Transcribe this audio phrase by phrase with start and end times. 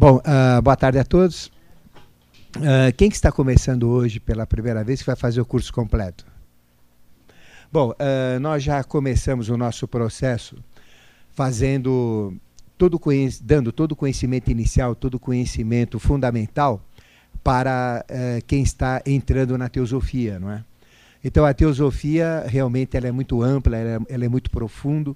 [0.00, 1.48] Bom, uh, boa tarde a todos.
[2.56, 6.24] Uh, quem que está começando hoje pela primeira vez que vai fazer o curso completo?
[7.70, 10.56] Bom, uh, nós já começamos o nosso processo
[11.32, 12.34] fazendo
[12.78, 12.98] todo
[13.42, 16.80] dando todo o conhecimento inicial, todo o conhecimento fundamental
[17.44, 18.02] para
[18.46, 20.64] quem está entrando na teosofia, não é?
[21.22, 25.14] Então a teosofia realmente ela é muito ampla, ela é, ela é muito profundo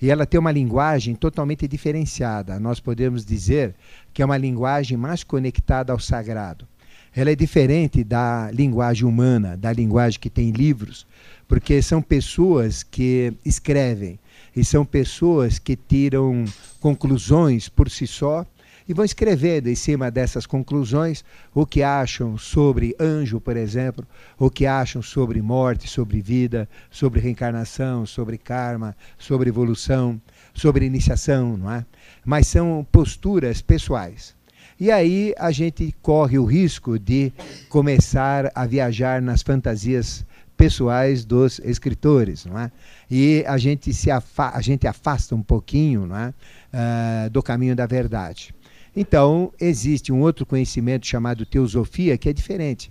[0.00, 2.60] e ela tem uma linguagem totalmente diferenciada.
[2.60, 3.74] Nós podemos dizer
[4.12, 6.66] que é uma linguagem mais conectada ao sagrado.
[7.14, 11.06] Ela é diferente da linguagem humana, da linguagem que tem livros,
[11.48, 14.18] porque são pessoas que escrevem
[14.54, 16.44] e são pessoas que tiram
[16.78, 18.44] conclusões por si só
[18.88, 24.06] e vão escrevendo em cima dessas conclusões o que acham sobre anjo, por exemplo,
[24.38, 30.20] o que acham sobre morte, sobre vida, sobre reencarnação, sobre karma, sobre evolução,
[30.54, 31.84] sobre iniciação, não é?
[32.24, 34.34] Mas são posturas pessoais.
[34.78, 37.32] E aí a gente corre o risco de
[37.68, 40.24] começar a viajar nas fantasias
[40.56, 42.70] pessoais dos escritores, não é?
[43.10, 46.28] E a gente se afa a gente afasta um pouquinho, não é?
[46.28, 48.54] Uh, do caminho da verdade.
[48.96, 52.90] Então, existe um outro conhecimento chamado teosofia que é diferente.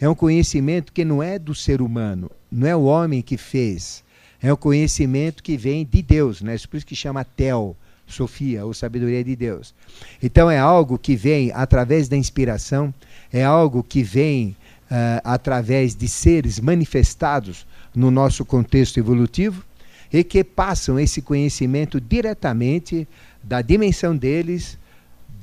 [0.00, 4.02] É um conhecimento que não é do ser humano, não é o homem que fez.
[4.42, 6.56] É um conhecimento que vem de Deus, né?
[6.68, 9.72] Por isso que chama Tel, Sofia, ou sabedoria de Deus.
[10.20, 12.92] Então é algo que vem através da inspiração,
[13.32, 14.56] é algo que vem
[14.90, 19.64] uh, através de seres manifestados no nosso contexto evolutivo
[20.12, 23.06] e que passam esse conhecimento diretamente
[23.42, 24.76] da dimensão deles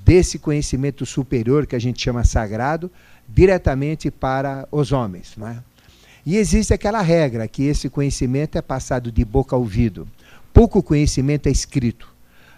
[0.04, 2.92] desse conhecimento superior que a gente chama sagrado
[3.28, 5.34] diretamente para os homens.
[5.38, 5.58] Não é?
[6.26, 10.08] E existe aquela regra que esse conhecimento é passado de boca a ouvido.
[10.54, 12.12] Pouco conhecimento é escrito.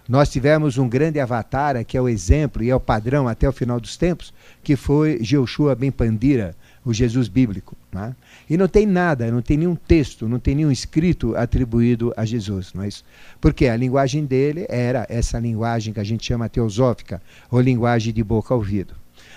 [0.07, 3.53] Nós tivemos um grande avatar, que é o exemplo e é o padrão até o
[3.53, 6.55] final dos tempos, que foi Jehoshua Ben Pandira,
[6.85, 7.75] o Jesus bíblico.
[7.91, 8.15] Né?
[8.49, 12.73] E não tem nada, não tem nenhum texto, não tem nenhum escrito atribuído a Jesus.
[12.73, 13.03] Não é isso?
[13.39, 18.23] Porque a linguagem dele era essa linguagem que a gente chama teosófica, ou linguagem de
[18.23, 18.95] boca ao ouvido.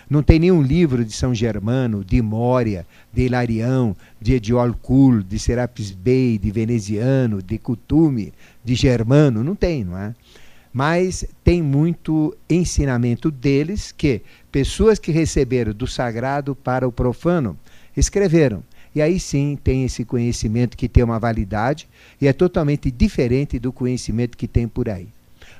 [0.08, 5.36] Não tem nenhum livro de São Germano, de Mória, de Hilarião, de Ediol Kuhl, de
[5.36, 8.32] Serapis Bey, de Veneziano, de Cutume,
[8.64, 9.42] de Germano.
[9.42, 10.14] Não tem, não é?
[10.76, 14.20] Mas tem muito ensinamento deles que
[14.52, 17.58] pessoas que receberam do sagrado para o profano
[17.96, 18.62] escreveram.
[18.94, 21.88] E aí sim tem esse conhecimento que tem uma validade
[22.20, 25.08] e é totalmente diferente do conhecimento que tem por aí.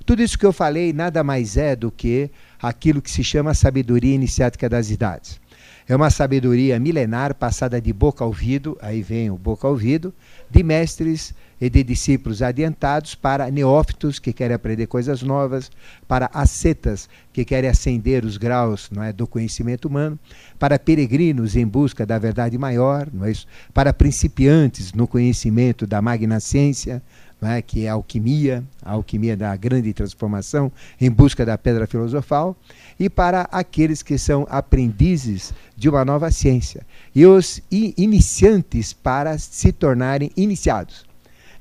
[0.04, 2.28] Tudo isso que eu falei nada mais é do que
[2.60, 5.40] aquilo que se chama sabedoria iniciática das idades.
[5.88, 10.12] É uma sabedoria milenar passada de boca ao ouvido, aí vem o boca ao ouvido,
[10.50, 15.70] de mestres e de discípulos adiantados para neófitos que querem aprender coisas novas,
[16.06, 20.18] para ascetas que querem ascender os graus não é, do conhecimento humano,
[20.58, 23.46] para peregrinos em busca da verdade maior, não é isso?
[23.72, 27.02] para principiantes no conhecimento da magna ciência,
[27.40, 31.86] não é, que é a alquimia, a alquimia da grande transformação, em busca da pedra
[31.86, 32.56] filosofal,
[32.98, 39.72] e para aqueles que são aprendizes de uma nova ciência, e os iniciantes para se
[39.72, 41.05] tornarem iniciados.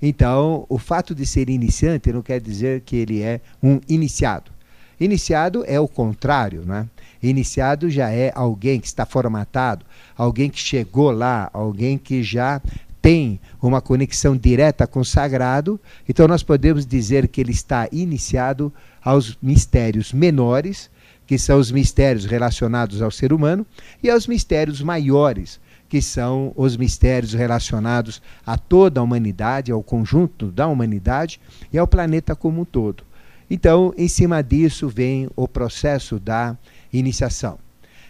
[0.02, 4.52] Então, o fato de ser iniciante não quer dizer que ele é um iniciado.
[5.00, 6.88] Iniciado é o contrário, né?
[7.22, 9.86] Iniciado já é alguém que está formatado,
[10.16, 12.62] alguém que chegou lá, alguém que já
[13.02, 15.80] tem uma conexão direta com o sagrado.
[16.08, 18.74] Então, nós podemos dizer que ele está iniciado
[19.04, 20.90] aos mistérios menores,
[21.28, 23.66] que são os mistérios relacionados ao ser humano,
[24.02, 30.52] e aos mistérios maiores, que são os mistérios relacionados a toda a humanidade, ao conjunto
[30.52, 31.40] da humanidade
[31.72, 33.04] e ao planeta como um todo.
[33.50, 36.58] Então, em cima disso vem o processo da
[36.92, 37.60] iniciação.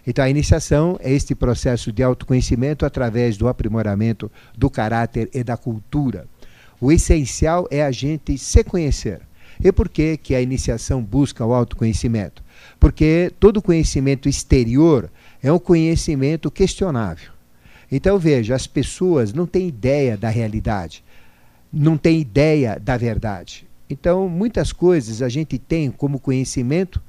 [0.08, 5.58] Então, a iniciação é este processo de autoconhecimento através do aprimoramento do caráter e da
[5.58, 6.28] cultura.
[6.80, 9.22] O essencial é a gente se conhecer.
[9.64, 12.44] E por que, que a iniciação busca o autoconhecimento?
[12.80, 15.10] Porque todo conhecimento exterior
[15.42, 17.35] é um conhecimento questionável.
[17.92, 21.04] Então veja, as pessoas não têm ideia da realidade,
[21.72, 23.68] não têm ideia da verdade.
[23.90, 27.02] Então, muitas coisas a gente tem como conhecimento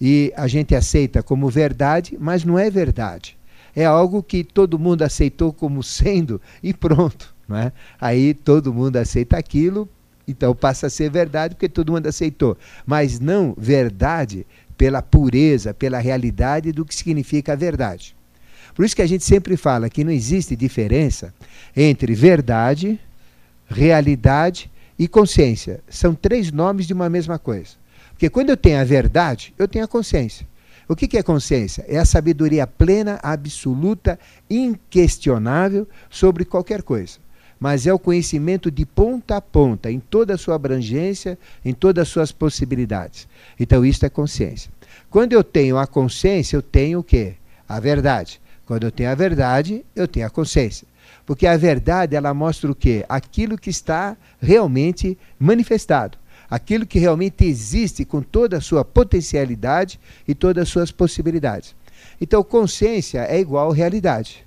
[0.00, 3.36] e a gente aceita como verdade, mas não é verdade.
[3.74, 7.34] É algo que todo mundo aceitou como sendo e pronto.
[7.46, 7.72] Não é?
[8.00, 9.88] Aí todo mundo aceita aquilo,
[10.26, 12.58] então passa a ser verdade porque todo mundo aceitou.
[12.84, 18.14] Mas não verdade pela pureza, pela realidade do que significa a verdade.
[18.78, 21.34] Por isso que a gente sempre fala que não existe diferença
[21.76, 22.96] entre verdade,
[23.66, 25.80] realidade e consciência.
[25.88, 27.70] São três nomes de uma mesma coisa.
[28.10, 30.46] Porque quando eu tenho a verdade, eu tenho a consciência.
[30.86, 31.84] O que, é consciência?
[31.88, 34.16] É a sabedoria plena, absoluta,
[34.48, 37.18] inquestionável sobre qualquer coisa.
[37.58, 42.02] Mas é o conhecimento de ponta a ponta, em toda a sua abrangência, em todas
[42.02, 43.26] as suas possibilidades.
[43.58, 44.70] Então, isso é consciência.
[45.10, 47.34] Quando eu tenho a consciência, eu tenho o quê?
[47.68, 48.40] A verdade.
[48.68, 50.86] Quando eu tenho a verdade, eu tenho a consciência.
[51.24, 53.02] Porque a verdade, ela mostra o quê?
[53.08, 56.18] Aquilo que está realmente manifestado
[56.50, 61.76] aquilo que realmente existe com toda a sua potencialidade e todas as suas possibilidades.
[62.18, 64.46] Então, consciência é igual realidade.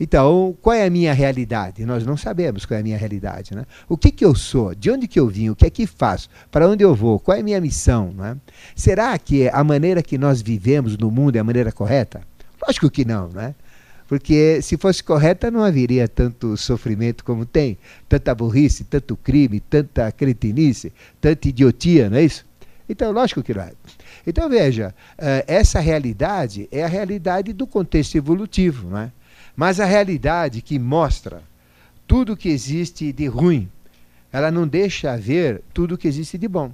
[0.00, 1.84] Então, qual é a minha realidade?
[1.84, 3.54] Nós não sabemos qual é a minha realidade.
[3.54, 3.66] Né?
[3.88, 4.74] O que, que eu sou?
[4.74, 5.50] De onde que eu vim?
[5.50, 6.30] O que é que faço?
[6.50, 7.18] Para onde eu vou?
[7.18, 8.12] Qual é a minha missão?
[8.16, 8.36] Né?
[8.74, 12.22] Será que a maneira que nós vivemos no mundo é a maneira correta?
[12.66, 13.54] Lógico que não, né?
[14.08, 17.76] Porque se fosse correta, não haveria tanto sofrimento como tem,
[18.08, 22.46] tanta burrice, tanto crime, tanta cretinice, tanta idiotia, não é isso?
[22.88, 23.72] Então, lógico que não é.
[24.26, 29.12] Então, veja, uh, essa realidade é a realidade do contexto evolutivo, não é?
[29.54, 31.42] Mas a realidade que mostra
[32.06, 33.68] tudo que existe de ruim,
[34.32, 36.72] ela não deixa ver tudo que existe de bom.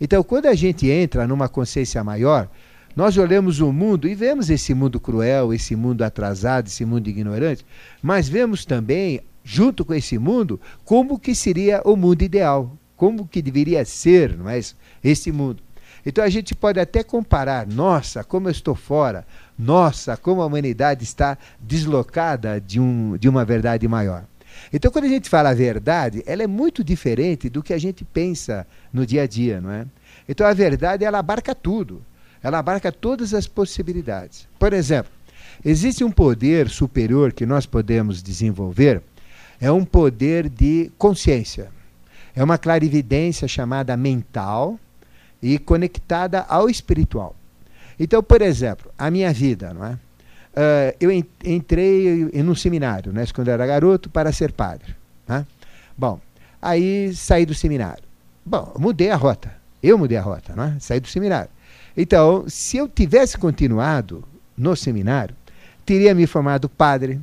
[0.00, 2.48] Então, quando a gente entra numa consciência maior,
[2.94, 7.64] nós olhamos o mundo e vemos esse mundo cruel, esse mundo atrasado, esse mundo ignorante,
[8.02, 13.42] mas vemos também, junto com esse mundo, como que seria o mundo ideal, como que
[13.42, 14.76] deveria ser, não é isso?
[15.02, 15.62] Esse mundo.
[16.06, 19.26] Então a gente pode até comparar, nossa, como eu estou fora,
[19.58, 24.24] nossa, como a humanidade está deslocada de, um, de uma verdade maior.
[24.72, 28.04] Então, quando a gente fala a verdade, ela é muito diferente do que a gente
[28.04, 29.86] pensa no dia a dia, não é?
[30.28, 32.02] Então, a verdade, ela abarca tudo.
[32.44, 34.46] Ela abarca todas as possibilidades.
[34.58, 35.10] Por exemplo,
[35.64, 39.02] existe um poder superior que nós podemos desenvolver,
[39.58, 41.70] é um poder de consciência.
[42.36, 44.78] É uma clarividência chamada mental
[45.40, 47.34] e conectada ao espiritual.
[47.98, 49.92] Então, por exemplo, a minha vida, não é?
[49.92, 51.10] Uh, eu
[51.44, 54.94] entrei em um seminário, né, quando era garoto, para ser padre.
[55.26, 55.46] Né?
[55.96, 56.20] Bom,
[56.60, 58.04] aí saí do seminário.
[58.44, 59.52] Bom, mudei a rota.
[59.82, 60.76] Eu mudei a rota, não é?
[60.78, 61.50] saí do seminário.
[61.96, 64.24] Então, se eu tivesse continuado
[64.56, 65.34] no seminário,
[65.84, 67.20] teria me formado padre.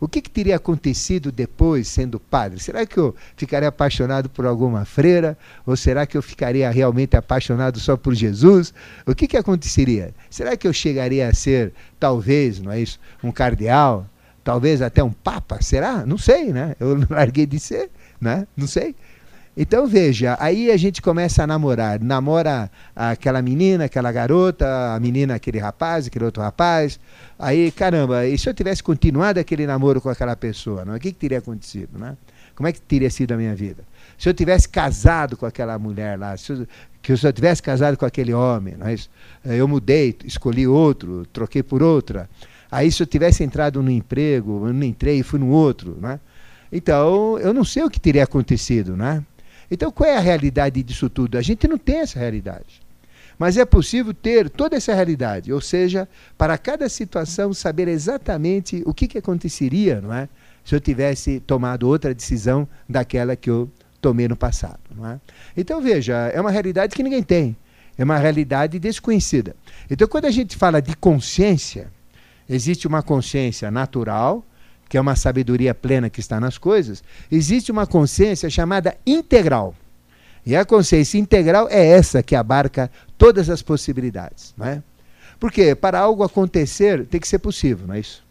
[0.00, 2.60] O que, que, teria acontecido depois sendo padre?
[2.60, 5.38] Será que eu ficaria apaixonado por alguma freira?
[5.64, 8.74] Ou será que eu ficaria realmente apaixonado só por Jesus?
[9.06, 10.14] O que, que aconteceria?
[10.28, 14.06] Será que eu chegaria a ser, talvez, não é isso, um cardeal?
[14.42, 15.62] Talvez até um papa?
[15.62, 16.04] Será?
[16.04, 16.76] Não sei, né?
[16.78, 18.46] Eu larguei de ser, né?
[18.54, 18.94] Não sei.
[19.56, 22.00] Então veja, aí a gente começa a namorar.
[22.00, 26.98] Namora aquela menina, aquela garota, a menina, aquele rapaz, aquele outro rapaz.
[27.38, 30.96] Aí, caramba, e se eu tivesse continuado aquele namoro com aquela pessoa, não?
[30.96, 31.96] o que, que teria acontecido?
[31.96, 32.16] Né?
[32.56, 33.84] Como é que teria sido a minha vida?
[34.18, 36.66] Se eu tivesse casado com aquela mulher lá, se eu,
[37.00, 39.08] que se eu tivesse casado com aquele homem, não é isso?
[39.44, 42.28] eu mudei, escolhi outro, troquei por outra.
[42.72, 46.18] Aí se eu tivesse entrado no emprego, eu não entrei e fui no outro, né?
[46.72, 49.22] Então, eu não sei o que teria acontecido, né?
[49.70, 51.38] Então, qual é a realidade disso tudo?
[51.38, 52.84] A gente não tem essa realidade.
[53.38, 56.08] Mas é possível ter toda essa realidade, ou seja,
[56.38, 60.28] para cada situação saber exatamente o que, que aconteceria, não é?
[60.64, 63.70] Se eu tivesse tomado outra decisão daquela que eu
[64.00, 65.20] tomei no passado, não é?
[65.56, 67.56] Então veja, é uma realidade que ninguém tem,
[67.98, 69.56] é uma realidade desconhecida.
[69.90, 71.90] Então quando a gente fala de consciência,
[72.48, 74.44] existe uma consciência natural,
[74.94, 79.74] que é uma sabedoria plena que está nas coisas, existe uma consciência chamada integral.
[80.46, 84.54] E a consciência integral é essa que abarca todas as possibilidades.
[84.56, 84.80] Não é?
[85.40, 88.24] Porque para algo acontecer tem que ser possível, não é isso?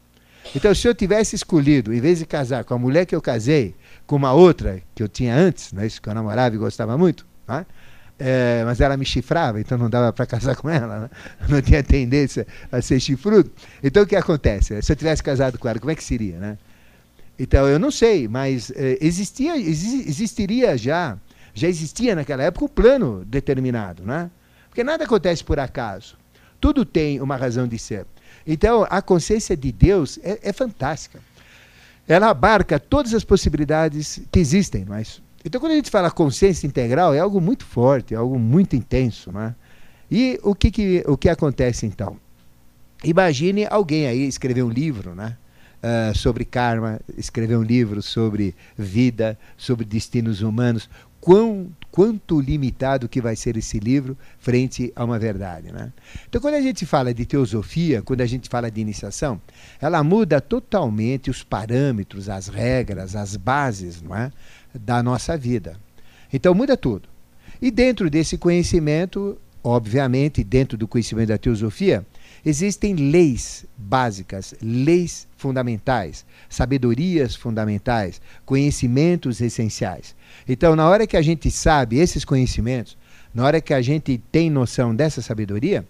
[0.56, 3.76] Então, se eu tivesse escolhido, em vez de casar com a mulher que eu casei,
[4.08, 6.02] com uma outra que eu tinha antes, não é isso?
[6.02, 7.66] que eu namorava e gostava muito, não é?
[8.20, 11.10] É, mas ela me chifrava, então não dava para casar com ela, né?
[11.50, 13.52] não tinha tendência a ser chifrudo.
[13.84, 14.80] Então o que acontece?
[14.82, 16.38] Se eu tivesse casado com ela, como é que seria?
[16.38, 16.58] Né?
[17.38, 21.18] Então eu não sei, mas é, existia, existiria já,
[21.54, 24.30] já existia naquela época um plano determinado, né?
[24.70, 26.16] porque nada acontece por acaso,
[26.62, 28.06] tudo tem uma razão de ser.
[28.46, 31.20] Então a consciência de Deus é, é fantástica.
[32.08, 37.14] Ela abarca todas as possibilidades que existem, mas então, quando a gente fala consciência integral,
[37.14, 39.32] é algo muito forte, é algo muito intenso.
[39.32, 39.54] Né?
[40.10, 42.18] E o que, que, o que acontece então?
[43.04, 45.36] Imagine alguém aí escrever um livro né?
[45.84, 50.90] Uh, sobre karma, escrever um livro sobre vida, sobre destinos humanos.
[51.20, 55.72] Quão, quanto limitado que vai ser esse livro frente a uma verdade.
[55.72, 55.92] Né?
[56.28, 59.42] Então, quando a gente fala de teosofia, quando a gente fala de iniciação,
[59.80, 64.32] ela muda totalmente os parâmetros, as regras, as bases não é?
[64.74, 65.78] Da nossa vida.
[66.32, 67.08] Então muda tudo.
[67.62, 72.06] E dentro desse conhecimento obviamente, dentro do conhecimento da teosofia,
[72.46, 80.14] existem leis básicas, leis fundamentais, sabedorias fundamentais, conhecimentos essenciais.
[80.48, 82.98] Então, na hora que a gente sabe esses conhecimentos,
[83.34, 85.86] na hora que a gente tem noção dessa sabedoria,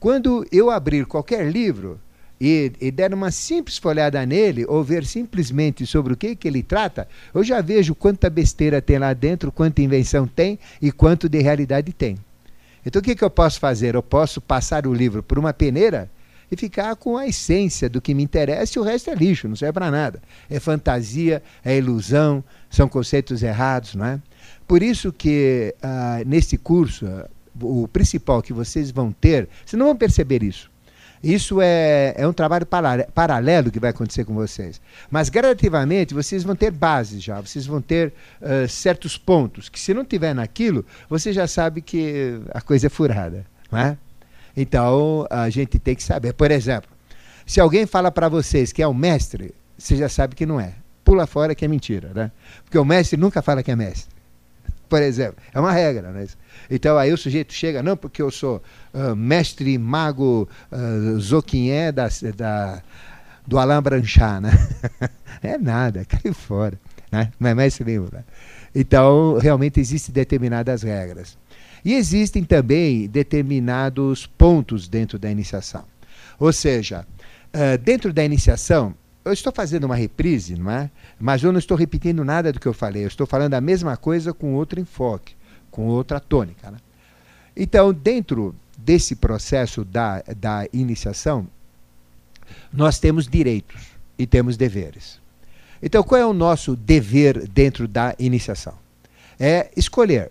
[0.00, 2.00] quando eu abrir qualquer livro
[2.40, 6.62] e, e der uma simples folhada nele, ou ver simplesmente sobre o que, que ele
[6.62, 11.40] trata, eu já vejo quanta besteira tem lá dentro, quanta invenção tem e quanto de
[11.40, 12.16] realidade tem.
[12.84, 13.94] Então o que, que eu posso fazer?
[13.94, 16.08] Eu posso passar o livro por uma peneira
[16.50, 19.56] e ficar com a essência do que me interessa e o resto é lixo, não
[19.56, 20.22] serve para nada.
[20.48, 24.20] É fantasia, é ilusão, são conceitos errados, não é?
[24.66, 27.06] Por isso que ah, nesse curso,
[27.60, 30.70] o principal que vocês vão ter, vocês não vão perceber isso.
[31.22, 32.66] Isso é, é um trabalho
[33.14, 34.80] paralelo que vai acontecer com vocês.
[35.10, 39.92] Mas gradativamente vocês vão ter bases já, vocês vão ter uh, certos pontos que se
[39.92, 43.44] não tiver naquilo, você já sabe que a coisa é furada.
[43.70, 43.96] Não é?
[44.56, 46.32] Então a gente tem que saber.
[46.32, 46.90] Por exemplo,
[47.46, 50.74] se alguém fala para vocês que é o mestre, você já sabe que não é.
[51.04, 52.30] Pula fora que é mentira, né?
[52.64, 54.17] Porque o mestre nunca fala que é mestre
[54.88, 55.36] por exemplo.
[55.52, 56.10] É uma regra.
[56.10, 56.26] Né?
[56.70, 62.08] Então aí o sujeito chega, não porque eu sou uh, mestre mago uh, Zoquinhé da,
[62.36, 62.82] da,
[63.46, 64.42] do Alain Branchard.
[64.42, 64.68] Né?
[65.42, 66.78] é nada, cai fora.
[67.10, 67.32] Né?
[67.38, 68.08] Não é mestre nenhum.
[68.12, 68.24] Né?
[68.74, 71.36] Então, realmente existem determinadas regras.
[71.84, 75.84] E existem também determinados pontos dentro da iniciação.
[76.38, 77.06] Ou seja,
[77.54, 78.94] uh, dentro da iniciação,
[79.28, 80.90] eu estou fazendo uma reprise, não é?
[81.18, 83.04] Mas eu não estou repetindo nada do que eu falei.
[83.04, 85.34] Eu estou falando a mesma coisa com outro enfoque,
[85.70, 86.70] com outra tônica.
[86.70, 86.78] Né?
[87.56, 91.46] Então, dentro desse processo da, da iniciação,
[92.72, 95.20] nós temos direitos e temos deveres.
[95.82, 98.74] Então, qual é o nosso dever dentro da iniciação?
[99.38, 100.30] É escolher.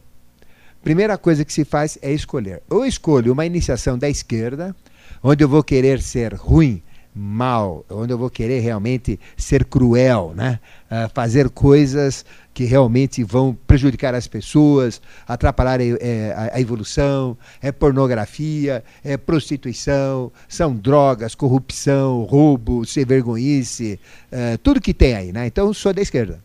[0.83, 2.61] Primeira coisa que se faz é escolher.
[2.69, 4.75] Eu escolho uma iniciação da esquerda,
[5.23, 6.81] onde eu vou querer ser ruim
[7.17, 10.59] mal, onde eu vou querer realmente ser cruel, né?
[10.89, 18.83] Uh, fazer coisas que realmente vão prejudicar as pessoas, atrapalhar é, a, evolução, é pornografia,
[19.03, 23.99] é prostituição, são drogas, corrupção, roubo, ser vergonhice,
[24.31, 25.47] uh, tudo que tem aí, né?
[25.47, 26.39] Então, sou da esquerda.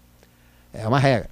[0.72, 1.28] É uma regra.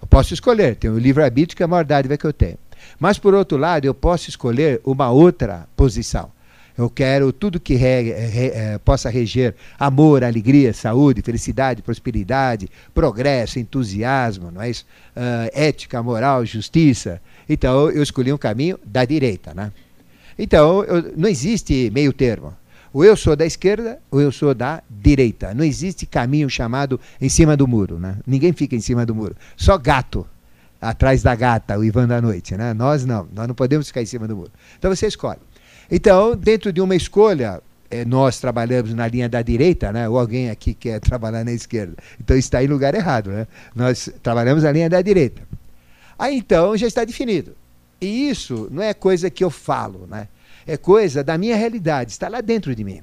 [0.00, 2.58] Eu posso escolher, tenho o livre-arbítrio que é a maior dádiva que eu tenho.
[2.98, 6.30] Mas, por outro lado, eu posso escolher uma outra posição
[6.76, 13.58] eu quero tudo que re, re, é, possa reger amor, alegria, saúde, felicidade, prosperidade, progresso,
[13.58, 14.86] entusiasmo, não é isso?
[15.14, 17.20] Uh, ética, moral, justiça.
[17.48, 19.52] Então eu escolhi um caminho da direita.
[19.54, 19.70] Né?
[20.38, 22.54] Então eu, não existe meio termo.
[22.92, 25.54] Ou eu sou da esquerda ou eu sou da direita.
[25.54, 27.98] Não existe caminho chamado em cima do muro.
[27.98, 28.16] Né?
[28.26, 29.34] Ninguém fica em cima do muro.
[29.56, 30.26] Só gato
[30.80, 32.54] atrás da gata, o Ivan da noite.
[32.56, 32.74] Né?
[32.74, 34.50] Nós não, nós não podemos ficar em cima do muro.
[34.78, 35.40] Então você escolhe.
[35.94, 40.08] Então, dentro de uma escolha, é, nós trabalhamos na linha da direita, né?
[40.08, 41.94] ou alguém aqui quer trabalhar na esquerda.
[42.18, 43.28] Então está em lugar errado.
[43.30, 43.46] Né?
[43.74, 45.42] Nós trabalhamos na linha da direita.
[46.18, 47.54] Aí então já está definido.
[48.00, 50.28] E isso não é coisa que eu falo, né?
[50.66, 53.02] é coisa da minha realidade, está lá dentro de mim.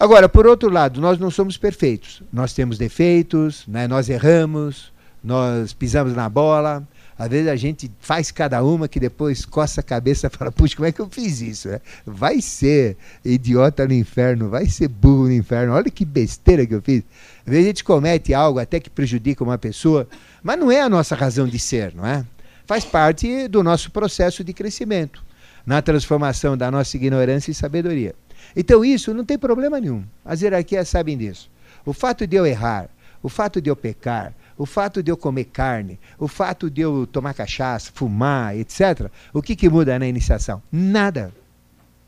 [0.00, 2.22] Agora, por outro lado, nós não somos perfeitos.
[2.32, 3.86] Nós temos defeitos, né?
[3.86, 4.90] nós erramos,
[5.22, 9.84] nós pisamos na bola, às vezes a gente faz cada uma que depois coça a
[9.84, 11.68] cabeça e fala, puxa, como é que eu fiz isso?
[11.68, 16.74] É, vai ser idiota no inferno, vai ser burro no inferno, olha que besteira que
[16.74, 17.02] eu fiz.
[17.46, 20.06] Às vezes a gente comete algo até que prejudica uma pessoa,
[20.42, 22.24] mas não é a nossa razão de ser, não é?
[22.66, 25.24] Faz parte do nosso processo de crescimento,
[25.64, 28.14] na transformação da nossa ignorância e sabedoria.
[28.54, 30.04] Então isso não tem problema nenhum.
[30.24, 31.50] As hierarquias sabem disso.
[31.84, 32.90] O fato de eu errar,
[33.22, 37.06] o fato de eu pecar, o fato de eu comer carne, o fato de eu
[37.06, 40.62] tomar cachaça, fumar, etc., o que, que muda na iniciação?
[40.70, 41.32] Nada.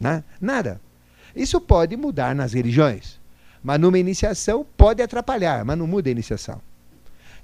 [0.01, 0.25] Né?
[0.41, 0.81] Nada.
[1.35, 3.21] Isso pode mudar nas religiões,
[3.63, 6.61] mas numa iniciação pode atrapalhar, mas não muda a iniciação.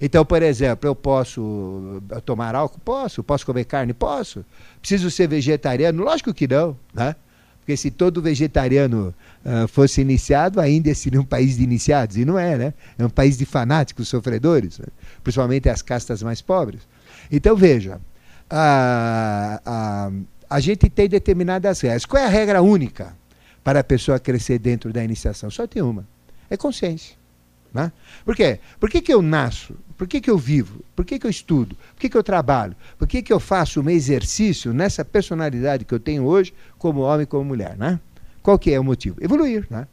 [0.00, 2.80] Então, por exemplo, eu posso tomar álcool?
[2.80, 3.22] Posso.
[3.22, 3.94] Posso comer carne?
[3.94, 4.44] Posso.
[4.80, 6.02] Preciso ser vegetariano?
[6.02, 6.76] Lógico que não.
[6.92, 7.14] Né?
[7.64, 12.18] Porque se todo vegetariano uh, fosse iniciado, ainda seria um país de iniciados.
[12.18, 12.74] E não é, né?
[12.98, 14.84] É um país de fanáticos sofredores, né?
[15.22, 16.82] principalmente as castas mais pobres.
[17.32, 17.98] Então, veja,
[18.50, 20.10] a, a,
[20.50, 22.04] a gente tem determinadas regras.
[22.04, 23.16] Qual é a regra única
[23.62, 25.50] para a pessoa crescer dentro da iniciação?
[25.50, 26.06] Só tem uma:
[26.50, 27.16] é consciência.
[27.72, 27.90] Né?
[28.26, 28.60] Por quê?
[28.78, 29.74] Por que, que eu nasço?
[29.96, 30.84] Por que, que eu vivo?
[30.96, 31.76] Por que, que eu estudo?
[31.94, 32.74] Por que, que eu trabalho?
[32.98, 37.22] Por que, que eu faço um exercício nessa personalidade que eu tenho hoje, como homem
[37.22, 37.76] e como mulher?
[37.76, 38.00] Né?
[38.42, 39.16] Qual que é o motivo?
[39.20, 39.66] Evoluir.
[39.70, 39.86] Né?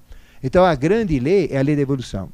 [0.43, 2.29] Então a grande lei é a lei da evolução.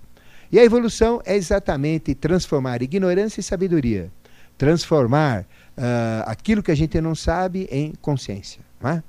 [0.52, 4.10] E a evolução é exatamente transformar ignorância em sabedoria.
[4.58, 8.62] Transformar uh, aquilo que a gente não sabe em consciência.
[8.82, 9.04] Não é?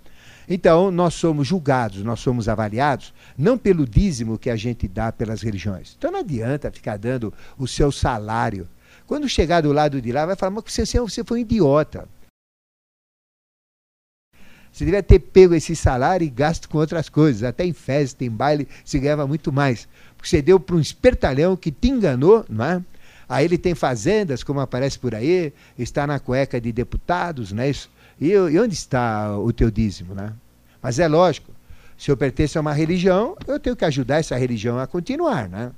[0.48, 5.42] Então, nós somos julgados, nós somos avaliados, não pelo dízimo que a gente dá pelas
[5.42, 5.94] religiões.
[5.98, 8.66] Então, não adianta ficar dando o seu salário.
[9.06, 12.08] Quando chegar do lado de lá, vai falar, mas você, você foi um idiota.
[14.72, 17.42] Você devia ter pego esse salário e gasto com outras coisas.
[17.42, 19.88] Até em festa, em baile, se ganhava muito mais.
[20.16, 22.82] Porque você deu para um espertalhão que te enganou, não é?
[23.28, 27.70] Aí ele tem fazendas, como aparece por aí, está na cueca de deputados, não é
[27.70, 27.90] isso?
[28.20, 30.32] E, e onde está o teu dízimo, né?
[30.82, 31.52] Mas é lógico,
[31.96, 35.72] se eu pertenço a uma religião, eu tenho que ajudar essa religião a continuar, né?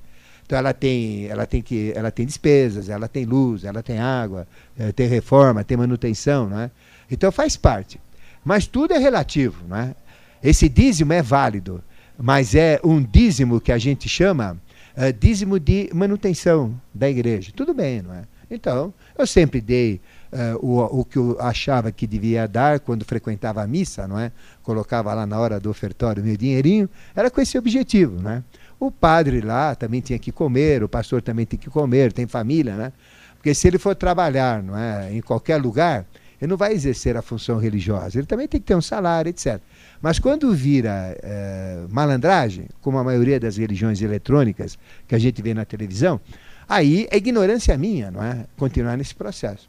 [0.44, 4.49] Então ela tem, ela tem que, ela tem despesas, ela tem luz, ela tem água,
[4.78, 6.70] eh, tem reforma, tem manutenção, né?
[7.11, 8.00] Então faz parte.
[8.44, 9.94] Mas tudo é relativo, né?
[10.42, 11.82] Esse dízimo é válido,
[12.18, 14.56] mas é um dízimo que a gente chama
[14.97, 17.52] uh, dízimo de manutenção da igreja.
[17.54, 18.25] Tudo bem, não é?
[18.50, 20.00] Então, eu sempre dei
[20.32, 24.32] uh, o, o que eu achava que devia dar quando frequentava a missa, não é?
[24.62, 28.42] Colocava lá na hora do ofertório meu dinheirinho, era com esse objetivo, né?
[28.78, 32.76] O padre lá também tinha que comer, o pastor também tem que comer, tem família,
[32.76, 32.92] né?
[33.37, 36.06] Porque se ele for trabalhar, não é, em qualquer lugar,
[36.40, 39.60] ele não vai exercer a função religiosa, ele também tem que ter um salário, etc.
[40.00, 45.52] Mas quando vira é, malandragem, como a maioria das religiões eletrônicas que a gente vê
[45.52, 46.18] na televisão,
[46.66, 48.46] aí é ignorância minha, não é?
[48.56, 49.68] Continuar nesse processo.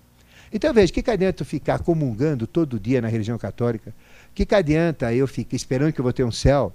[0.53, 3.93] Então veja, o que, que adianta eu ficar comungando todo dia na religião católica?
[4.31, 6.74] O que, que adianta eu ficar esperando que eu vou ter um céu,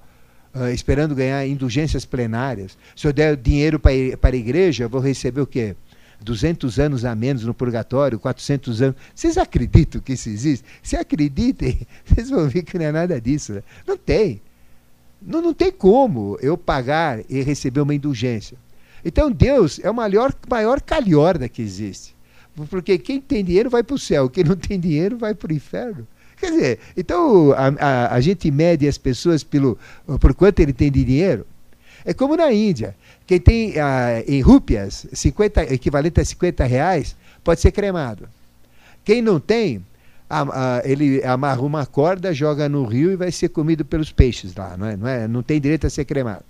[0.54, 2.76] uh, esperando ganhar indulgências plenárias?
[2.95, 3.90] Se eu der dinheiro para
[4.35, 5.76] a igreja, eu vou receber o quê?
[6.23, 8.97] 200 anos a menos no purgatório, 400 anos.
[9.14, 10.64] Vocês acreditam que isso existe?
[10.83, 13.52] Se acreditem, vocês vão ver que não é nada disso.
[13.52, 13.62] Né?
[13.87, 14.40] Não tem.
[15.21, 18.56] Não, não tem como eu pagar e receber uma indulgência.
[19.04, 22.15] Então Deus é o maior, maior calhorda que existe.
[22.70, 25.54] Porque quem tem dinheiro vai para o céu, quem não tem dinheiro vai para o
[25.54, 26.06] inferno.
[26.38, 29.78] Quer dizer, então a, a, a, gente mede as pessoas pelo,
[30.20, 31.46] por quanto ele tem de dinheiro.
[32.04, 32.94] É como na Índia.
[33.26, 38.28] Quem tem ah, em rúpias, 50, equivalente a 50 reais, pode ser cremado.
[39.04, 39.84] Quem não tem,
[40.28, 44.76] a, ele amarra uma corda, joga no rio e vai ser comido pelos peixes lá.
[44.76, 44.97] Não, é?
[44.97, 45.28] Não, é?
[45.28, 46.45] não tem direito a ser cremado.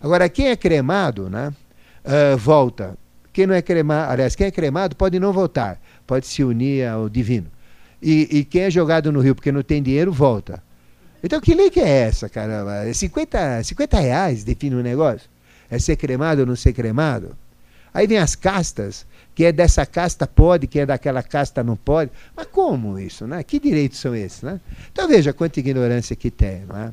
[0.00, 1.52] Agora, quem é cremado, né,
[2.04, 2.96] uh, volta.
[3.32, 7.08] Quem não é cremado, aliás, quem é cremado pode não voltar, pode se unir ao
[7.08, 7.46] divino.
[8.02, 10.62] E, e quem é jogado no rio porque não tem dinheiro, volta.
[11.22, 12.92] Então, que lei que é essa, caramba?
[12.92, 15.28] 50, 50 reais define um negócio?
[15.70, 17.36] É ser cremado ou não ser cremado?
[17.92, 22.10] Aí vem as castas, que é dessa casta pode, que é daquela casta não pode.
[22.36, 23.42] Mas como isso, né?
[23.42, 24.60] Que direitos são esses, né?
[24.92, 26.92] Então veja quanta ignorância que tem, não é?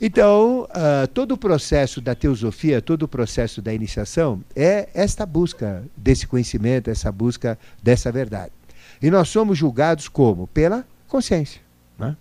[0.00, 5.84] Então, uh, todo o processo da teosofia, todo o processo da iniciação é esta busca
[5.96, 8.52] desse conhecimento, essa busca dessa verdade.
[9.00, 10.46] E nós somos julgados como?
[10.48, 11.60] Pela consciência.
[11.98, 12.16] Né?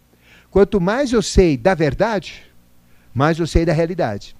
[0.52, 2.44] Quanto mais eu sei da verdade,
[3.14, 4.36] mais eu sei da realidade.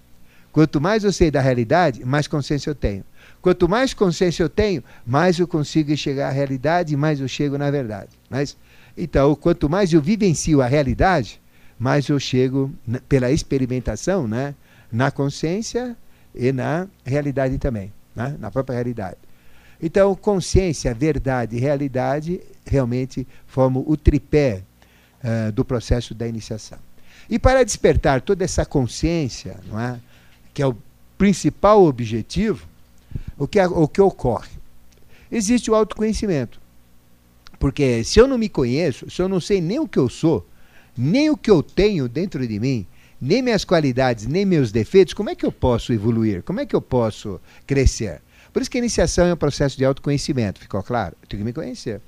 [0.52, 3.04] Quanto mais eu sei da realidade, mais consciência eu tenho.
[3.42, 7.58] Quanto mais consciência eu tenho, mais eu consigo chegar à realidade e mais eu chego
[7.58, 8.12] na verdade.
[8.30, 8.56] Mas,
[8.96, 11.42] então, quanto mais eu vivencio a realidade,
[11.84, 12.74] mais eu chego
[13.10, 14.56] pela experimentação né,
[14.90, 15.98] na consciência
[16.34, 19.18] e na realidade também, né, na própria realidade.
[19.82, 24.64] Então, consciência, verdade e realidade realmente formam o tripé
[25.22, 26.80] uh, do processo da iniciação.
[27.30, 30.00] E para despertar toda essa consciência, não é?
[30.54, 30.78] que é o
[31.18, 32.66] principal objetivo,
[33.38, 34.52] o que, o que ocorre?
[35.30, 36.62] Existe o autoconhecimento.
[37.60, 40.48] Porque se eu não me conheço, se eu não sei nem o que eu sou,
[40.98, 42.86] nem o que eu tenho dentro de mim,
[43.20, 46.44] nem minhas qualidades, nem meus defeitos, como é que eu posso evoluir?
[46.44, 48.22] Como é que eu posso crescer?
[48.52, 51.16] Por isso que a iniciação é um processo de autoconhecimento, ficou claro?
[51.22, 52.02] Eu tenho que me conhecer.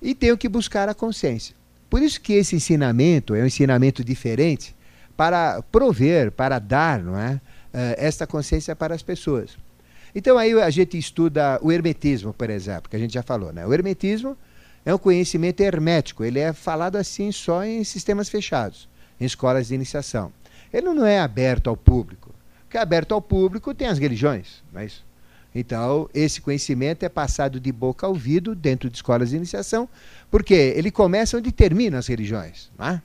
[0.00, 1.54] E tenho que buscar a consciência.
[1.90, 4.74] Por isso que esse ensinamento é um ensinamento diferente
[5.16, 7.40] para prover, para dar, não é?
[7.76, 9.56] uh, esta consciência para as pessoas.
[10.14, 13.52] Então aí a gente estuda o hermetismo, por exemplo, que a gente já falou.
[13.52, 13.66] Né?
[13.66, 14.36] O hermetismo
[14.86, 18.88] é um conhecimento hermético, ele é falado assim só em sistemas fechados,
[19.20, 20.32] em escolas de iniciação.
[20.72, 22.30] Ele não é aberto ao público.
[22.66, 25.04] O que é aberto ao público tem as religiões, não é isso?
[25.54, 29.88] Então, esse conhecimento é passado de boca a ouvido dentro de escolas de iniciação,
[30.30, 32.70] porque ele começa onde terminam as religiões.
[32.78, 33.02] Não é?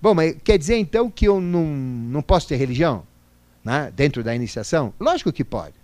[0.00, 3.04] Bom, mas quer dizer então que eu não, não posso ter religião?
[3.64, 4.92] né, dentro da iniciação?
[4.98, 5.74] Lógico que pode.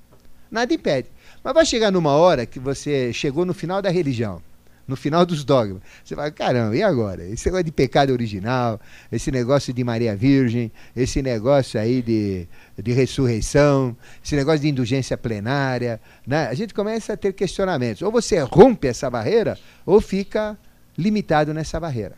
[0.51, 1.09] Nada impede.
[1.43, 4.43] Mas vai chegar numa hora que você chegou no final da religião,
[4.89, 5.83] no final dos dogmas.
[6.03, 7.23] Você vai, caramba, e agora?
[7.23, 8.81] Esse negócio de pecado original,
[9.13, 12.49] esse negócio de Maria Virgem, esse negócio aí de,
[12.83, 16.01] de ressurreição, esse negócio de indulgência plenária.
[16.27, 16.49] Né?
[16.49, 18.01] A gente começa a ter questionamentos.
[18.01, 20.59] Ou você rompe essa barreira, ou fica
[20.97, 22.17] limitado nessa barreira.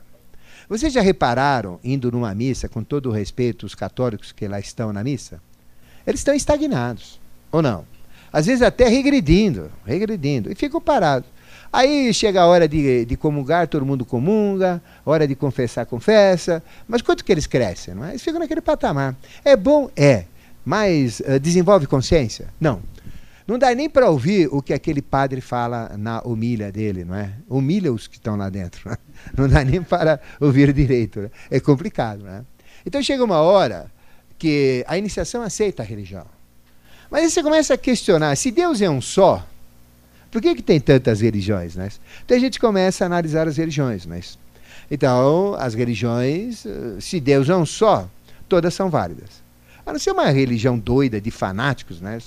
[0.69, 4.93] Vocês já repararam, indo numa missa, com todo o respeito, os católicos que lá estão
[4.93, 5.43] na missa?
[6.07, 7.85] Eles estão estagnados, ou não?
[8.33, 11.29] Às vezes até regredindo, regredindo, e ficam parados.
[11.73, 16.63] Aí chega a hora de, de comungar, todo mundo comunga, hora de confessar, confessa.
[16.89, 17.95] Mas quanto que eles crescem?
[17.95, 18.11] Não é?
[18.11, 19.15] Eles ficam naquele patamar.
[19.45, 19.89] É bom?
[19.97, 20.25] É.
[20.65, 22.49] Mas uh, desenvolve consciência?
[22.61, 22.83] Não.
[23.47, 27.33] Não dá nem para ouvir o que aquele padre fala na humilha dele, não é?
[27.49, 28.83] Humilha os que estão lá dentro.
[28.85, 28.99] Não, é?
[29.37, 31.21] não dá nem para ouvir direito.
[31.21, 31.31] Né?
[31.51, 32.45] É complicado, né?
[32.85, 33.91] Então chega uma hora
[34.39, 36.27] que a iniciação aceita a religião.
[37.11, 39.45] Mas aí você começa a questionar, se Deus é um só,
[40.31, 41.75] por que, que tem tantas religiões?
[41.75, 41.89] Né?
[42.25, 44.07] Então a gente começa a analisar as religiões.
[44.07, 44.21] Né?
[44.91, 48.09] Então, as religiões, eh, se Deus é um só,
[48.49, 49.43] todas são válidas.
[49.85, 52.19] A não ser uma religião doida de fanáticos, né?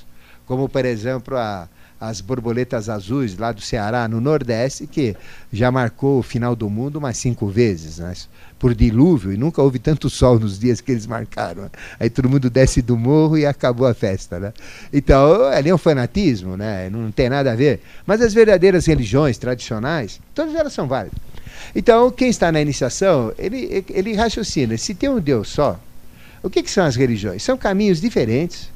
[0.45, 1.69] como por exemplo a,
[2.09, 5.15] as borboletas azuis lá do Ceará, no Nordeste, que
[5.51, 8.13] já marcou o final do mundo umas cinco vezes, né?
[8.59, 11.63] por dilúvio, e nunca houve tanto sol nos dias que eles marcaram.
[11.63, 11.69] Né?
[11.99, 14.37] Aí todo mundo desce do morro e acabou a festa.
[14.37, 14.53] Né?
[14.91, 16.89] Então, ali é um fanatismo, né?
[16.89, 17.79] não tem nada a ver.
[18.05, 21.17] Mas as verdadeiras religiões tradicionais, todas elas são válidas.
[21.73, 25.79] Então, quem está na iniciação, ele, ele raciocina: se tem um Deus só,
[26.41, 27.41] o que, que são as religiões?
[27.41, 28.72] São caminhos diferentes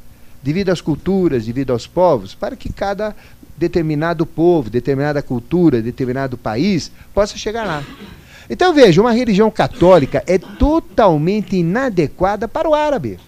[0.48, 3.14] devido às culturas, devido aos povos, para que cada
[3.58, 7.84] determinado povo, determinada cultura, determinado país possa chegar lá.
[8.50, 13.20] Então veja, uma religião católica é totalmente inadequada para o árabe.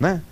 [0.00, 0.22] Né?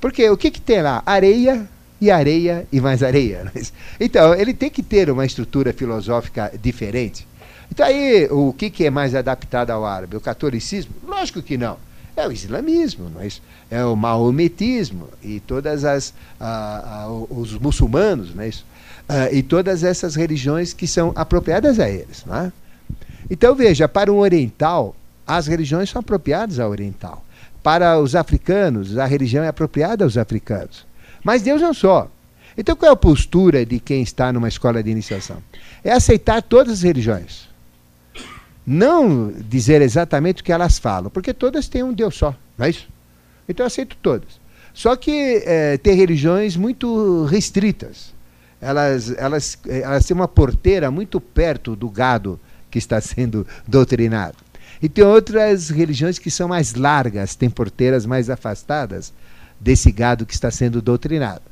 [0.00, 1.02] Porque o que, que tem lá?
[1.04, 1.68] Areia
[2.00, 3.52] e areia e mais areia.
[4.00, 7.28] Então, ele tem que ter uma estrutura filosófica diferente.
[7.70, 10.16] Então aí, o que, que é mais adaptado ao árabe?
[10.16, 10.94] O catolicismo?
[11.06, 11.76] Lógico que não
[12.16, 13.42] é o islamismo, não é, isso?
[13.70, 18.64] é o maometismo e todas as ah, ah, os muçulmanos, não é isso?
[19.08, 22.52] Ah, e todas essas religiões que são apropriadas a eles, não é?
[23.30, 24.94] Então veja, para um oriental,
[25.26, 27.24] as religiões são apropriadas ao oriental.
[27.62, 30.86] Para os africanos, a religião é apropriada aos africanos.
[31.22, 32.10] Mas Deus não só.
[32.56, 35.36] Então qual é a postura de quem está numa escola de iniciação?
[35.84, 37.49] É aceitar todas as religiões
[38.66, 42.70] não dizer exatamente o que elas falam, porque todas têm um Deus só, não é
[42.70, 42.88] isso?
[43.48, 44.40] Então eu aceito todas.
[44.72, 48.14] Só que é, tem religiões muito restritas.
[48.60, 52.38] Elas, elas, elas têm uma porteira muito perto do gado
[52.70, 54.36] que está sendo doutrinado.
[54.82, 59.12] E tem outras religiões que são mais largas, têm porteiras mais afastadas
[59.58, 61.42] desse gado que está sendo doutrinado.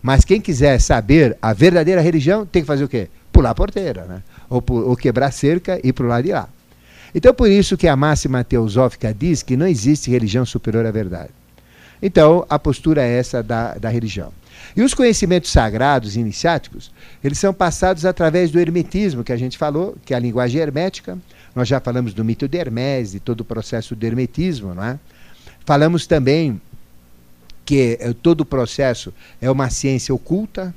[0.00, 3.08] Mas quem quiser saber a verdadeira religião tem que fazer o quê?
[3.32, 4.22] Pular a porteira, né?
[4.48, 6.48] Ou, ou quebrar cerca e ir para o lado de lá.
[7.14, 11.30] Então, por isso que a máxima teosófica diz que não existe religião superior à verdade.
[12.02, 14.32] Então, a postura é essa da, da religião.
[14.76, 16.90] E os conhecimentos sagrados iniciáticos,
[17.22, 21.18] eles são passados através do hermetismo, que a gente falou, que é a linguagem hermética.
[21.54, 24.98] Nós já falamos do mito de Hermes, de todo o processo do hermetismo, não é?
[25.64, 26.60] Falamos também
[27.64, 30.74] que eh, todo o processo é uma ciência oculta,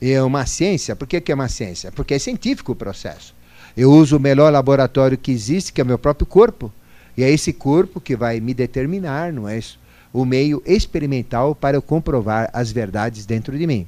[0.00, 1.92] é uma ciência, por que, que é uma ciência?
[1.92, 3.34] Porque é científico o processo.
[3.76, 6.72] Eu uso o melhor laboratório que existe, que é o meu próprio corpo.
[7.16, 9.78] E é esse corpo que vai me determinar, não é isso?
[10.12, 13.86] O meio experimental para eu comprovar as verdades dentro de mim.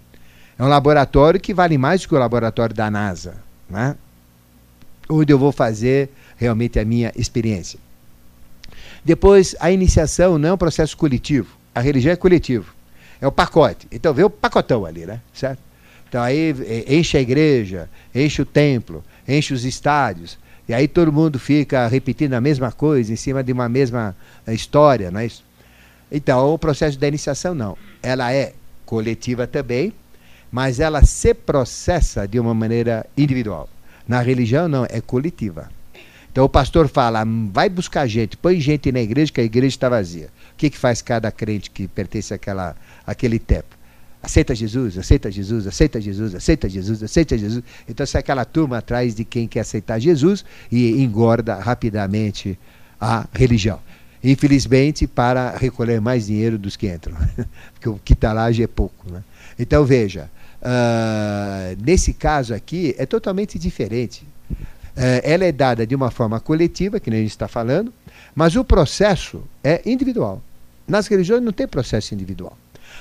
[0.59, 3.37] É um laboratório que vale mais do que o laboratório da NASA,
[3.69, 3.97] né?
[5.09, 7.79] onde eu vou fazer realmente a minha experiência.
[9.05, 11.57] Depois, a iniciação não é um processo coletivo.
[11.75, 12.73] A religião é coletivo.
[13.21, 13.87] É o pacote.
[13.91, 15.21] Então, vê o pacotão ali, né?
[15.33, 15.59] Certo?
[16.13, 16.55] Então, aí
[16.87, 20.39] enche a igreja, enche o templo, enche os estádios.
[20.69, 24.15] E aí todo mundo fica repetindo a mesma coisa em cima de uma mesma
[24.47, 25.43] eh, história, não é isso?
[26.11, 27.79] Então, o processo da iniciação não.
[28.03, 28.53] Ela é
[28.85, 29.91] coletiva também,
[30.51, 33.67] mas ela se processa de uma maneira individual.
[34.07, 35.71] Na religião, não, é coletiva.
[36.31, 39.89] Então o pastor fala, vai buscar gente, põe gente na igreja, que a igreja está
[39.89, 40.27] vazia.
[40.53, 43.81] O que, que faz cada crente que pertence àquela, àquele templo?
[44.23, 47.65] Aceita Jesus, aceita Jesus, aceita Jesus, aceita Jesus, aceita Jesus.
[47.89, 52.57] Então sai aquela turma atrás de quem quer aceitar Jesus e engorda rapidamente
[53.01, 53.81] a religião.
[54.23, 57.17] Infelizmente, para recolher mais dinheiro dos que entram.
[57.75, 59.11] Porque o que está lá já é pouco.
[59.11, 59.25] Né?
[59.59, 60.31] Então veja,
[60.63, 64.25] uh, nesse caso aqui é totalmente diferente.
[64.97, 67.93] Uh, ela é dada de uma forma coletiva, que nem a gente está falando,
[68.37, 70.41] mas o processo é individual.
[70.87, 72.57] Nas religiões não tem processo individual.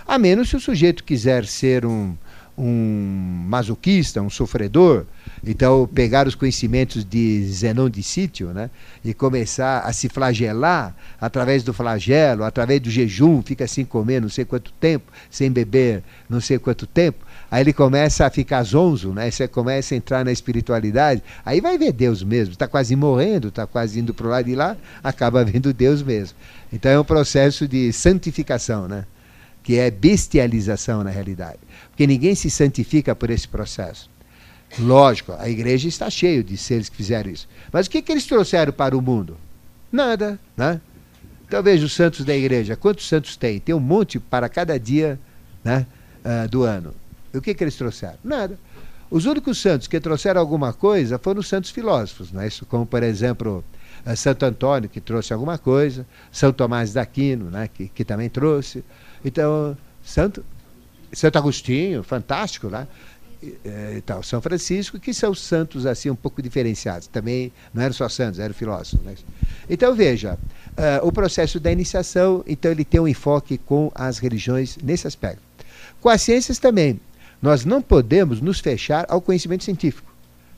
[0.08, 2.16] A menos se o sujeito quiser ser um,
[2.58, 5.06] um masoquista, um sofredor,
[5.46, 8.70] então pegar os conhecimentos de Zenon de Sítio né,
[9.04, 14.30] e começar a se flagelar através do flagelo, através do jejum, fica sem comer não
[14.30, 19.12] sei quanto tempo, sem beber não sei quanto tempo, Aí ele começa a ficar zonzo,
[19.12, 19.30] né?
[19.30, 22.54] Você começa a entrar na espiritualidade, aí vai ver Deus mesmo.
[22.54, 26.38] Está quase morrendo, está quase indo para o lado de lá, acaba vendo Deus mesmo.
[26.72, 29.06] Então é um processo de santificação, né?
[29.64, 31.60] Que é bestialização na realidade.
[31.90, 34.10] Porque ninguém se santifica por esse processo.
[34.80, 37.48] Lógico, a igreja está cheia de seres que fizeram isso.
[37.72, 39.38] Mas o que, que eles trouxeram para o mundo?
[39.92, 40.80] Nada, né?
[41.46, 42.78] Então veja os santos da igreja.
[42.78, 43.60] Quantos santos tem?
[43.60, 45.20] Tem um monte para cada dia
[45.64, 45.86] né,
[46.24, 46.94] uh, do ano.
[47.34, 48.18] E o que, que eles trouxeram?
[48.24, 48.58] Nada.
[49.10, 52.48] Os únicos santos que trouxeram alguma coisa foram os santos filósofos, né?
[52.48, 53.66] Isso, como por exemplo
[54.06, 57.70] uh, Santo Antônio, que trouxe alguma coisa, São Tomás d'Aquino, né?
[57.74, 58.82] que, que também trouxe.
[59.24, 60.44] Então, Santo,
[61.12, 62.88] Santo Agostinho, fantástico, né?
[63.44, 67.08] e tal, São Francisco, que são santos assim um pouco diferenciados.
[67.08, 69.04] Também não eram só santos, eram filósofos.
[69.04, 69.16] Né?
[69.70, 70.38] Então veja,
[70.72, 75.42] uh, o processo da iniciação, então ele tem um enfoque com as religiões nesse aspecto.
[76.00, 77.00] Com as ciências também,
[77.42, 80.14] nós não podemos nos fechar ao conhecimento científico.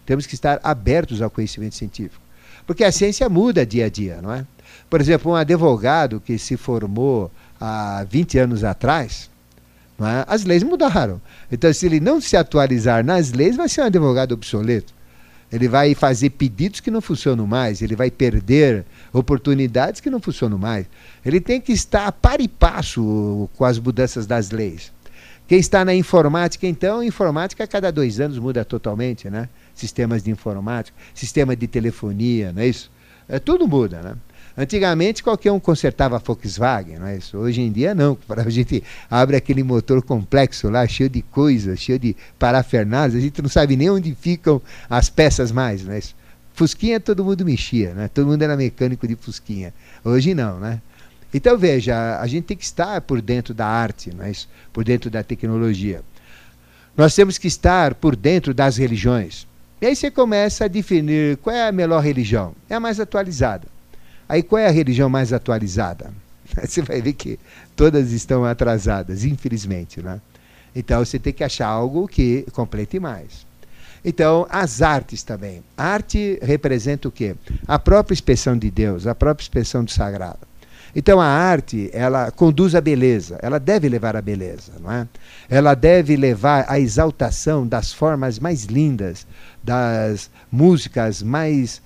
[0.06, 2.22] Temos que estar abertos ao conhecimento científico,
[2.68, 4.46] porque a ciência muda dia a dia, não é?
[4.90, 7.32] Por exemplo, um advogado que se formou
[7.64, 9.30] há 20 anos atrás,
[10.02, 10.26] é?
[10.28, 11.22] As leis mudaram.
[11.52, 14.94] Então, se ele não se atualizar nas leis, vai ser um advogado obsoleto.
[15.52, 20.58] Ele vai fazer pedidos que não funcionam mais, ele vai perder oportunidades que não funcionam
[20.58, 20.88] mais.
[21.24, 24.92] Ele tem que estar a par e passo com as mudanças das leis.
[25.48, 29.48] Quem está na informática, então, informática a cada dois anos muda totalmente, né?
[29.76, 32.90] Sistemas de informática, sistema de telefonia, não é isso?
[33.30, 34.16] É, tudo muda, né?
[34.56, 37.38] Antigamente qualquer um consertava a Volkswagen, não é isso?
[37.38, 38.18] Hoje em dia não.
[38.30, 43.42] A gente abre aquele motor complexo lá, cheio de coisas, cheio de parafernálias, a gente
[43.42, 46.16] não sabe nem onde ficam as peças mais, não é isso?
[46.54, 48.08] Fusquinha todo mundo mexia, né?
[48.08, 49.74] Todo mundo era mecânico de Fusquinha.
[50.04, 50.80] Hoje não, né?
[51.34, 54.48] Então veja, a gente tem que estar por dentro da arte, não é isso?
[54.72, 56.04] Por dentro da tecnologia.
[56.96, 59.48] Nós temos que estar por dentro das religiões.
[59.82, 62.54] E aí você começa a definir qual é a melhor religião.
[62.70, 63.68] É a mais atualizada.
[64.28, 66.12] Aí qual é a religião mais atualizada?
[66.64, 67.40] Você vai ver que
[67.76, 70.02] todas estão atrasadas, infelizmente.
[70.02, 70.20] Né?
[70.76, 73.46] Então você tem que achar algo que complete mais.
[74.06, 75.64] Então, as artes também.
[75.78, 77.36] A arte representa o quê?
[77.66, 80.40] A própria expressão de Deus, a própria expressão do sagrado.
[80.96, 85.08] Então a arte, ela conduz à beleza, ela deve levar à beleza, não é?
[85.50, 89.26] Ela deve levar à exaltação das formas mais lindas,
[89.64, 91.82] das músicas mais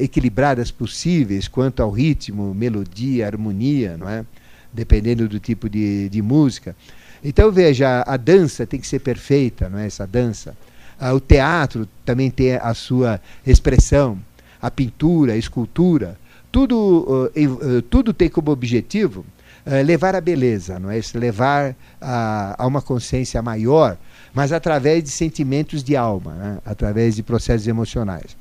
[0.00, 4.24] equilibradas possíveis quanto ao ritmo, melodia, harmonia, não é?
[4.72, 6.76] Dependendo do tipo de, de música.
[7.22, 9.86] Então veja, a, dança tem que ser perfeita, não é?
[9.86, 10.56] Essa dança.
[11.00, 14.18] Uh, o teatro também tem a sua expressão,
[14.60, 16.18] a pintura, a escultura
[16.50, 19.24] tudo, uh, tudo tem como objetivo
[19.66, 21.00] uh, levar a beleza, não é?
[21.14, 23.96] levar a, a, uma consciência maior,
[24.32, 26.58] mas através de sentimentos de alma, né?
[26.64, 28.36] através de processos emocionais.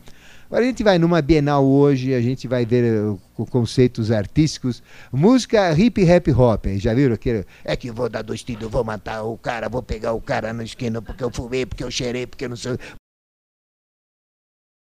[0.48, 4.82] Agora a gente vai numa Bienal hoje, a gente vai ver uh, conceitos artísticos,
[5.12, 7.46] música hip rap hop, já viram aquele?
[7.66, 10.64] É que vou dar dois tiros, vou matar o cara, vou pegar o cara na
[10.64, 12.78] esquina porque eu fumei, porque eu cheirei, porque eu não sei.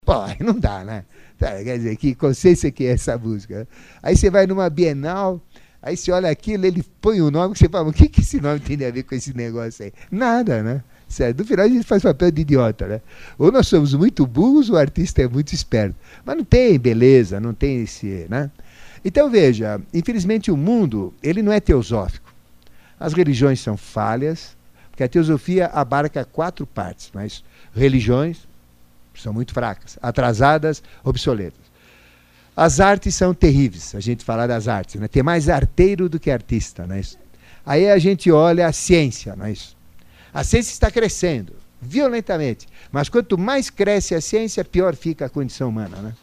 [0.05, 0.13] Pô,
[0.45, 1.07] não dá, né?
[1.39, 3.67] Tá, quer dizer, que consciência que é essa música?
[4.03, 5.41] Aí você vai numa Bienal,
[5.81, 8.61] aí você olha aquilo, ele põe o nome, você fala, o que, que esse nome
[8.61, 9.93] tem a ver com esse negócio aí?
[10.11, 10.85] Nada, né?
[11.09, 11.39] Certo?
[11.39, 13.01] No final a gente faz papel de idiota, né?
[13.39, 15.97] Ou nós somos muito burros, ou o artista é muito esperto.
[16.25, 18.51] Mas não tem beleza, não tem esse, né?
[19.05, 22.33] Então veja, infelizmente o mundo, ele não é teosófico.
[23.01, 24.57] As religiões são falhas,
[24.91, 27.43] porque a teosofia abarca quatro partes, mas
[27.75, 28.47] religiões,
[29.15, 31.69] são muito fracas, atrasadas, obsoletas.
[32.55, 35.09] As artes são terríveis, a gente falar das artes, né?
[35.09, 37.17] Tem mais arteiro do que artista, não é isso?
[37.65, 39.78] Aí a gente olha a ciência, não é isso?
[40.33, 45.69] A ciência está crescendo violentamente, mas quanto mais cresce a ciência, pior fica a condição
[45.69, 46.15] humana, né?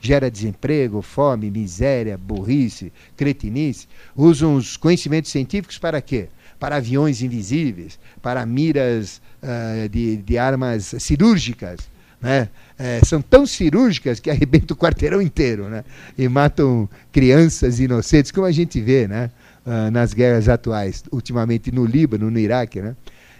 [0.00, 3.86] Gera desemprego, fome, miséria, burrice, cretinice.
[4.16, 6.28] Usam os conhecimentos científicos para quê?
[6.58, 12.48] Para aviões invisíveis, para miras uh, de, de armas cirúrgicas né?
[12.78, 15.84] É, são tão cirúrgicas que arrebentam o quarteirão inteiro né?
[16.16, 19.28] e matam crianças inocentes, como a gente vê né?
[19.66, 22.80] Uh, nas guerras atuais, ultimamente no Líbano, no Iraque.
[22.80, 22.96] Né?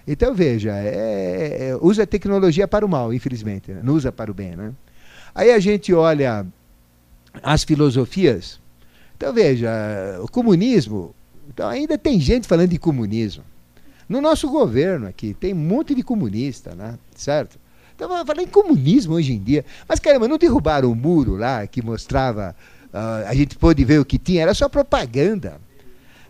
[0.06, 3.80] Então, veja, é, é, usa a tecnologia para o mal, infelizmente, né?
[3.82, 4.56] não usa para o bem.
[4.56, 4.72] Né?
[5.34, 6.46] Aí a gente olha
[7.42, 8.60] as filosofias.
[9.16, 9.70] Então, veja,
[10.20, 11.14] o comunismo,
[11.48, 13.44] então ainda tem gente falando de comunismo.
[14.08, 16.98] No nosso governo aqui, tem um monte de comunista, né?
[17.14, 17.58] certo?
[17.92, 19.64] Estava falando em comunismo hoje em dia.
[19.88, 22.54] Mas caramba, não derrubaram o muro lá que mostrava.
[22.92, 25.60] Uh, a gente pôde ver o que tinha, era só propaganda.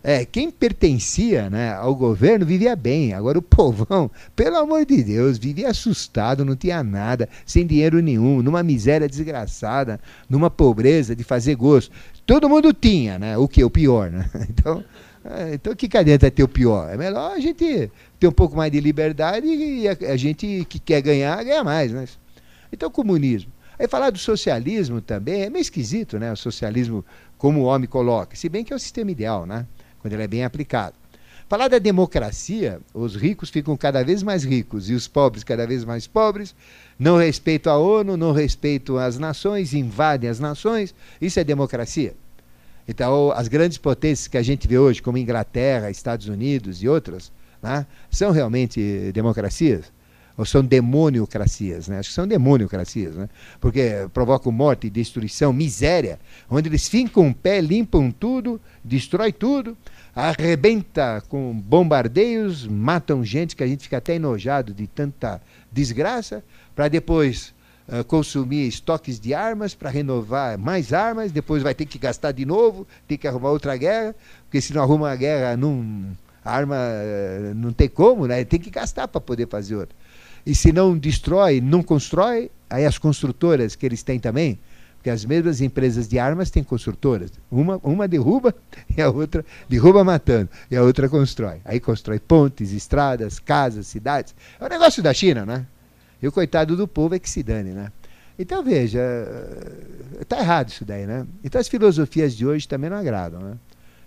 [0.05, 3.15] É, quem pertencia né, ao governo vivia bem.
[3.15, 8.43] Agora o povão, pelo amor de Deus, vivia assustado, não tinha nada, sem dinheiro nenhum,
[8.43, 11.93] numa miséria desgraçada, numa pobreza de fazer gosto.
[12.27, 13.38] Todo mundo tinha, né?
[13.38, 13.62] O que?
[13.62, 14.29] O pior, né?
[14.51, 14.85] Então,
[15.25, 16.93] é, então que adianta ter o pior?
[16.93, 20.81] É melhor a gente ter um pouco mais de liberdade e a, a gente que
[20.81, 22.07] quer ganhar, ganha mais, né?
[22.73, 23.53] Então, comunismo.
[23.79, 26.33] Aí falar do socialismo também é meio esquisito, né?
[26.33, 27.05] O socialismo
[27.38, 29.67] como o homem coloca, se bem que é o sistema ideal, né?
[30.03, 30.95] Quando ele é bem aplicado.
[31.49, 35.85] Falar da democracia, os ricos ficam cada vez mais ricos e os pobres cada vez
[35.85, 36.55] mais pobres,
[36.99, 42.15] não respeitam a ONU, não respeitam as nações, invadem as nações, isso é democracia.
[42.88, 47.31] Então, as grandes potências que a gente vê hoje, como Inglaterra, Estados Unidos e outras,
[47.62, 49.93] né, são realmente democracias?
[50.37, 51.88] Ou são demoniocracias?
[51.88, 51.99] Né?
[51.99, 53.29] Acho que são demoniocracias, né?
[53.61, 56.18] porque provocam morte, destruição, miséria,
[56.51, 59.77] onde eles ficam o pé, limpam tudo, destrói tudo,
[60.14, 65.40] arrebenta com bombardeios, matam gente que a gente fica até enojado de tanta
[65.71, 67.55] desgraça, para depois
[67.88, 72.45] uh, consumir estoques de armas, para renovar mais armas, depois vai ter que gastar de
[72.45, 74.14] novo, tem que arrumar outra guerra,
[74.45, 76.07] porque se não arruma a guerra, não,
[76.45, 78.45] a arma uh, não tem como, né?
[78.45, 79.97] tem que gastar para poder fazer outra.
[80.45, 84.59] E se não destrói, não constrói, aí as construtoras que eles têm também,
[84.97, 87.31] porque as mesmas empresas de armas têm construtoras.
[87.51, 88.55] Uma, uma derruba
[88.97, 90.49] e a outra derruba matando.
[90.71, 91.61] E a outra constrói.
[91.65, 94.35] Aí constrói pontes, estradas, casas, cidades.
[94.61, 95.67] É o negócio da China, né?
[96.23, 97.91] E o coitado do povo é que se dane, né?
[98.39, 99.01] Então veja,
[100.21, 101.27] está errado isso daí, né?
[101.43, 103.57] Então as filosofias de hoje também não agradam, né?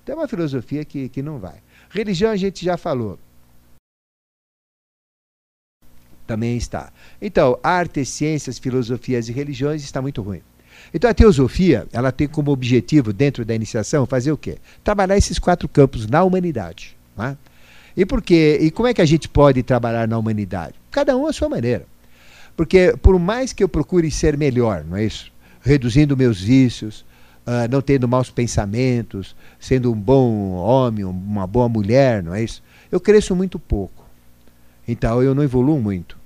[0.06, 1.56] Tem uma filosofia que, que não vai.
[1.89, 3.19] Religião a gente já falou.
[6.25, 6.91] Também está.
[7.21, 10.41] Então, artes, ciências, filosofias e religiões está muito ruim.
[10.93, 14.57] Então a teosofia, ela tem como objetivo, dentro da iniciação, fazer o quê?
[14.83, 16.95] Trabalhar esses quatro campos na humanidade.
[17.17, 17.38] Né?
[17.95, 18.59] E por quê?
[18.61, 20.75] E como é que a gente pode trabalhar na humanidade?
[20.91, 21.85] Cada um à sua maneira.
[22.55, 25.31] Porque por mais que eu procure ser melhor, não é isso?
[25.61, 27.05] Reduzindo meus vícios,
[27.45, 32.63] uh, não tendo maus pensamentos, sendo um bom homem, uma boa mulher, não é isso?
[32.91, 34.04] Eu cresço muito pouco.
[34.88, 36.17] Então eu não evoluo muito.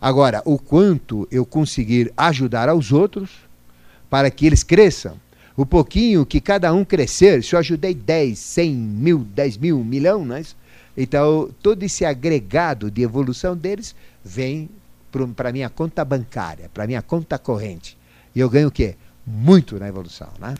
[0.00, 3.30] Agora, o quanto eu conseguir ajudar aos outros,
[4.08, 5.16] para que eles cresçam.
[5.56, 10.24] O pouquinho que cada um crescer, se eu ajudei 10, 100 mil, 10 mil, milhão,
[10.24, 10.44] né?
[10.96, 14.68] então todo esse agregado de evolução deles vem
[15.34, 17.98] para a minha conta bancária, para a minha conta corrente.
[18.34, 18.94] E eu ganho o quê?
[19.26, 20.28] Muito na evolução.
[20.38, 20.54] Né?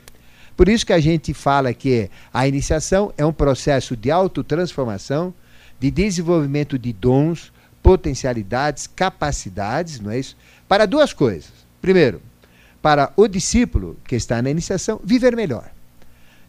[0.56, 5.32] Por isso que a gente fala que a iniciação é um processo de autotransformação,
[5.80, 10.36] de desenvolvimento de dons, potencialidades, capacidades, não é isso?
[10.66, 11.50] Para duas coisas.
[11.80, 12.20] Primeiro,
[12.82, 15.70] para o discípulo que está na iniciação viver melhor.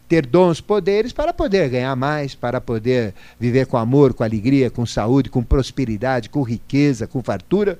[0.08, 4.84] Ter dons, poderes para poder ganhar mais, para poder viver com amor, com alegria, com
[4.84, 7.78] saúde, com prosperidade, com riqueza, com fartura,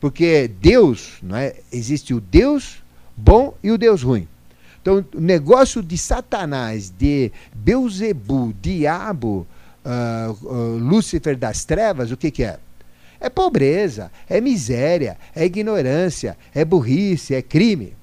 [0.00, 1.56] porque Deus, não é?
[1.72, 2.82] Existe o Deus
[3.16, 4.28] bom e o Deus ruim.
[4.80, 9.46] Então, o negócio de Satanás, de Beuzebu, diabo,
[9.84, 12.58] uh, Lúcifer das trevas, o que, que é?
[13.20, 17.94] É pobreza, é miséria, é ignorância, é burrice, é crime.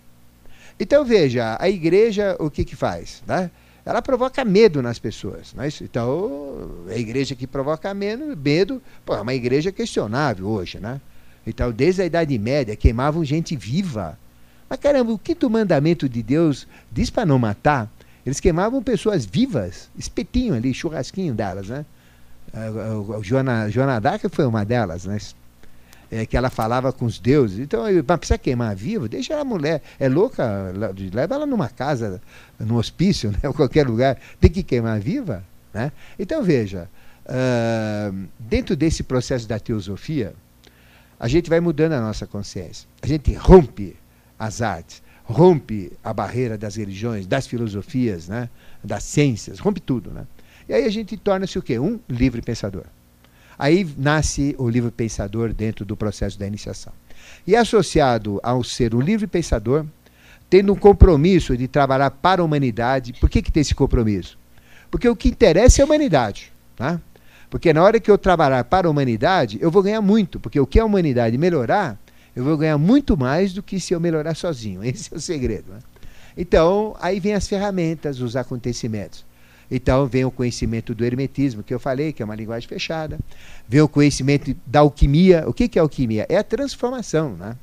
[0.80, 3.22] Então veja, a igreja o que, que faz?
[3.28, 3.52] Né?
[3.86, 5.54] Ela provoca medo nas pessoas.
[5.58, 5.84] É isso?
[5.84, 10.80] Então, a igreja que provoca medo, medo pô, é uma igreja questionável hoje.
[10.80, 11.02] Né?
[11.46, 14.18] Então, desde a Idade Média, queimavam gente viva.
[14.70, 17.92] Mas caramba, o quinto mandamento de Deus diz para não matar.
[18.30, 21.84] Eles queimavam pessoas vivas, espetinho ali, churrasquinho delas, né?
[22.54, 25.18] A Joana, Joana Dark foi uma delas, né?
[26.12, 27.58] É, que ela falava com os deuses.
[27.58, 29.10] Então, mas precisa queimar vivo?
[29.10, 29.82] Deixa a mulher.
[30.00, 30.72] É louca,
[31.12, 32.22] leva ela numa casa,
[32.60, 34.16] num hospício, né, ou qualquer lugar.
[34.40, 35.44] Tem que queimar viva?
[35.74, 35.92] Né?
[36.20, 36.88] Então, veja,
[37.26, 40.36] uh, dentro desse processo da teosofia,
[41.20, 42.88] a gente vai mudando a nossa consciência.
[43.02, 43.96] A gente rompe
[44.38, 48.50] as artes, rompe a barreira das religiões, das filosofias, né,
[48.84, 50.10] das ciências, rompe tudo.
[50.10, 50.26] Né?
[50.68, 51.78] E aí a gente torna-se o quê?
[51.78, 52.86] Um livre pensador.
[53.58, 56.92] Aí nasce o livre pensador dentro do processo da iniciação.
[57.46, 59.86] E associado ao ser um livre pensador,
[60.50, 64.38] tendo um compromisso de trabalhar para a humanidade, por que, que tem esse compromisso?
[64.90, 66.52] Porque o que interessa é a humanidade.
[66.76, 67.00] Tá?
[67.52, 70.66] Porque na hora que eu trabalhar para a humanidade, eu vou ganhar muito, porque o
[70.66, 72.00] que a humanidade melhorar,
[72.36, 74.84] eu vou ganhar muito mais do que se eu melhorar sozinho.
[74.86, 75.72] Esse é o segredo.
[75.72, 75.80] Né?
[76.38, 79.26] Então, aí vem as ferramentas, os acontecimentos.
[79.72, 83.20] Então vem o conhecimento do hermetismo, que eu falei, que é uma linguagem fechada.
[83.68, 85.44] Vem o conhecimento da alquimia.
[85.48, 86.26] O que, é alquimia?
[86.28, 87.36] É a transformação.
[87.36, 87.56] Né?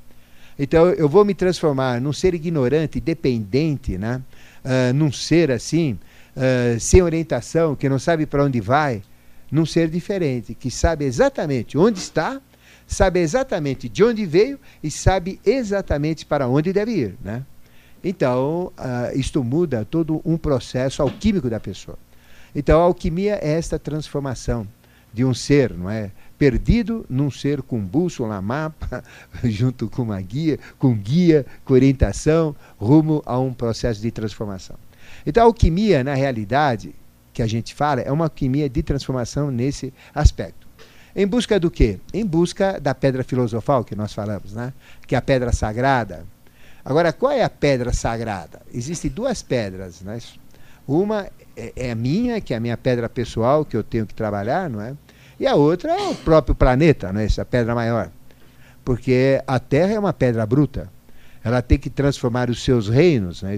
[0.59, 4.23] Então eu vou me transformar num ser ignorante, dependente, né?
[4.65, 5.99] Uh, num ser assim,
[6.37, 9.03] uh, sem orientação, que não sabe para onde vai,
[9.51, 12.41] num ser diferente, que sabe exatamente onde está,
[12.87, 17.15] sabe exatamente de onde veio e sabe exatamente para onde deve ir.
[17.23, 17.45] Né?
[18.03, 21.99] Então, uh, isto muda todo um processo alquímico da pessoa.
[22.55, 24.67] Então, a alquimia é esta transformação
[25.13, 26.11] de um ser, não é?
[26.39, 29.03] Perdido num ser com bússola, mapa,
[29.45, 34.77] junto com uma guia, com guia, com orientação, rumo a um processo de transformação.
[35.25, 36.95] Então, a alquimia, na realidade,
[37.33, 40.66] que a gente fala, é uma alquimia de transformação nesse aspecto.
[41.19, 41.99] Em busca do quê?
[42.13, 44.75] Em busca da pedra filosofal que nós falamos, né?
[45.07, 46.27] que é a pedra sagrada.
[46.85, 48.61] Agora, qual é a pedra sagrada?
[48.73, 50.03] Existem duas pedras.
[50.03, 50.19] Né?
[50.87, 54.13] Uma é, é a minha, que é a minha pedra pessoal, que eu tenho que
[54.13, 54.95] trabalhar, não é?
[55.41, 57.25] E a outra é o próprio planeta, né?
[57.25, 58.11] essa pedra maior.
[58.85, 60.93] Porque a Terra é uma pedra bruta.
[61.43, 63.57] Ela tem que transformar os seus reinos, né?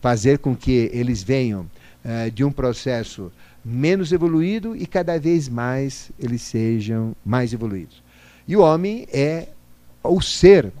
[0.00, 1.70] fazer com que eles venham
[2.04, 3.32] eh, de um processo
[3.68, 8.00] menos evoluído e cada vez mais eles sejam mais evoluídos.
[8.46, 9.48] E o homem é
[10.04, 10.72] o ser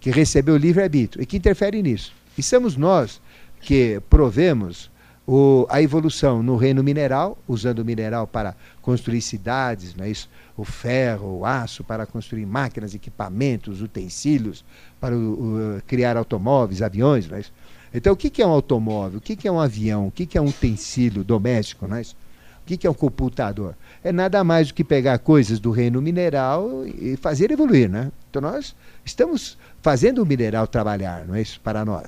[0.00, 2.14] que recebeu o livre-arbítrio e que interfere nisso.
[2.36, 3.20] E somos nós
[3.60, 4.90] que provemos
[5.26, 10.28] o, a evolução no reino mineral, usando o mineral para construir cidades, não é isso?
[10.56, 14.64] o ferro, o aço para construir máquinas, equipamentos, utensílios,
[15.00, 17.28] para o, o, criar automóveis, aviões.
[17.28, 17.52] Não é isso?
[17.94, 19.18] Então, o que é um automóvel?
[19.18, 20.06] O que é um avião?
[20.06, 21.86] O que é um utensílio doméstico?
[21.86, 22.16] Não é isso?
[22.62, 23.74] O que é um computador?
[24.04, 27.90] É nada mais do que pegar coisas do reino mineral e fazer evoluir.
[27.90, 28.10] Né?
[28.30, 31.60] Então, nós estamos fazendo o mineral trabalhar, não é isso?
[31.60, 32.06] Para nós.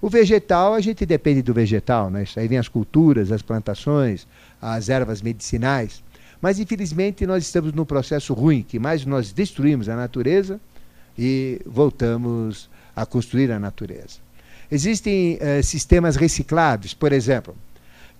[0.00, 2.24] O vegetal, a gente depende do vegetal, né?
[2.36, 4.26] Aí vem as culturas, as plantações,
[4.60, 6.02] as ervas medicinais.
[6.40, 10.60] Mas, infelizmente, nós estamos num processo ruim, que mais nós destruímos a natureza
[11.18, 14.18] e voltamos a construir a natureza.
[14.70, 17.56] Existem uh, sistemas recicláveis, por exemplo,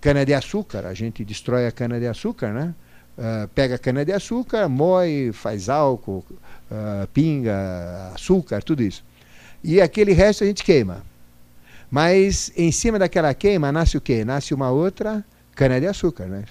[0.00, 2.74] cana-de-açúcar, a gente destrói a cana-de-açúcar, né?
[3.18, 6.24] Uh, pega a cana-de-açúcar, moe, faz álcool,
[6.70, 9.02] uh, pinga, açúcar, tudo isso.
[9.64, 11.02] E aquele resto a gente queima.
[11.90, 14.24] Mas em cima daquela queima nasce o quê?
[14.24, 15.24] Nasce uma outra
[15.54, 16.44] cana-de-açúcar, né?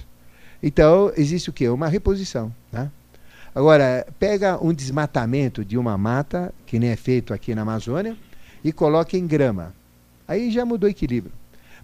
[0.61, 1.69] Então, existe o quê?
[1.69, 2.51] Uma reposição.
[2.71, 2.89] Né?
[3.53, 8.17] Agora, pega um desmatamento de uma mata, que nem é feito aqui na Amazônia,
[8.63, 9.73] e coloca em grama.
[10.27, 11.31] Aí já mudou o equilíbrio.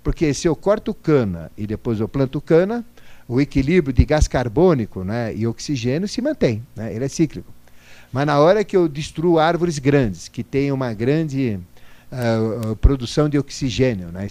[0.03, 2.83] Porque se eu corto cana e depois eu planto cana,
[3.27, 7.51] o equilíbrio de gás carbônico né, e oxigênio se mantém, né, ele é cíclico.
[8.11, 11.57] Mas na hora que eu destruo árvores grandes, que têm uma grande
[12.11, 14.27] uh, produção de oxigênio né,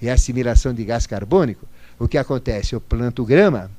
[0.00, 1.66] e assimilação de gás carbônico,
[1.98, 2.74] o que acontece?
[2.74, 3.70] Eu planto grama,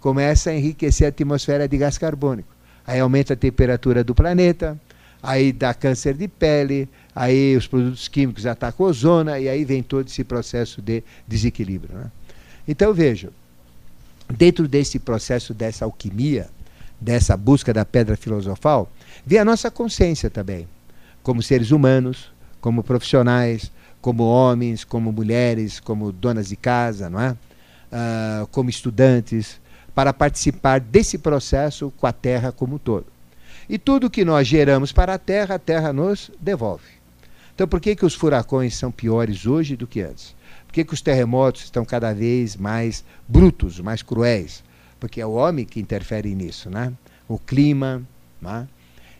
[0.00, 2.48] começa a enriquecer a atmosfera de gás carbônico.
[2.86, 4.78] Aí aumenta a temperatura do planeta,
[5.22, 6.86] aí dá câncer de pele,
[7.20, 11.94] aí os produtos químicos atacam a ozona e aí vem todo esse processo de desequilíbrio.
[11.94, 12.10] Né?
[12.66, 13.30] Então veja,
[14.26, 16.48] dentro desse processo dessa alquimia,
[16.98, 18.90] dessa busca da pedra filosofal,
[19.26, 20.66] vem a nossa consciência também,
[21.22, 27.32] como seres humanos, como profissionais, como homens, como mulheres, como donas de casa, não é?
[27.32, 29.60] uh, como estudantes,
[29.94, 33.06] para participar desse processo com a Terra como um todo.
[33.68, 36.99] E tudo que nós geramos para a Terra, a Terra nos devolve.
[37.60, 40.34] Então, por que, que os furacões são piores hoje do que antes?
[40.66, 44.64] Por que, que os terremotos estão cada vez mais brutos, mais cruéis?
[44.98, 46.90] Porque é o homem que interfere nisso, né?
[47.28, 48.00] o clima.
[48.40, 48.66] Né?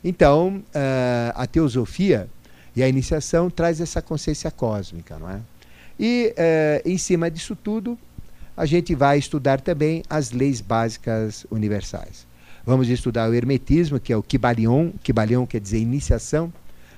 [0.02, 2.30] Então, uh, a teosofia
[2.74, 5.18] e a iniciação traz essa consciência cósmica.
[5.18, 5.40] Não é?
[5.98, 7.98] E, uh, em cima disso tudo,
[8.56, 12.26] a gente vai estudar também as leis básicas universais.
[12.64, 14.92] Vamos estudar o Hermetismo, que é o Kybalion.
[15.02, 16.50] Kybalion quer dizer iniciação.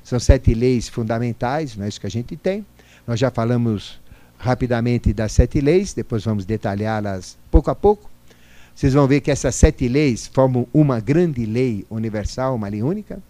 [0.04, 2.64] São sete leis fundamentais, não é isso que a gente tem.
[3.06, 4.00] Nós já falamos
[4.38, 8.10] rapidamente das sete leis, depois vamos detalhá-las pouco a pouco.
[8.74, 13.20] Vocês vão ver que essas sete leis formam uma grande lei universal, uma lei única.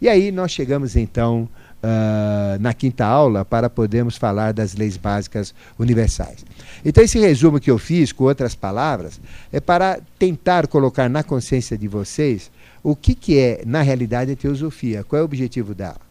[0.00, 1.48] E aí nós chegamos então
[1.82, 6.44] uh, na quinta aula para podermos falar das leis básicas universais.
[6.84, 9.20] Então, esse resumo que eu fiz, com outras palavras,
[9.52, 12.50] é para tentar colocar na consciência de vocês
[12.82, 16.03] o que, que é, na realidade, a teosofia, qual é o objetivo dela.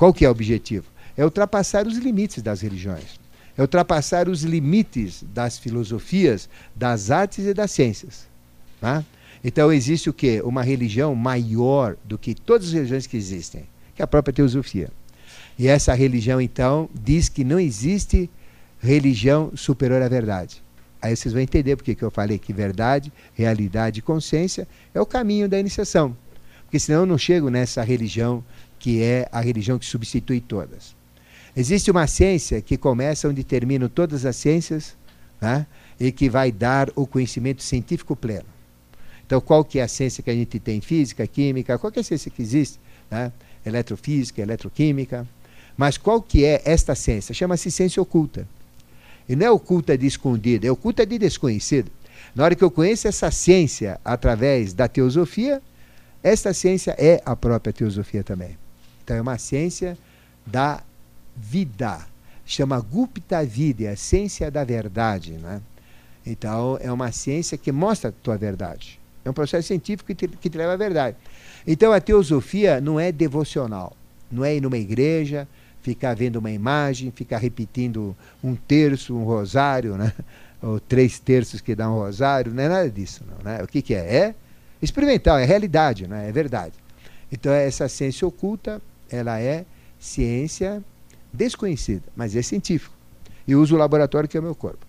[0.00, 0.86] Qual que é o objetivo?
[1.14, 3.20] É ultrapassar os limites das religiões.
[3.54, 8.26] É ultrapassar os limites das filosofias, das artes e das ciências.
[8.80, 9.04] Tá?
[9.44, 10.40] Então existe o quê?
[10.42, 14.88] Uma religião maior do que todas as religiões que existem, que é a própria teosofia.
[15.58, 18.30] E essa religião, então, diz que não existe
[18.80, 20.62] religião superior à verdade.
[21.02, 25.04] Aí vocês vão entender porque que eu falei que verdade, realidade e consciência é o
[25.04, 26.16] caminho da iniciação.
[26.70, 28.44] Porque senão eu não chego nessa religião
[28.80, 30.96] que é a religião que substitui todas.
[31.54, 34.96] Existe uma ciência que começa onde terminam todas as ciências,
[35.40, 35.66] né?
[35.98, 38.46] e que vai dar o conhecimento científico pleno.
[39.26, 40.80] Então, qual que é a ciência que a gente tem?
[40.80, 43.30] Física, química, qualquer ciência que existe, né?
[43.64, 45.28] eletrofísica, eletroquímica.
[45.76, 47.34] Mas qual que é esta ciência?
[47.34, 48.48] Chama-se ciência oculta.
[49.28, 51.90] E não é oculta de escondida, é oculta de desconhecido.
[52.34, 55.62] Na hora que eu conheço essa ciência através da teosofia,
[56.22, 58.59] esta ciência é a própria teosofia também.
[59.10, 59.98] Então é uma ciência
[60.46, 60.84] da
[61.36, 61.98] vida.
[62.46, 65.32] Chama Gupta Vidya, a ciência da verdade.
[65.32, 65.60] Né?
[66.24, 69.00] Então é uma ciência que mostra a tua verdade.
[69.24, 71.16] É um processo científico que te, que te leva à verdade.
[71.66, 73.96] Então a teosofia não é devocional.
[74.30, 75.48] Não é ir numa igreja,
[75.82, 80.12] ficar vendo uma imagem, ficar repetindo um terço, um rosário, né?
[80.62, 83.24] ou três terços que dá um rosário, não é nada disso.
[83.28, 83.60] Não, né?
[83.60, 83.98] O que, que é?
[83.98, 84.34] É
[84.80, 86.28] experimental, é realidade, né?
[86.28, 86.74] é verdade.
[87.32, 88.80] Então essa ciência oculta,
[89.10, 89.64] ela é
[89.98, 90.82] ciência
[91.32, 92.94] desconhecida, mas é científico.
[93.46, 94.86] E usa o laboratório que é o meu corpo.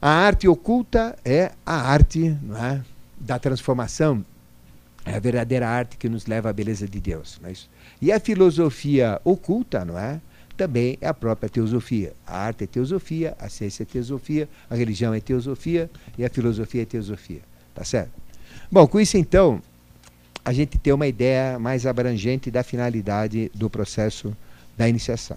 [0.00, 2.80] A arte oculta é a arte é?
[3.18, 4.24] da transformação,
[5.04, 7.40] é a verdadeira arte que nos leva à beleza de Deus.
[7.44, 7.52] É?
[8.00, 10.20] E a filosofia oculta, não é?
[10.56, 12.14] Também é a própria teosofia.
[12.26, 16.82] A arte é teosofia, a ciência é teosofia, a religião é teosofia e a filosofia
[16.82, 17.40] é teosofia.
[17.74, 18.10] Tá certo?
[18.70, 19.60] Bom, com isso então,
[20.46, 24.34] a gente tem uma ideia mais abrangente da finalidade do processo
[24.78, 25.36] da iniciação.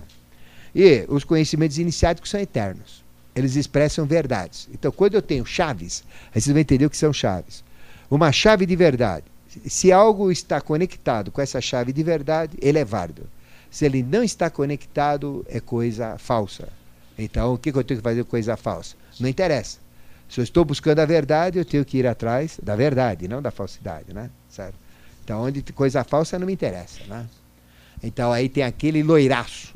[0.74, 3.04] E os conhecimentos iniciáticos são eternos.
[3.36, 4.70] Eles expressam verdades.
[4.74, 6.04] Então, quando eu tenho chaves,
[6.34, 7.64] aí vocês vão entender o que são chaves.
[8.10, 9.26] Uma chave de verdade
[9.66, 13.24] se algo está conectado com essa chave de verdade, ele é válido.
[13.72, 16.70] Se ele não está conectado, é coisa falsa.
[17.18, 18.96] Então, o que, eu tenho que fazer com coisa falsa?
[19.20, 19.78] Não interessa.
[20.30, 23.52] Se eu estou buscando a verdade, eu tenho que ir atrás da verdade, não da
[23.52, 24.30] falsidade, né?
[24.50, 24.76] Certo?
[25.30, 27.24] Então, onde coisa falsa não me interessa, né?
[28.02, 29.76] Então, aí tem aquele loiraço,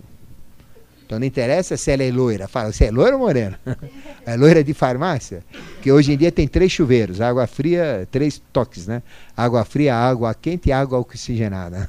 [1.06, 2.48] então não interessa se ela é loira.
[2.48, 3.60] Fala, se é loira ou morena?
[4.26, 5.44] É loira de farmácia?
[5.82, 9.04] Que hoje em dia tem três chuveiros, água fria, três toques, né?
[9.38, 11.88] Água fria, água quente e água oxigenada.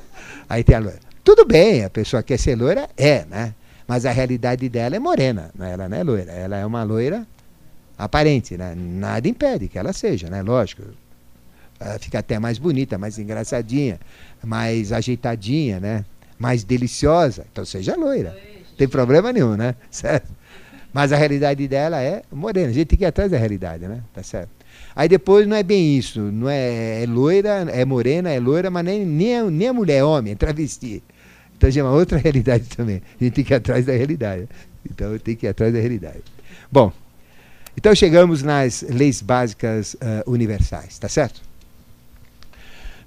[0.50, 1.00] Aí tem a loira.
[1.24, 3.54] Tudo bem, a pessoa quer ser loira, é, né?
[3.86, 5.72] Mas a realidade dela é morena, né?
[5.72, 6.32] ela não é loira.
[6.32, 7.26] Ela é uma loira
[7.96, 8.74] aparente, né?
[8.76, 10.42] Nada impede que ela seja, né?
[10.42, 10.82] Lógico.
[11.80, 14.00] Ela fica até mais bonita, mais engraçadinha,
[14.42, 16.04] mais ajeitadinha, né?
[16.38, 18.30] mais deliciosa, então seja loira.
[18.70, 19.74] Não tem problema nenhum, né?
[19.90, 20.30] Certo?
[20.92, 22.68] Mas a realidade dela é morena.
[22.68, 24.00] A gente tem que ir atrás da realidade, né?
[24.12, 24.48] Tá certo?
[24.96, 26.18] Aí depois não é bem isso.
[26.18, 29.98] Não é, é loira, é morena, é loira, mas nem, nem, a, nem a mulher
[29.98, 31.02] é homem, é travesti.
[31.56, 33.02] Então já é uma outra realidade também.
[33.20, 34.48] A gente tem que ir atrás da realidade.
[34.90, 36.22] Então eu tenho que ir atrás da realidade.
[36.72, 36.90] Bom,
[37.76, 41.47] então chegamos nas leis básicas uh, universais, tá certo?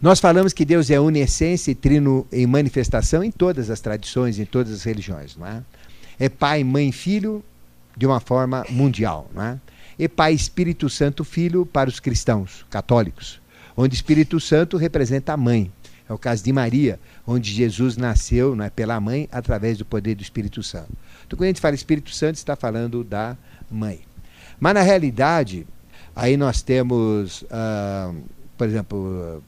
[0.01, 4.45] Nós falamos que Deus é onisciência e trino em manifestação em todas as tradições, em
[4.45, 5.37] todas as religiões.
[5.37, 5.61] Não é?
[6.19, 7.43] é Pai, Mãe Filho
[7.95, 9.29] de uma forma mundial.
[9.31, 9.59] Não é?
[9.99, 13.39] E Pai, Espírito Santo, Filho para os cristãos católicos,
[13.77, 15.71] onde Espírito Santo representa a mãe.
[16.09, 20.15] É o caso de Maria, onde Jesus nasceu não é, pela mãe através do poder
[20.15, 20.91] do Espírito Santo.
[21.27, 23.37] Então, quando a gente fala Espírito Santo, está falando da
[23.69, 24.01] mãe.
[24.59, 25.67] Mas, na realidade,
[26.15, 28.15] aí nós temos, uh,
[28.57, 29.43] por exemplo,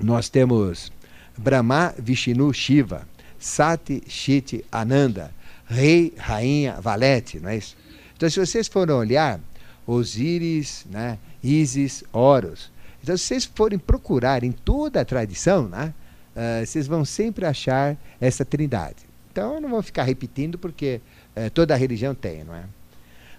[0.00, 0.92] nós temos
[1.36, 3.06] Brahma, Vishnu, Shiva,
[3.38, 5.32] Sati, Shiti, Ananda,
[5.66, 7.76] Rei, Rainha, Valete, não é isso?
[8.16, 9.40] Então, se vocês forem olhar,
[9.86, 12.70] Osíris, né, Isis, Horus,
[13.02, 15.92] então, se vocês forem procurar em toda a tradição, né,
[16.34, 18.96] uh, vocês vão sempre achar essa trindade.
[19.30, 21.02] Então, eu não vou ficar repetindo porque
[21.36, 22.64] uh, toda religião tem, não é?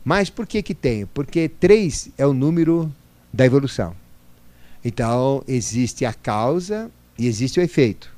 [0.04, 1.08] Mas por que que tem?
[1.08, 2.94] Porque três é o número
[3.34, 3.96] da evolução.
[4.88, 8.14] Então, existe a causa e existe o efeito.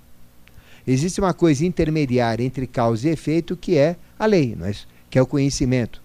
[0.86, 4.74] Existe uma coisa intermediária entre causa e efeito que é a lei, é?
[5.09, 6.01] que é o conhecimento,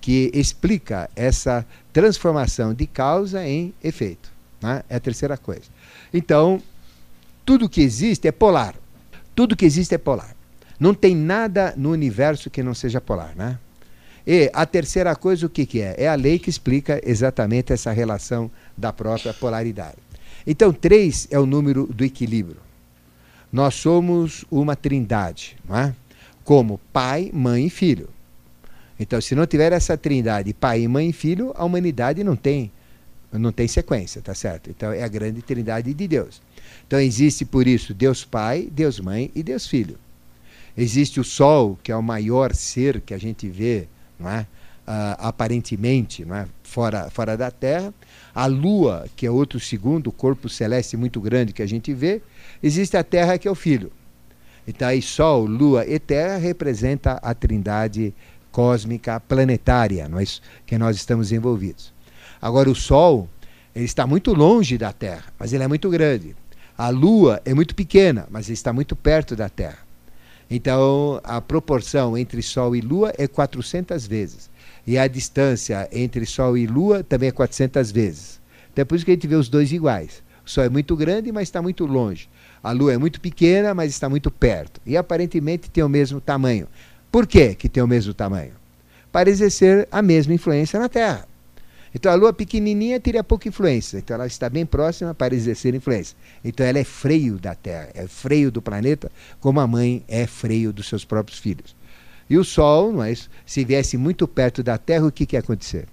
[0.00, 4.30] que explica essa transformação de causa em efeito.
[4.62, 4.84] Né?
[4.88, 5.64] É a terceira coisa.
[6.12, 6.62] Então,
[7.44, 8.76] tudo que existe é polar.
[9.34, 10.36] Tudo que existe é polar.
[10.78, 13.34] Não tem nada no universo que não seja polar.
[13.34, 13.58] Né?
[14.26, 15.94] E a terceira coisa, o que, que é?
[15.98, 19.98] É a lei que explica exatamente essa relação da própria polaridade.
[20.46, 22.58] Então, três é o número do equilíbrio.
[23.52, 25.94] Nós somos uma trindade, não é?
[26.44, 28.08] como pai, mãe e filho.
[29.00, 32.70] Então, se não tiver essa trindade, pai, mãe e filho, a humanidade não tem,
[33.32, 34.70] não tem sequência, tá certo?
[34.70, 36.40] Então, é a grande trindade de Deus.
[36.86, 39.98] Então, existe por isso Deus Pai, Deus Mãe e Deus Filho.
[40.76, 44.46] Existe o Sol, que é o maior ser que a gente vê, não é?
[44.86, 46.46] Uh, aparentemente, não é?
[46.62, 47.94] fora, fora da Terra.
[48.34, 52.20] A Lua, que é outro segundo corpo celeste muito grande que a gente vê.
[52.62, 53.92] Existe a Terra, que é o Filho.
[54.66, 58.14] Então aí Sol, Lua e Terra representa a trindade
[58.50, 60.24] cósmica planetária não é
[60.64, 61.92] que nós estamos envolvidos.
[62.40, 63.28] Agora, o Sol
[63.74, 66.36] ele está muito longe da Terra, mas ele é muito grande.
[66.78, 69.78] A Lua é muito pequena, mas ele está muito perto da Terra.
[70.50, 74.50] Então, a proporção entre Sol e Lua é 400 vezes.
[74.86, 78.40] E a distância entre Sol e Lua também é 400 vezes.
[78.72, 80.22] Então, é por isso que a gente vê os dois iguais.
[80.44, 82.28] O Sol é muito grande, mas está muito longe.
[82.62, 84.80] A Lua é muito pequena, mas está muito perto.
[84.84, 86.68] E aparentemente tem o mesmo tamanho.
[87.10, 88.52] Por que, que tem o mesmo tamanho?
[89.10, 91.26] Para exercer a mesma influência na Terra.
[91.94, 93.98] Então a Lua pequenininha teria pouca influência.
[93.98, 96.16] Então ela está bem próxima para exercer influência.
[96.44, 100.72] Então ela é freio da Terra, é freio do planeta, como a mãe é freio
[100.72, 101.76] dos seus próprios filhos.
[102.28, 103.30] E o Sol, não é isso?
[103.46, 105.86] se viesse muito perto da Terra, o que, que ia acontecer?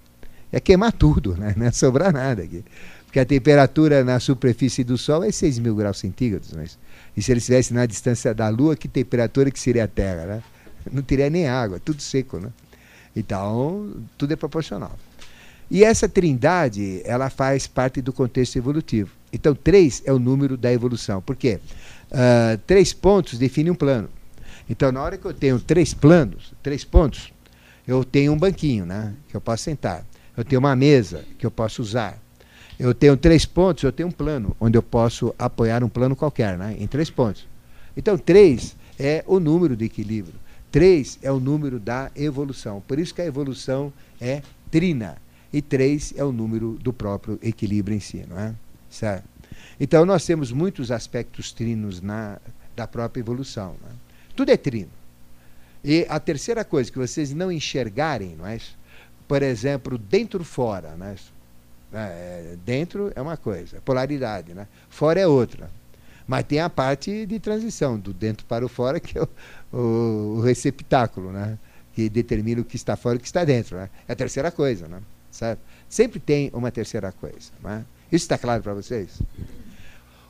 [0.50, 1.54] É queimar tudo, né?
[1.56, 2.64] não ia sobrar nada aqui.
[3.04, 6.52] Porque a temperatura na superfície do Sol é 6 mil graus centígrados.
[6.52, 6.66] Não é?
[7.16, 10.26] E se ele estivesse na distância da Lua, que temperatura que seria a Terra?
[10.26, 10.42] Né?
[10.90, 12.38] Não teria nem água, tudo seco.
[12.38, 12.48] Né?
[13.14, 14.98] Então, tudo é proporcional.
[15.72, 19.10] E essa trindade, ela faz parte do contexto evolutivo.
[19.32, 21.22] Então, três é o número da evolução.
[21.22, 21.60] Por quê?
[22.10, 24.10] Uh, três pontos definem um plano.
[24.68, 27.32] Então, na hora que eu tenho três planos, três pontos,
[27.88, 29.14] eu tenho um banquinho, né?
[29.30, 30.04] Que eu posso sentar.
[30.36, 32.18] Eu tenho uma mesa que eu posso usar.
[32.78, 36.58] Eu tenho três pontos, eu tenho um plano, onde eu posso apoiar um plano qualquer,
[36.58, 36.76] né?
[36.78, 37.48] Em três pontos.
[37.96, 40.34] Então, três é o número de equilíbrio.
[40.70, 42.82] Três é o número da evolução.
[42.86, 45.16] Por isso que a evolução é trina
[45.52, 48.54] e 3 é o número do próprio equilíbrio em si, não é?
[48.90, 49.24] Certo?
[49.78, 52.38] Então nós temos muitos aspectos trinos na,
[52.74, 53.76] da própria evolução.
[53.84, 53.92] É?
[54.34, 54.90] Tudo é trino.
[55.84, 58.58] E a terceira coisa que vocês não enxergarem, não é?
[59.26, 61.16] Por exemplo, dentro fora, não é?
[61.94, 64.66] É, dentro é uma coisa, polaridade, né?
[64.88, 65.68] fora é outra.
[66.26, 69.22] Mas tem a parte de transição, do dentro para o fora, que é
[69.72, 71.58] o, o, receptáculo, né?
[71.94, 73.76] que determina o que está fora e o que está dentro.
[73.76, 73.90] Né?
[74.08, 74.88] É a terceira coisa.
[74.88, 75.00] Né?
[75.32, 75.60] Certo?
[75.88, 77.50] Sempre tem uma terceira coisa.
[77.64, 77.78] É?
[78.12, 79.20] Isso está claro para vocês?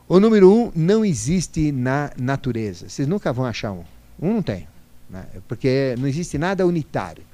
[0.09, 2.89] O número um não existe na natureza.
[2.89, 3.85] Vocês nunca vão achar um.
[4.21, 4.69] Um não tem.
[5.11, 5.27] Né?
[5.49, 7.25] Porque não existe nada unitário.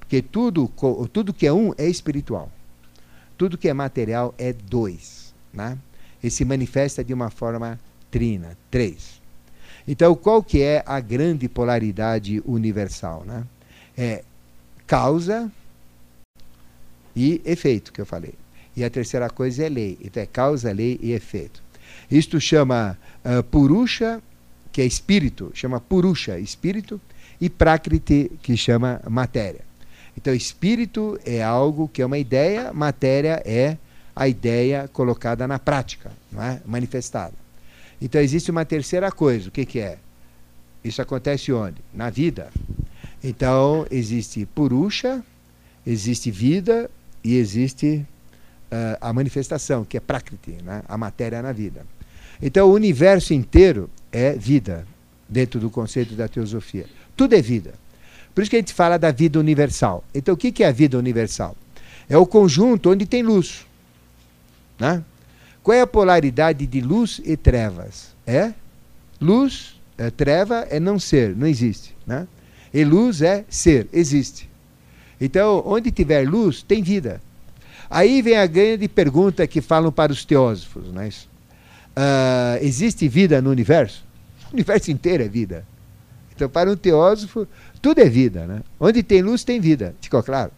[0.00, 0.70] Porque tudo,
[1.12, 2.50] tudo que é um é espiritual.
[3.38, 5.32] Tudo que é material é dois.
[5.52, 5.78] Né?
[6.22, 7.78] E se manifesta de uma forma
[8.10, 9.20] trina, três.
[9.86, 13.24] Então, qual que é a grande polaridade universal?
[13.24, 13.44] Né?
[13.96, 14.24] É
[14.86, 15.50] causa
[17.16, 18.34] e efeito, que eu falei.
[18.76, 19.98] E a terceira coisa é lei.
[20.02, 21.62] Então é causa, lei e efeito.
[22.10, 24.22] Isto chama uh, Purusha,
[24.70, 27.00] que é espírito, chama Purusha, espírito,
[27.40, 29.64] e Prakriti, que chama matéria.
[30.16, 33.76] Então, espírito é algo que é uma ideia, matéria é
[34.14, 36.60] a ideia colocada na prática, não é?
[36.64, 37.34] manifestada.
[38.00, 39.48] Então, existe uma terceira coisa.
[39.48, 39.98] O que, que é?
[40.82, 41.82] Isso acontece onde?
[41.92, 42.50] Na vida.
[43.22, 45.22] Então, existe Purusha,
[45.86, 46.90] existe vida
[47.26, 48.06] e existe
[48.70, 50.82] uh, a manifestação, que é Prakriti, né?
[50.88, 51.84] a matéria na vida.
[52.40, 54.86] Então, o universo inteiro é vida,
[55.28, 56.86] dentro do conceito da teosofia.
[57.16, 57.74] Tudo é vida.
[58.32, 60.04] Por isso que a gente fala da vida universal.
[60.14, 61.56] Então, o que é a vida universal?
[62.08, 63.66] É o conjunto onde tem luz.
[64.78, 65.02] Né?
[65.64, 68.14] Qual é a polaridade de luz e trevas?
[68.24, 68.52] É
[69.20, 71.92] luz, é, treva é não ser, não existe.
[72.06, 72.28] Né?
[72.72, 74.48] E luz é ser, existe.
[75.20, 77.20] Então, onde tiver luz, tem vida.
[77.88, 80.84] Aí vem a grande pergunta que falam para os teósofos.
[80.96, 81.28] É isso?
[81.96, 84.04] Uh, existe vida no universo?
[84.50, 85.66] O universo inteiro é vida.
[86.34, 87.48] Então, para um teósofo,
[87.80, 88.46] tudo é vida.
[88.46, 88.60] Né?
[88.78, 89.94] Onde tem luz, tem vida.
[90.00, 90.52] Ficou claro?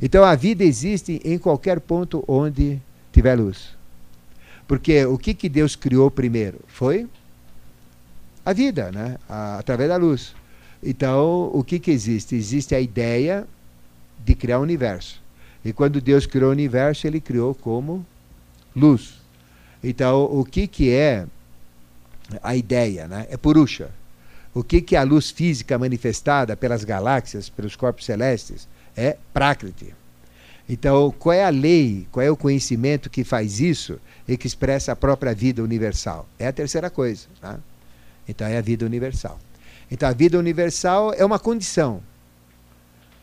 [0.00, 2.80] Então, a vida existe em qualquer ponto onde
[3.12, 3.76] tiver luz.
[4.66, 6.60] Porque o que, que Deus criou primeiro?
[6.66, 7.06] Foi
[8.44, 9.16] a vida, né?
[9.28, 10.34] A, através da luz.
[10.82, 12.34] Então, o que, que existe?
[12.34, 13.46] Existe a ideia
[14.24, 15.20] de criar o universo.
[15.64, 18.04] E quando Deus criou o universo, ele criou como
[18.74, 19.20] luz.
[19.82, 21.26] Então, o que, que é
[22.42, 23.06] a ideia?
[23.06, 23.26] Né?
[23.30, 23.90] É Purusha.
[24.54, 28.68] O que, que é a luz física manifestada pelas galáxias, pelos corpos celestes?
[28.96, 29.94] É Prakriti.
[30.68, 33.98] Então, qual é a lei, qual é o conhecimento que faz isso
[34.28, 36.28] e que expressa a própria vida universal?
[36.38, 37.26] É a terceira coisa.
[37.40, 37.58] Tá?
[38.28, 39.38] Então, é a vida universal.
[39.90, 42.02] Então, a vida universal é uma condição.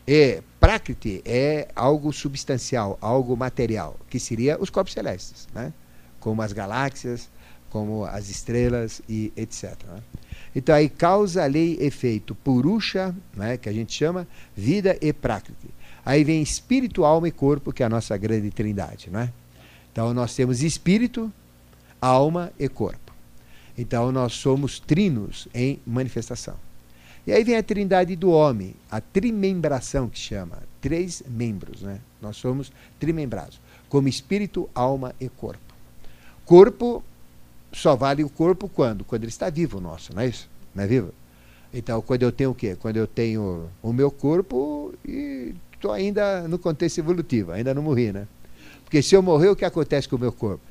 [0.06, 5.72] E Prakriti é algo substancial, algo material, que seria os corpos celestes, né?
[6.20, 7.30] como as galáxias,
[7.70, 9.74] como as estrelas e etc.
[9.88, 10.02] Né?
[10.54, 13.56] Então aí causa, lei, efeito, purusha, né?
[13.56, 15.68] que a gente chama vida e prakriti.
[16.04, 19.08] Aí vem espírito, alma e corpo, que é a nossa grande trindade.
[19.08, 19.32] Né?
[19.90, 21.32] Então nós temos espírito,
[22.02, 23.14] alma e corpo.
[23.78, 26.56] Então nós somos trinos em manifestação.
[27.26, 32.00] E aí vem a trindade do homem, a trimembração que chama, três membros, né?
[32.20, 35.74] Nós somos trimembrados, como espírito, alma e corpo.
[36.44, 37.04] Corpo
[37.72, 39.04] só vale o corpo quando?
[39.04, 40.48] Quando ele está vivo, nosso, não é isso?
[40.74, 41.12] Não é vivo?
[41.72, 42.76] Então, quando eu tenho o quê?
[42.78, 48.12] Quando eu tenho o meu corpo e estou ainda no contexto evolutivo, ainda não morri,
[48.12, 48.26] né?
[48.84, 50.69] Porque se eu morrer, o que acontece com o meu corpo?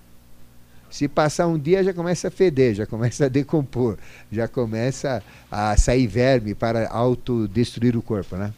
[0.89, 3.97] Se passar um dia, já começa a feder, já começa a decompor,
[4.31, 8.53] já começa a sair verme para autodestruir o corpo, né?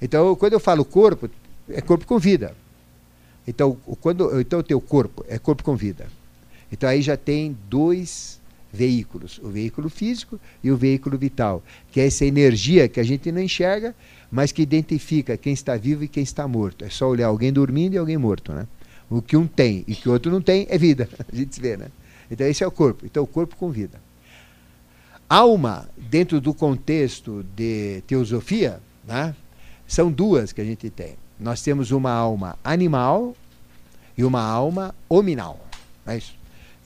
[0.00, 1.28] Então, quando eu falo corpo,
[1.68, 2.54] é corpo com vida.
[3.46, 6.06] Então, quando, então o teu corpo é corpo com vida.
[6.70, 8.40] Então aí já tem dois
[8.72, 13.32] veículos, o veículo físico e o veículo vital, que é essa energia que a gente
[13.32, 13.94] não enxerga,
[14.30, 16.84] mas que identifica quem está vivo e quem está morto.
[16.84, 18.66] É só olhar alguém dormindo e alguém morto, né?
[19.10, 21.08] O que um tem e que o outro não tem é vida.
[21.30, 21.88] A gente vê, né?
[22.30, 23.04] Então esse é o corpo.
[23.04, 24.00] Então o corpo com vida.
[25.28, 29.34] Alma, dentro do contexto de teosofia, né?
[29.86, 31.16] são duas que a gente tem.
[31.38, 33.36] Nós temos uma alma animal
[34.16, 35.58] e uma alma hominal.
[36.06, 36.34] É isso.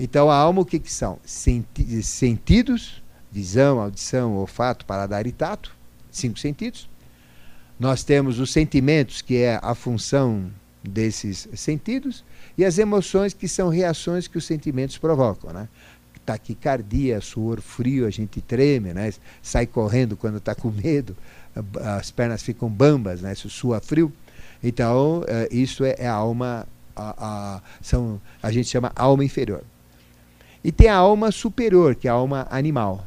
[0.01, 1.18] Então a alma o que, que são?
[1.25, 5.75] Senti sentidos, visão, audição, olfato, paladar e tato,
[6.11, 6.89] cinco sentidos.
[7.79, 10.51] Nós temos os sentimentos, que é a função
[10.85, 12.22] desses sentidos,
[12.57, 15.53] e as emoções, que são reações que os sentimentos provocam.
[15.53, 15.68] Né?
[16.24, 19.12] Taquicardia, suor frio, a gente treme, né?
[19.43, 21.16] sai correndo quando está com medo,
[21.99, 23.35] as pernas ficam bambas, né?
[23.35, 24.12] sua frio.
[24.62, 26.66] Então, eh, isso é, é, a alma,
[26.97, 29.62] a, a, são, a gente chama alma inferior.
[30.62, 33.07] E tem a alma superior, que é a alma animal.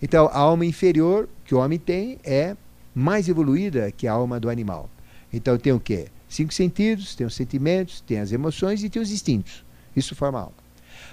[0.00, 2.56] Então, a alma inferior que o homem tem é
[2.94, 4.88] mais evoluída que a alma do animal.
[5.32, 6.06] Então, tem o quê?
[6.28, 9.64] Cinco sentidos, tem os sentimentos, tem as emoções e tem os instintos.
[9.96, 10.68] Isso forma a alma.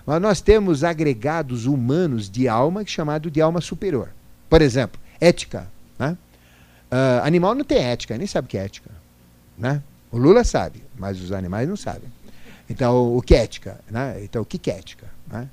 [0.06, 4.10] Mas nós temos agregados humanos de alma chamado de alma superior.
[4.50, 5.68] Por exemplo, ética.
[5.98, 6.18] Né?
[6.92, 8.92] Uh, animal não tem ética, nem sabe o que é ética.
[9.58, 9.82] Né?
[10.12, 12.10] O Lula sabe, mas os animais não sabem.
[12.70, 13.80] Então, o que é ética?
[13.90, 14.24] Né?
[14.24, 15.08] Então, o que é ética?
[15.32, 15.48] Né?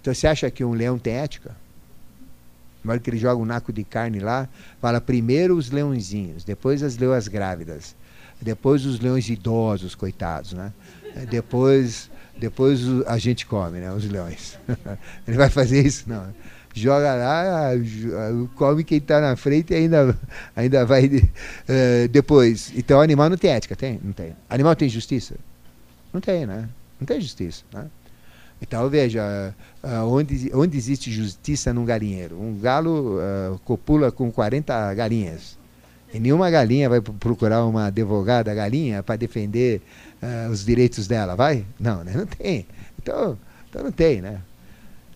[0.00, 1.54] Então, você acha que um leão tem ética?
[2.82, 4.48] Na hora que ele joga um naco de carne lá,
[4.80, 7.94] fala primeiro os leõezinhos, depois as leoas grávidas,
[8.42, 10.72] depois os leões idosos, coitados, né?
[11.30, 13.92] Depois, depois a gente come, né?
[13.92, 14.58] Os leões.
[15.26, 16.04] ele vai fazer isso?
[16.08, 16.34] Não.
[16.74, 17.70] Joga lá,
[18.56, 20.18] come quem está na frente e ainda,
[20.56, 22.72] ainda vai uh, depois.
[22.74, 24.00] Então, animal não tem ética, tem?
[24.02, 24.34] Não tem.
[24.48, 25.34] Animal tem justiça?
[26.12, 26.68] Não tem, né?
[26.98, 27.86] Não tem justiça, né?
[28.60, 32.40] Então, veja, uh, onde, onde existe justiça num galinheiro?
[32.40, 35.58] Um galo uh, copula com 40 galinhas.
[36.12, 39.80] E nenhuma galinha vai procurar uma advogada galinha para defender
[40.22, 41.64] uh, os direitos dela, vai?
[41.80, 42.12] Não, né?
[42.14, 42.66] não tem.
[43.00, 43.38] Então,
[43.68, 44.40] então não tem, né?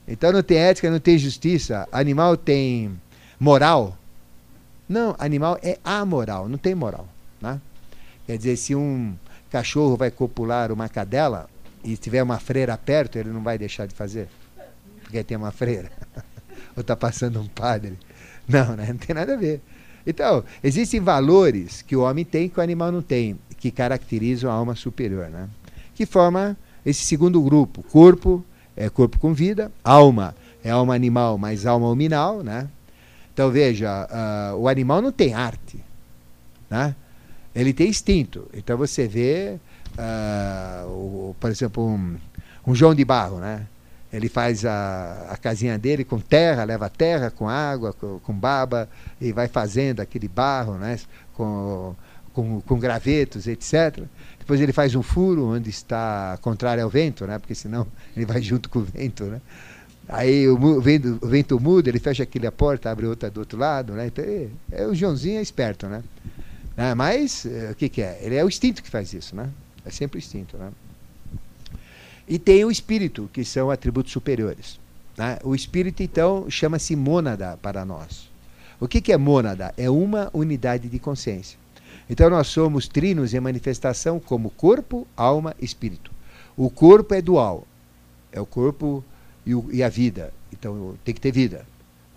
[0.08, 1.86] Então não tem ética, não tem justiça.
[1.92, 2.98] Animal tem
[3.38, 3.96] moral?
[4.88, 7.08] Não, animal é amoral, não tem moral.
[7.40, 7.60] Né?
[8.26, 9.14] Quer dizer, se um
[9.50, 11.48] cachorro vai copular uma cadela,
[11.86, 14.28] e tiver uma freira perto, ele não vai deixar de fazer?
[15.02, 15.90] Porque tem uma freira.
[16.76, 17.96] Ou está passando um padre.
[18.48, 18.86] Não, né?
[18.88, 19.62] não tem nada a ver.
[20.06, 24.54] Então, existem valores que o homem tem que o animal não tem, que caracterizam a
[24.54, 25.48] alma superior, né?
[25.94, 27.82] Que forma esse segundo grupo.
[27.82, 28.44] Corpo
[28.76, 32.68] é corpo com vida, alma é alma animal, mas alma hominal, né?
[33.32, 35.78] Então veja, uh, o animal não tem arte,
[36.68, 36.94] né?
[37.54, 38.48] Ele tem instinto.
[38.52, 39.58] Então você vê
[39.96, 42.16] uh, o, por exemplo, um,
[42.66, 43.66] um João de Barro, né?
[44.16, 48.88] Ele faz a, a casinha dele com terra, leva terra com água, com, com baba,
[49.20, 50.98] e vai fazendo aquele barro, né?
[51.34, 51.94] Com,
[52.32, 54.04] com, com, gravetos, etc.
[54.38, 57.38] Depois ele faz um furo onde está contrário ao vento, né?
[57.38, 57.86] Porque senão
[58.16, 59.40] ele vai junto com o vento, né?
[60.08, 63.58] Aí o vento, o vento muda, ele fecha aquele a porta, abre outra do outro
[63.58, 64.06] lado, né?
[64.06, 66.02] Então, é, é o Joãozinho é esperto, né?
[66.76, 66.94] né?
[66.94, 68.18] Mas é, o que, que é?
[68.22, 69.50] Ele é o instinto que faz isso, né?
[69.84, 70.70] É sempre instinto, né?
[72.28, 74.80] E tem o espírito, que são atributos superiores.
[75.16, 75.38] Né?
[75.44, 78.28] O espírito, então, chama-se mônada para nós.
[78.80, 79.72] O que, que é mônada?
[79.76, 81.58] É uma unidade de consciência.
[82.10, 86.10] Então, nós somos trinos em manifestação como corpo, alma espírito.
[86.56, 87.66] O corpo é dual.
[88.32, 89.04] É o corpo
[89.44, 90.32] e, o, e a vida.
[90.52, 91.64] Então, tem que ter vida.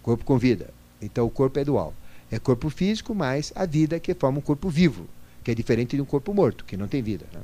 [0.02, 0.72] Corpo com vida.
[1.02, 1.94] Então, o corpo é dual.
[2.32, 5.08] É corpo físico mais a vida que forma um corpo vivo,
[5.44, 7.26] que é diferente de um corpo morto, que não tem vida.
[7.34, 7.40] Né?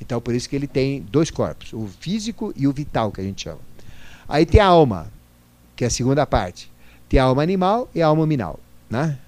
[0.00, 3.24] Então, por isso que ele tem dois corpos, o físico e o vital, que a
[3.24, 3.60] gente chama.
[4.28, 5.10] Aí tem a alma,
[5.76, 6.70] que é a segunda parte.
[7.08, 8.58] Tem a alma animal e a alma minal.
[8.88, 9.18] Né?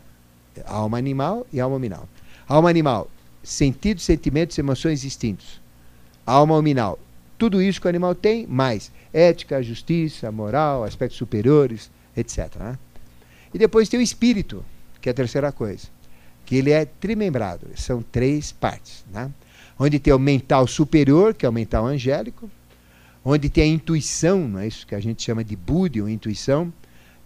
[0.64, 2.08] A alma animal e a alma minal.
[2.48, 3.10] alma animal,
[3.42, 5.60] sentidos, sentimentos, emoções instintos.
[6.26, 6.98] A alma minal,
[7.36, 12.54] tudo isso que o animal tem, mais ética, justiça, moral, aspectos superiores, etc.
[12.56, 12.78] Né?
[13.52, 14.64] E depois tem o espírito.
[15.00, 15.88] que é a terceira coisa.
[16.46, 19.04] Que ele é trimembrado, são três partes.
[19.12, 19.30] Né?
[19.78, 22.50] Onde tem o mental superior, que é o mental angélico,
[23.24, 26.72] onde tem a intuição, não é isso que a gente chama de Buddha, ou intuição,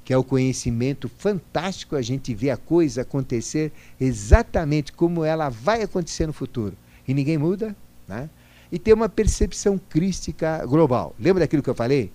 [0.04, 5.82] que é o conhecimento fantástico, a gente vê a coisa acontecer exatamente como ela vai
[5.82, 6.76] acontecer no futuro.
[7.08, 7.74] E ninguém muda,
[8.06, 8.30] né?
[8.70, 11.14] E tem uma percepção crística global.
[11.18, 12.12] Lembra daquilo que eu falei?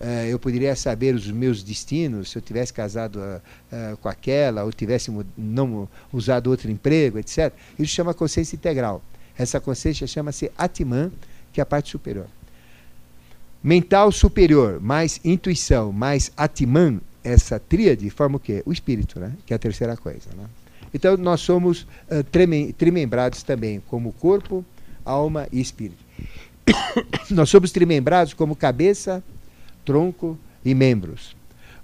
[0.00, 3.40] Uh, eu poderia saber os meus destinos se eu tivesse casado uh,
[3.72, 7.52] uh, com aquela ou tivesse não usado outro emprego, etc.
[7.78, 9.02] Isso chama consciência integral.
[9.38, 11.12] Essa consciência chama-se Atman,
[11.52, 12.26] que é a parte superior.
[13.62, 18.62] Mental superior, mais intuição, mais Atman essa tríade forma o quê?
[18.64, 19.32] O espírito, né?
[19.44, 20.30] que é a terceira coisa.
[20.36, 20.44] Né?
[20.94, 22.22] Então, nós somos uh,
[22.78, 24.64] trimembrados também, como corpo,
[25.04, 26.04] alma e espírito.
[27.30, 29.22] nós somos trimembrados como cabeça,
[29.84, 31.36] tronco e membros.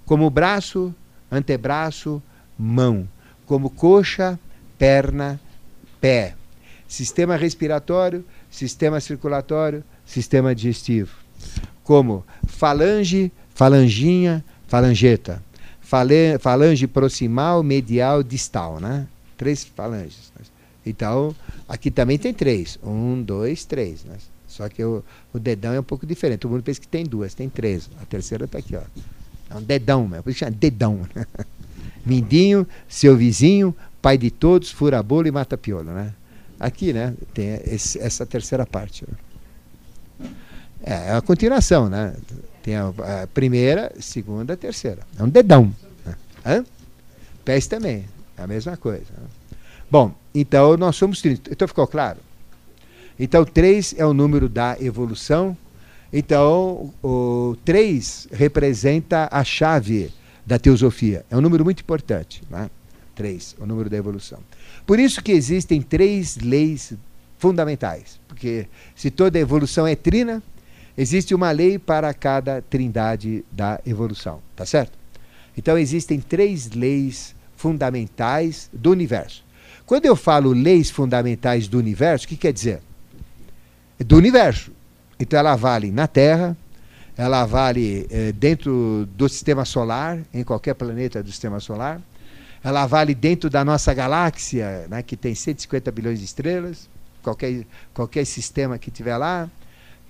[0.05, 0.95] Como braço,
[1.29, 2.23] antebraço,
[2.57, 3.07] mão.
[3.45, 4.39] Como coxa,
[4.77, 5.39] perna,
[5.99, 6.35] pé.
[6.93, 11.09] Sistema respiratório, sistema circulatório, sistema digestivo.
[11.83, 15.41] Como falange, falanginha, falangeta.
[15.81, 19.07] Fale, falange proximal, medial, distal, né?
[19.35, 20.31] Três falanges.
[20.85, 21.35] Então,
[21.67, 22.77] aqui também tem três.
[22.83, 24.03] Um, dois, três.
[24.03, 24.17] Né?
[24.47, 26.41] Só que o, o dedão é um pouco diferente.
[26.41, 27.89] Todo mundo pensa que tem duas, tem três.
[28.03, 28.83] A terceira está aqui, ó.
[29.49, 30.21] É um dedão, mesmo.
[30.21, 31.01] por isso chama dedão.
[32.05, 36.13] Mindinho, seu vizinho, pai de todos, fura bolo e mata piolo, né?
[36.59, 39.05] Aqui, né, tem esse, essa terceira parte.
[39.07, 40.29] Né?
[40.83, 42.15] É, é a continuação, né?
[42.61, 42.87] Tem a,
[43.23, 44.99] a primeira, segunda, terceira.
[45.17, 45.73] É um dedão.
[46.05, 46.15] Né?
[46.45, 46.65] Hã?
[47.43, 48.05] Pés também,
[48.37, 49.05] é a mesma coisa.
[49.17, 49.27] Né?
[49.89, 51.51] Bom, então nós somos 30.
[51.51, 52.19] Então ficou claro?
[53.19, 55.55] Então 3 é o número da evolução.
[56.11, 60.11] Então o 3 representa a chave
[60.45, 61.25] da teosofia.
[61.29, 62.41] É um número muito importante.
[62.49, 62.69] Né?
[63.15, 64.39] 3, o número da evolução.
[64.85, 66.93] Por isso que existem três leis
[67.37, 68.19] fundamentais.
[68.27, 70.41] Porque se toda evolução é trina,
[70.97, 74.91] Existe uma lei para cada trindade da evolução, tá certo?
[75.57, 79.43] Então existem três leis fundamentais do universo.
[79.87, 82.79] Quando eu falo leis fundamentais do universo, o que quer dizer?
[83.99, 84.71] Do universo.
[85.19, 86.55] Então ela vale na Terra,
[87.17, 91.99] ela vale eh, dentro do sistema solar, em qualquer planeta do sistema solar,
[92.63, 96.89] ela vale dentro da nossa galáxia, né, que tem 150 bilhões de estrelas,
[97.21, 99.49] qualquer, qualquer sistema que tiver lá,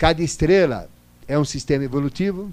[0.04, 0.90] Cada estrela
[1.28, 2.52] é um sistema evolutivo,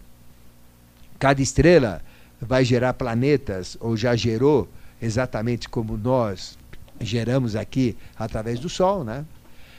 [1.19, 2.03] cada estrela
[2.41, 4.69] vai gerar planetas, ou já gerou,
[5.03, 6.57] exatamente como nós
[7.01, 9.25] geramos aqui através do Sol, né?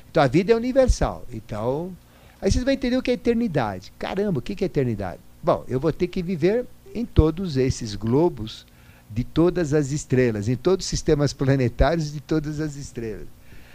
[0.09, 1.25] Então a vida é universal.
[1.31, 1.95] Então,
[2.41, 3.93] aí vocês vão entender o que é eternidade.
[3.97, 5.21] Caramba, o que é eternidade?
[5.41, 8.65] Bom, eu vou ter que viver em todos esses globos
[9.13, 13.27] de todas as estrelas, em todos os sistemas planetários de todas as estrelas.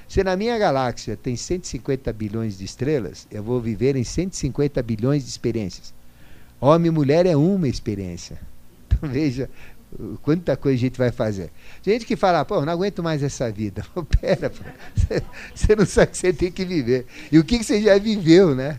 [0.09, 5.25] Se na minha galáxia tem 150 bilhões de estrelas, eu vou viver em 150 bilhões
[5.25, 5.93] de experiências.
[6.61, 8.41] Homem e mulher é uma experiência.
[8.87, 9.51] Então veja
[10.23, 11.51] quanta coisa a gente vai fazer.
[11.83, 13.85] Gente que fala, pô, não aguento mais essa vida.
[13.95, 14.63] Pô, pera, pô,
[15.55, 17.07] você não sabe que você tem que viver.
[17.31, 18.79] E o que, que você já viveu, né?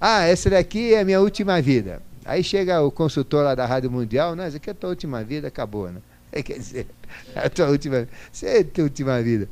[0.00, 2.00] Ah, essa daqui é a minha última vida.
[2.26, 5.22] Aí chega o consultor lá da Rádio Mundial, não, essa aqui é a tua última
[5.22, 6.00] vida, acabou, né?
[6.42, 6.86] Quer dizer,
[7.32, 9.48] é a tua última, você é a tua última vida.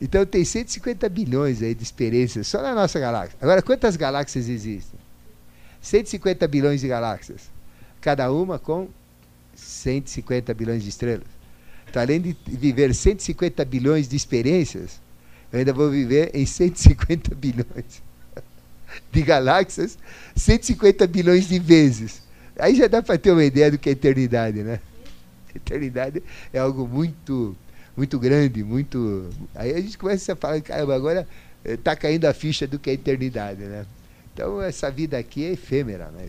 [0.00, 3.36] Então tem 150 bilhões aí de experiências só na nossa galáxia.
[3.42, 4.98] Agora, quantas galáxias existem?
[5.82, 7.50] 150 bilhões de galáxias.
[8.00, 8.88] Cada uma com
[9.54, 11.26] 150 bilhões de estrelas.
[11.90, 14.98] Então, além de viver 150 bilhões de experiências,
[15.52, 18.07] eu ainda vou viver em 150 bilhões
[19.12, 19.98] de galáxias,
[20.36, 22.22] 150 bilhões de vezes.
[22.58, 24.80] Aí já dá para ter uma ideia do que é eternidade, né?
[25.54, 26.22] Eternidade
[26.52, 27.56] é algo muito
[27.98, 29.28] muito grande, muito.
[29.56, 31.26] Aí a gente começa a falar, caramba, agora
[31.64, 33.84] está eh, caindo a ficha do que é eternidade, né?
[34.32, 36.28] Então essa vida aqui é efêmera, né?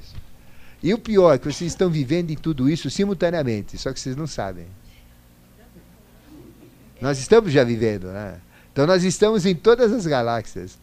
[0.82, 4.15] E o pior é que vocês estão vivendo em tudo isso simultaneamente, só que vocês
[4.15, 4.65] não sabem.
[6.99, 8.39] Nós estamos já vivendo, né?
[8.74, 10.78] Então nós estamos em todas as galáxias,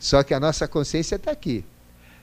[0.00, 1.64] só que a nossa consciência está aqui.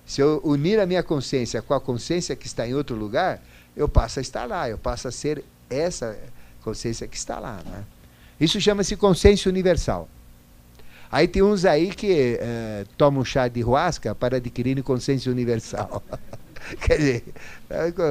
[0.05, 3.39] Se eu unir a minha consciência com a consciência que está em outro lugar,
[3.75, 6.17] eu passo a estar lá, eu passo a ser essa
[6.63, 7.84] consciência que está lá, né?
[8.39, 10.09] Isso chama-se consenso universal.
[11.11, 16.03] Aí tem uns aí que eh, tomam chá de ruasca para adquirir consenso universal.
[16.82, 17.23] Quer dizer,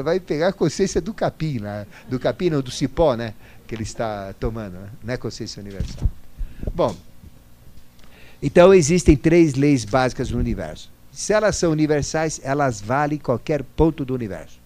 [0.02, 1.86] vai pegar a consciência do capim, né?
[2.08, 3.34] do capim ou do cipó, né?
[3.66, 5.16] Que ele está tomando, né?
[5.16, 6.08] consciência universal.
[6.72, 6.96] Bom,
[8.43, 10.91] então existem três leis básicas no universo.
[11.11, 14.59] Se elas são universais, elas valem qualquer ponto do universo.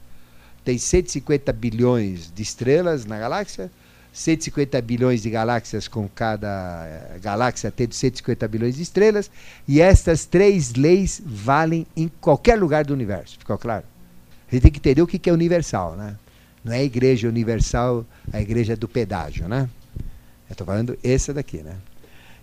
[0.64, 3.70] Tem 150 bilhões de estrelas na galáxia,
[4.12, 9.30] 150 bilhões de galáxias, com cada eh, galáxia tendo 150 bilhões de estrelas,
[9.66, 13.38] e estas três leis valem em qualquer lugar do universo.
[13.38, 13.84] Ficou claro?
[14.48, 16.16] A gente tem que entender o que é universal, né?
[16.64, 19.68] Não é a igreja universal, a igreja do pedágio, né?
[20.48, 21.76] Eu estou falando essa daqui, né?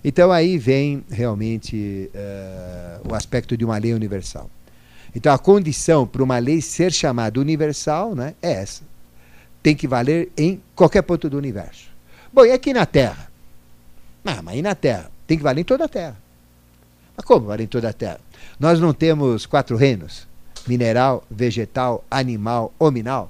[0.04, 4.50] Então aí vem realmente uh, o aspecto de uma lei universal.
[5.16, 8.84] Então a condição para uma lei ser chamada universal né, é essa
[9.68, 11.90] tem que valer em qualquer ponto do universo.
[12.32, 13.30] Bom, e aqui na Terra?
[14.24, 15.12] Ah, mas aí na Terra?
[15.28, 16.16] Tem que valer em toda a Terra.
[17.18, 18.22] Mas como valer em toda a Terra?
[18.58, 20.26] Nós não temos quatro reinos:
[20.66, 23.30] mineral, vegetal, animal, hominal.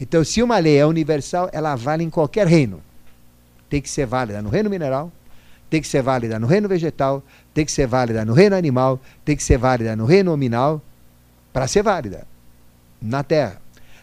[0.00, 2.80] Então, se uma lei é universal, ela vale em qualquer reino.
[3.68, 5.10] Tem que ser válida no reino mineral,
[5.72, 7.22] tem que ser válida no reino vegetal,
[7.54, 10.82] tem que ser válida no reino animal, tem que ser válida no reino hominal,
[11.50, 12.26] para ser válida
[13.00, 13.58] na Terra.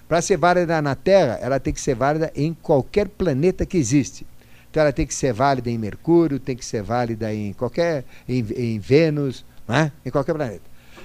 [0.07, 4.25] Para ser válida na Terra, ela tem que ser válida em qualquer planeta que existe.
[4.71, 8.43] Então ela tem que ser válida em Mercúrio, tem que ser válida em qualquer em,
[8.57, 9.91] em Vênus, né?
[10.03, 10.63] em qualquer planeta.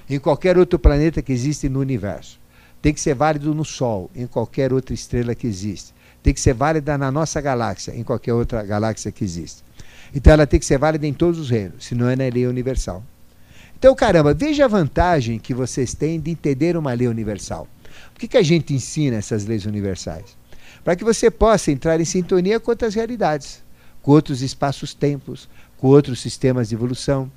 [0.09, 2.41] Em qualquer outro planeta que existe no universo.
[2.81, 5.93] Tem que ser válido no Sol, em qualquer outra estrela que existe.
[6.23, 9.64] Tem que ser válida na nossa galáxia, em qualquer outra galáxia que existe.
[10.15, 13.03] Então ela tem que ser válida em todos os reinos, senão é na lei universal.
[13.77, 17.69] Então, caramba, veja a vantagem que vocês têm de entender uma lei universal.
[18.13, 20.37] Por que, que a gente ensina essas leis universais?
[20.83, 23.63] Para que você possa entrar em sintonia com outras realidades,
[24.01, 27.31] com outros espaços-tempos, com outros sistemas de evolução,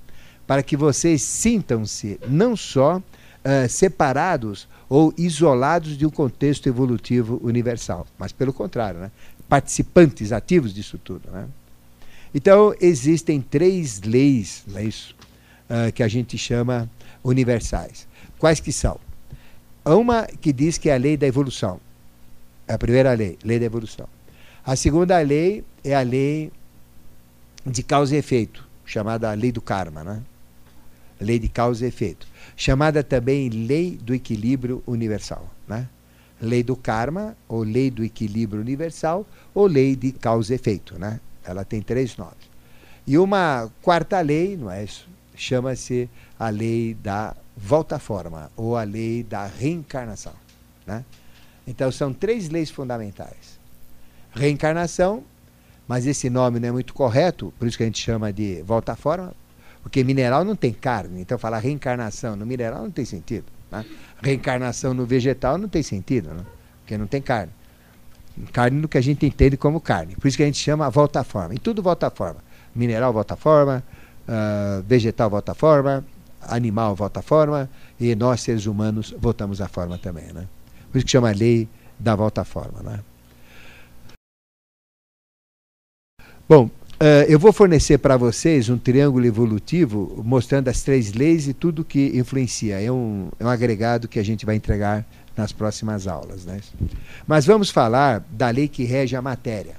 [0.45, 8.07] para que vocês sintam-se não só uh, separados ou isolados de um contexto evolutivo universal,
[8.17, 9.11] mas pelo contrário, né?
[9.49, 11.29] participantes ativos disso tudo.
[11.31, 11.45] Né?
[12.37, 15.15] Então, existem três leis, não é isso,
[15.67, 16.87] uh, que a gente chama
[17.23, 18.07] universais.
[18.37, 18.99] Quais que são?
[19.83, 21.79] uma que diz que é a lei da evolução.
[22.67, 24.07] É a primeira lei, lei da evolução.
[24.63, 26.51] A segunda lei é a lei
[27.65, 30.21] de causa e efeito, chamada lei do karma, né?
[31.19, 32.27] Lei de causa e efeito.
[32.55, 35.89] Chamada também lei do equilíbrio universal, né?
[36.39, 39.25] Lei do karma, ou lei do equilíbrio universal,
[39.55, 41.19] ou lei de causa e efeito, né?
[41.47, 42.49] Ela tem três nomes.
[43.05, 45.07] E uma quarta lei, não é isso?
[45.35, 50.33] Chama-se a lei da volta à forma, ou a lei da reencarnação.
[50.85, 51.05] Né?
[51.65, 53.57] Então são três leis fundamentais.
[54.31, 55.23] Reencarnação,
[55.87, 58.91] mas esse nome não é muito correto, por isso que a gente chama de volta
[58.91, 59.33] à forma,
[59.81, 63.45] porque mineral não tem carne, então falar reencarnação no mineral não tem sentido.
[63.71, 63.85] Né?
[64.21, 66.45] Reencarnação no vegetal não tem sentido, né?
[66.79, 67.53] porque não tem carne.
[68.51, 70.15] Carne no que a gente entende como carne.
[70.15, 71.55] Por isso que a gente chama volta à forma.
[71.55, 72.39] E tudo volta à forma.
[72.75, 73.83] Mineral volta à forma,
[74.27, 76.05] uh, vegetal volta à forma,
[76.41, 77.69] animal volta à forma
[77.99, 80.31] e nós, seres humanos, voltamos à forma também.
[80.33, 80.47] Né?
[80.91, 81.67] Por isso que chama lei
[81.97, 82.81] da volta à forma.
[82.83, 82.99] Né?
[86.47, 91.53] Bom, uh, eu vou fornecer para vocês um triângulo evolutivo mostrando as três leis e
[91.53, 92.79] tudo que influencia.
[92.79, 95.05] É um, é um agregado que a gente vai entregar
[95.37, 96.43] nas próximas aulas.
[96.45, 96.59] Né?
[97.25, 99.75] Mas vamos falar da lei que rege a matéria.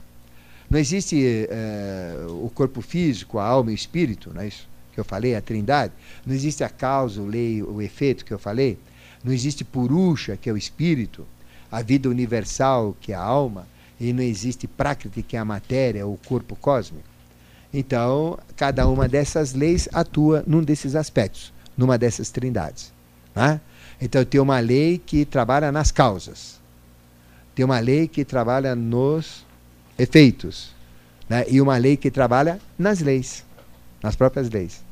[0.70, 4.68] Não existe uh, o corpo físico, a alma e o espírito, não é isso?
[4.98, 5.92] que eu falei, a trindade,
[6.26, 8.76] não existe a causa, o lei, o efeito que eu falei,
[9.22, 11.24] não existe Purusha, que é o espírito,
[11.70, 13.64] a vida universal, que é a alma,
[14.00, 17.06] e não existe Prakriti, que é a matéria, o corpo cósmico.
[17.72, 22.92] Então, cada uma dessas leis atua num desses aspectos, numa dessas trindades.
[23.36, 23.60] Né?
[24.00, 26.60] Então, tem uma lei que trabalha nas causas,
[27.54, 29.44] tem uma lei que trabalha nos
[29.98, 30.70] efeitos,
[31.28, 31.44] né?
[31.48, 33.44] e uma lei que trabalha nas leis,
[34.02, 34.82] nas próprias leis.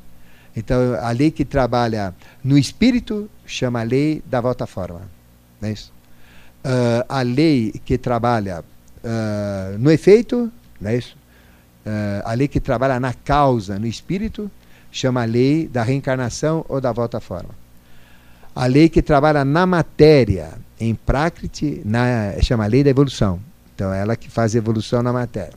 [0.57, 5.03] Então, a lei que trabalha no espírito chama lei da volta forma.
[5.61, 5.93] Não é isso?
[6.65, 8.65] Uh, a lei que trabalha
[9.05, 10.51] uh, no efeito,
[10.81, 11.17] não é isso?
[11.87, 14.51] Uh, a lei que trabalha na causa, no espírito,
[14.91, 17.51] chama lei da reencarnação ou da volta forma.
[18.57, 23.39] A lei que trabalha na matéria, em Prakriti, na, chama lei da evolução.
[23.75, 25.53] Então, é ela que faz evolução na matéria.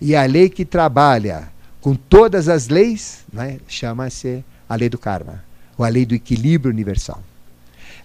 [0.00, 1.48] E a lei que trabalha
[1.80, 5.42] com todas as leis, né, chama-se a lei do karma,
[5.76, 7.20] ou a lei do equilíbrio universal.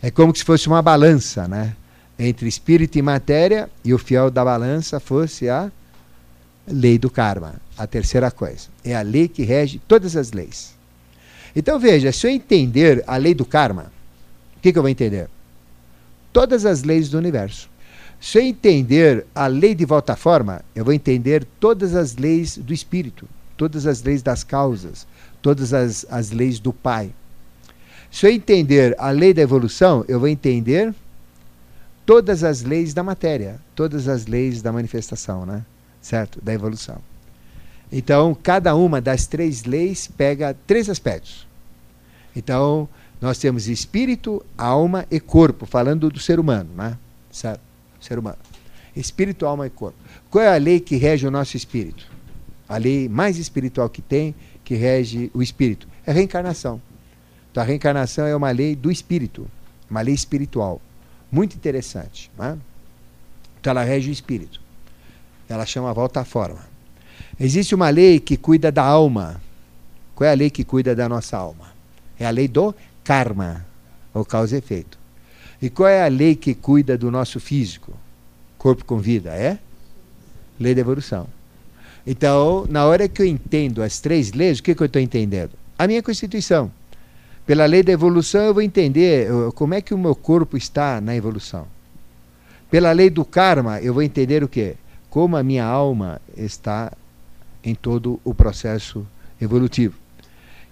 [0.01, 1.75] É como se fosse uma balança, né,
[2.17, 5.71] entre espírito e matéria, e o fiel da balança fosse a
[6.67, 8.69] lei do karma, a terceira coisa.
[8.83, 10.73] É a lei que rege todas as leis.
[11.55, 13.91] Então veja, se eu entender a lei do karma,
[14.63, 15.29] que, que eu vou entender?
[16.31, 17.69] Todas as leis do universo.
[18.19, 22.57] Se eu entender a lei de volta à forma, eu vou entender todas as leis
[22.57, 25.07] do espírito todas as leis das causas,
[25.41, 27.11] todas as, as leis do Pai.
[28.11, 30.93] Se eu entender a lei da evolução, eu vou entender
[32.05, 35.65] todas as leis da matéria, todas as leis da manifestação, né?
[36.01, 36.39] certo?
[36.41, 36.97] Da evolução.
[37.91, 41.47] Então, cada uma das três leis pega três aspectos.
[42.35, 42.89] Então,
[43.23, 46.97] nós temos espírito, alma e corpo, falando do ser humano, né?
[47.31, 47.61] Certo?
[48.01, 48.37] Ser humano.
[48.93, 49.97] Espírito, alma e corpo.
[50.29, 52.05] Qual é a lei que rege o nosso espírito?
[52.67, 56.81] A lei mais espiritual que tem, que rege o espírito, é a reencarnação.
[57.49, 59.47] Então, a reencarnação é uma lei do espírito,
[59.89, 60.81] uma lei espiritual.
[61.31, 62.29] Muito interessante.
[62.37, 62.57] Né?
[63.57, 64.59] Então, ela rege o espírito.
[65.47, 66.59] Ela chama a volta à forma.
[67.39, 69.41] Existe uma lei que cuida da alma.
[70.13, 71.71] Qual é a lei que cuida da nossa alma?
[72.19, 73.65] É a lei do karma,
[74.13, 74.97] ou causa e efeito.
[75.61, 77.93] E qual é a lei que cuida do nosso físico?
[78.57, 79.59] Corpo com vida, é?
[80.59, 81.27] Lei da evolução.
[82.05, 85.51] Então, na hora que eu entendo as três leis, o que, que eu estou entendendo?
[85.77, 86.71] A minha Constituição.
[87.45, 91.15] Pela lei da evolução, eu vou entender como é que o meu corpo está na
[91.15, 91.67] evolução.
[92.69, 94.75] Pela lei do karma, eu vou entender o quê?
[95.09, 96.91] Como a minha alma está
[97.63, 99.05] em todo o processo
[99.39, 100.02] evolutivo.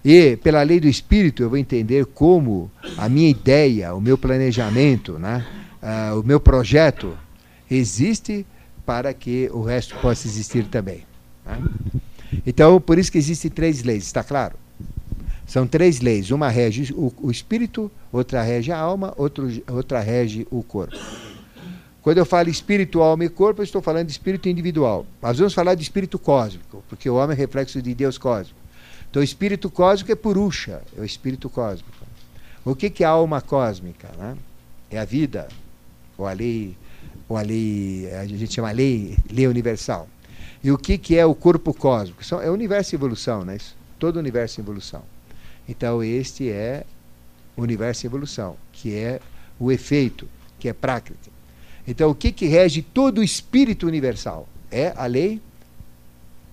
[0.04, 5.18] E pela lei do espírito eu vou entender como a minha ideia, o meu planejamento,
[5.18, 5.46] né,
[5.82, 7.16] uh, o meu projeto
[7.70, 8.44] existe
[8.84, 11.04] para que o resto possa existir também.
[11.46, 11.62] Né?
[12.46, 14.56] Então, por isso que existem três leis, está claro?
[15.46, 16.30] São três leis.
[16.30, 20.96] Uma rege o, o espírito, outra rege a alma, outro, outra rege o corpo.
[22.00, 25.06] Quando eu falo espírito, alma e corpo, eu estou falando de espírito individual.
[25.20, 28.61] Mas vamos falar de espírito cósmico, porque o homem é reflexo de Deus cósmico.
[29.12, 31.90] Então, o espírito cósmico é Purusha, é o espírito cósmico.
[32.64, 34.08] O que, que é a alma cósmica?
[34.16, 34.38] Né?
[34.90, 35.48] É a vida,
[36.16, 36.74] ou a lei,
[37.28, 40.08] ou a lei, a gente chama lei, lei universal.
[40.64, 42.22] E o que, que é o corpo cósmico?
[42.42, 43.58] É o universo em evolução, né?
[43.98, 45.02] todo o universo em evolução.
[45.68, 46.86] Então, este é
[47.54, 49.20] o universo em evolução, que é
[49.60, 50.26] o efeito,
[50.58, 51.18] que é prática.
[51.86, 54.48] Então, o que, que rege todo o espírito universal?
[54.70, 55.38] É a lei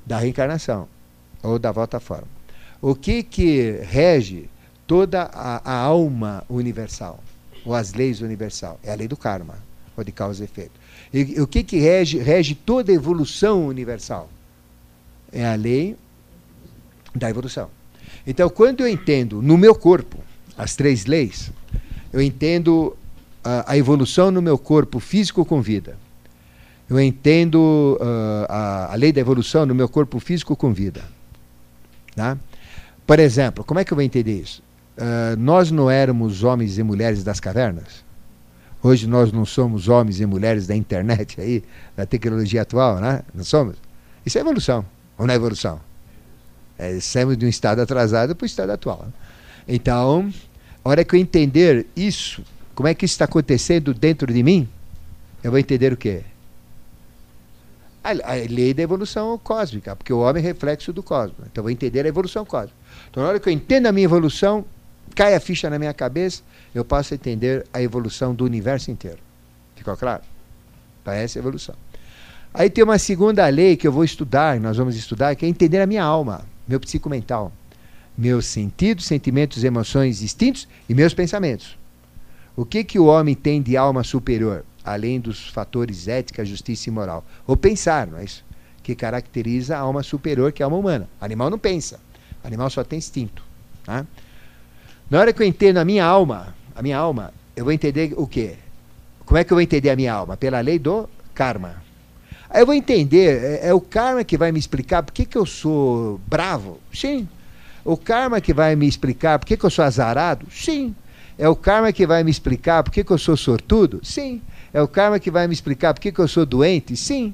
[0.05, 0.89] da reencarnação,
[1.41, 2.38] ou da volta à forma.
[2.81, 4.49] O que, que rege
[4.87, 7.21] toda a, a alma universal,
[7.65, 8.79] ou as leis universal?
[8.83, 9.55] É a lei do karma,
[9.95, 10.71] ou de causa e efeito.
[11.13, 14.29] E o que, que rege, rege toda a evolução universal?
[15.31, 15.95] É a lei
[17.13, 17.69] da evolução.
[18.25, 20.17] Então, quando eu entendo no meu corpo
[20.57, 21.51] as três leis,
[22.11, 22.95] eu entendo
[23.43, 25.97] a, a evolução no meu corpo físico com vida.
[26.89, 31.03] Eu entendo uh, a, a, lei da evolução no meu corpo físico com vida.
[32.15, 32.37] Tá?
[33.09, 34.61] Por exemplo, como é que eu vou entender isso?
[34.95, 38.05] Uh, nós não éramos homens e mulheres das cavernas?
[38.83, 41.63] Hoje nós não somos homens e mulheres da internet aí,
[41.97, 43.23] da tecnologia atual, né?
[43.33, 43.77] Não somos?
[44.23, 44.85] Isso é evolução,
[45.17, 45.81] ou não é evolução?
[46.77, 49.07] É, saímos de um estado atrasado para o estado atual.
[49.67, 50.31] Então,
[50.85, 52.43] a hora que eu entender isso,
[52.75, 54.69] como é que isso está acontecendo dentro de mim?
[55.43, 56.21] Eu vou entender o quê?
[58.03, 61.39] A, a lei da evolução cósmica, porque o homem é reflexo do cosmos.
[61.39, 62.77] Então eu vou entender a evolução cósmica.
[63.19, 64.63] Na hora que eu entendo a minha evolução,
[65.13, 66.41] cai a ficha na minha cabeça,
[66.73, 69.17] eu posso entender a evolução do universo inteiro.
[69.75, 70.23] Ficou claro?
[71.03, 71.75] Para essa evolução.
[72.53, 75.81] Aí tem uma segunda lei que eu vou estudar, nós vamos estudar, que é entender
[75.81, 77.51] a minha alma, meu psicomental,
[78.17, 81.77] meus sentidos, sentimentos, emoções instintos e meus pensamentos.
[82.55, 86.93] O que, que o homem tem de alma superior, além dos fatores ética, justiça e
[86.93, 87.25] moral?
[87.45, 88.45] O pensar, não é isso?
[88.81, 91.09] Que caracteriza a alma superior, que é a alma humana.
[91.19, 91.99] O animal não pensa.
[92.43, 93.43] O animal só tem instinto.
[93.83, 94.05] Tá?
[95.09, 98.27] Na hora que eu entendo a minha alma, a minha alma, eu vou entender o
[98.27, 98.55] quê?
[99.25, 100.37] Como é que eu vou entender a minha alma?
[100.37, 101.81] Pela lei do karma.
[102.49, 105.37] Aí eu vou entender, é, é o karma que vai me explicar por que, que
[105.37, 106.79] eu sou bravo?
[106.93, 107.27] Sim.
[107.85, 110.47] O karma que vai me explicar por que, que eu sou azarado?
[110.51, 110.95] Sim.
[111.37, 113.99] É o karma que vai me explicar por que, que eu sou sortudo?
[114.03, 114.41] Sim.
[114.73, 116.97] É o karma que vai me explicar por que, que eu sou doente?
[116.97, 117.33] Sim.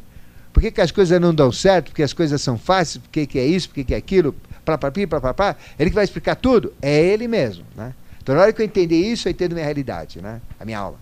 [0.53, 1.87] Por que, que as coisas não dão certo?
[1.87, 2.97] Porque as coisas são fáceis?
[2.97, 3.69] Por que, que é isso?
[3.69, 4.35] Por que, que é aquilo?
[4.65, 5.55] Pra, pra.
[5.77, 6.73] Ele que vai explicar tudo?
[6.81, 7.63] É ele mesmo.
[7.75, 7.93] Né?
[8.21, 10.41] Então, na hora que eu entender isso, eu entendo minha realidade, né?
[10.59, 10.97] a minha alma.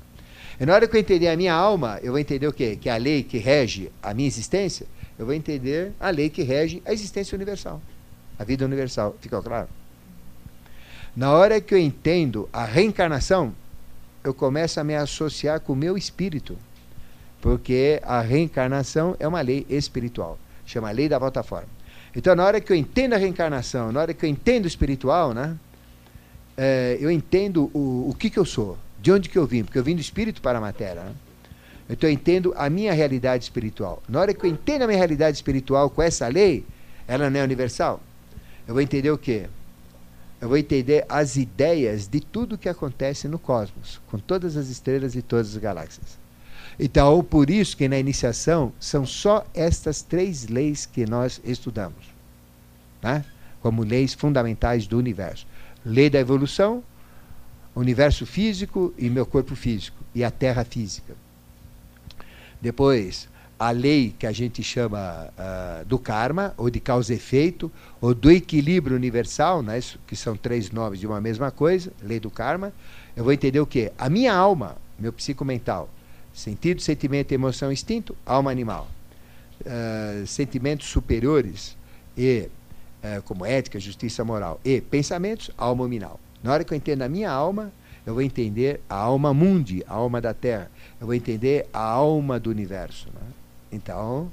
[0.59, 2.77] E na hora que eu entender a minha alma, eu vou entender o quê?
[2.79, 4.85] Que a lei que rege a minha existência,
[5.17, 7.81] eu vou entender a lei que rege a existência universal,
[8.37, 9.15] a vida universal.
[9.19, 9.67] Ficou claro?
[11.15, 13.53] Na hora que eu entendo a reencarnação,
[14.23, 16.57] eu começo a me associar com o meu espírito.
[17.41, 20.39] Porque a reencarnação é uma lei espiritual.
[20.65, 21.67] Chama lei da volta forma.
[22.15, 25.33] Então, na hora que eu entendo a reencarnação, na hora que eu entendo o espiritual,
[25.33, 25.57] né,
[26.55, 29.79] é, eu entendo o, o que, que eu sou, de onde que eu vim, porque
[29.79, 31.03] eu vim do espírito para a matéria.
[31.03, 31.11] Né?
[31.89, 34.01] Então, eu entendo a minha realidade espiritual.
[34.07, 36.63] Na hora que eu entendo a minha realidade espiritual com essa lei,
[37.07, 37.99] ela não é universal.
[38.67, 39.47] Eu vou entender o quê?
[40.43, 45.15] eu vou entender as ideias de tudo que acontece no cosmos, com todas as estrelas
[45.15, 46.19] e todas as galáxias.
[46.79, 52.05] Então, por isso que na iniciação são só estas três leis que nós estudamos,
[53.01, 53.23] né?
[53.61, 55.45] como leis fundamentais do universo:
[55.85, 56.83] lei da evolução,
[57.75, 61.15] universo físico e meu corpo físico, e a terra física.
[62.61, 63.27] Depois,
[63.59, 67.71] a lei que a gente chama uh, do karma, ou de causa e efeito,
[68.01, 72.29] ou do equilíbrio universal, né, que são três nomes de uma mesma coisa, lei do
[72.29, 72.73] karma.
[73.15, 73.91] Eu vou entender o quê?
[73.97, 75.89] A minha alma, meu psicomental,
[76.33, 78.89] Sentido, sentimento, emoção, instinto, alma animal.
[79.61, 81.77] Uh, sentimentos superiores
[82.17, 82.49] e
[83.03, 86.19] uh, como ética, justiça moral e pensamentos, alma nominal.
[86.41, 87.71] Na hora que eu entendo a minha alma,
[88.05, 90.69] eu vou entender a alma mundi, a alma da terra.
[90.99, 93.07] Eu vou entender a alma do universo.
[93.13, 93.21] Né?
[93.71, 94.29] Então,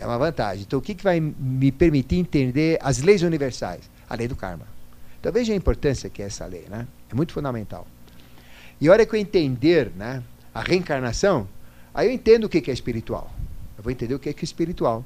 [0.00, 0.64] é uma vantagem.
[0.64, 3.88] Então, o que, que vai me permitir entender as leis universais?
[4.08, 4.66] A lei do karma.
[5.20, 6.66] Então, veja a importância que é essa lei.
[6.68, 6.86] Né?
[7.08, 7.86] É muito fundamental.
[8.80, 10.20] E a hora que eu entender né,
[10.54, 11.48] a reencarnação,
[11.94, 13.32] aí eu entendo o que é espiritual.
[13.76, 15.04] Eu vou entender o que é espiritual.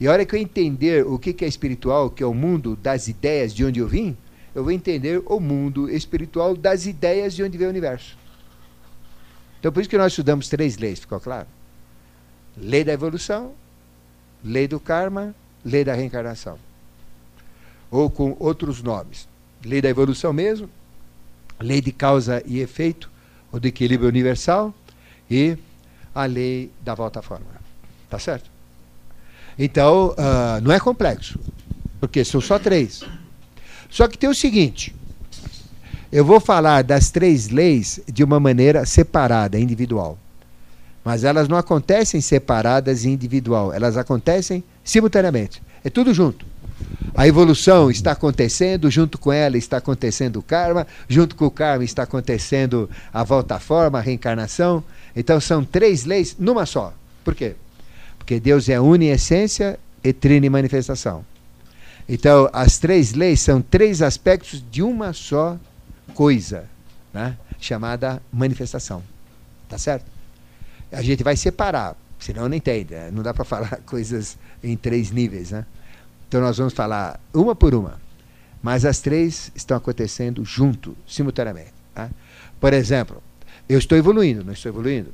[0.00, 3.08] E a hora que eu entender o que é espiritual, que é o mundo das
[3.08, 4.16] ideias de onde eu vim,
[4.54, 8.16] eu vou entender o mundo espiritual das ideias de onde vem o universo.
[9.58, 11.46] Então, por isso que nós estudamos três leis, ficou claro?
[12.56, 13.52] Lei da evolução,
[14.44, 15.34] lei do karma,
[15.64, 16.58] lei da reencarnação.
[17.90, 19.28] Ou com outros nomes.
[19.64, 20.68] Lei da evolução mesmo,
[21.58, 23.10] lei de causa e efeito,
[23.54, 24.74] o do equilíbrio universal
[25.30, 25.56] e
[26.12, 27.46] a lei da volta à forma.
[28.10, 28.50] Tá certo?
[29.56, 31.38] Então, uh, não é complexo,
[32.00, 33.04] porque são só três.
[33.88, 34.92] Só que tem o seguinte:
[36.10, 40.18] eu vou falar das três leis de uma maneira separada, individual.
[41.04, 45.62] Mas elas não acontecem separadas e individual, elas acontecem simultaneamente.
[45.84, 46.44] É tudo junto.
[47.14, 51.84] A evolução está acontecendo, junto com ela está acontecendo o karma, junto com o karma
[51.84, 54.82] está acontecendo a volta à forma, a reencarnação.
[55.14, 56.92] Então são três leis numa só.
[57.24, 57.54] Por quê?
[58.18, 58.78] Porque Deus é
[59.12, 61.24] essência e trina manifestação.
[62.08, 65.58] Então, as três leis são três aspectos de uma só
[66.14, 66.66] coisa,
[67.12, 67.36] né?
[67.58, 69.02] chamada manifestação.
[69.68, 70.04] Tá certo?
[70.92, 72.94] A gente vai separar, senão não entende.
[72.94, 73.10] Né?
[73.10, 75.50] Não dá para falar coisas em três níveis.
[75.50, 75.64] Né?
[76.34, 78.00] Então nós vamos falar uma por uma,
[78.60, 81.72] mas as três estão acontecendo junto, simultaneamente.
[81.94, 82.10] Tá?
[82.58, 83.22] Por exemplo,
[83.68, 85.12] eu estou evoluindo, não estou evoluindo?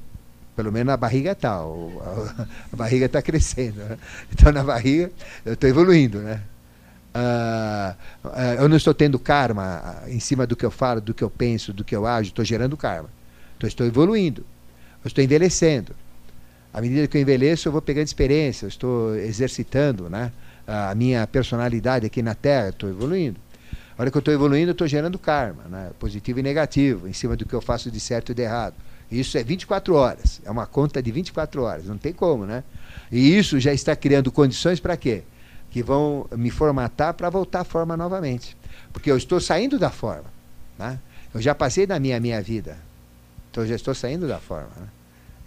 [0.56, 3.80] Pelo menos a barriga está, a, barriga está crescendo.
[3.80, 3.98] Né?
[4.32, 5.12] Então na barriga
[5.44, 6.40] eu estou evoluindo, né?
[7.14, 11.22] Uh, uh, eu não estou tendo karma em cima do que eu falo, do que
[11.22, 13.10] eu penso, do que eu ajo, estou gerando karma.
[13.58, 14.40] Então estou evoluindo,
[15.04, 15.94] eu estou envelhecendo.
[16.72, 20.32] À medida que eu envelheço, eu vou pegando experiência, eu estou exercitando, né?
[20.70, 23.40] A minha personalidade aqui na Terra, estou evoluindo.
[23.98, 25.90] A hora que eu estou evoluindo, eu estou gerando karma, né?
[25.98, 28.74] positivo e negativo, em cima do que eu faço de certo e de errado.
[29.10, 32.62] Isso é 24 horas, é uma conta de 24 horas, não tem como, né?
[33.10, 35.24] E isso já está criando condições para quê?
[35.68, 38.56] Que vão me formatar para voltar à forma novamente.
[38.92, 40.32] Porque eu estou saindo da forma.
[40.78, 40.98] Né?
[41.34, 42.78] Eu já passei da minha, minha vida.
[43.50, 44.70] Então eu já estou saindo da forma.
[44.76, 44.86] Né?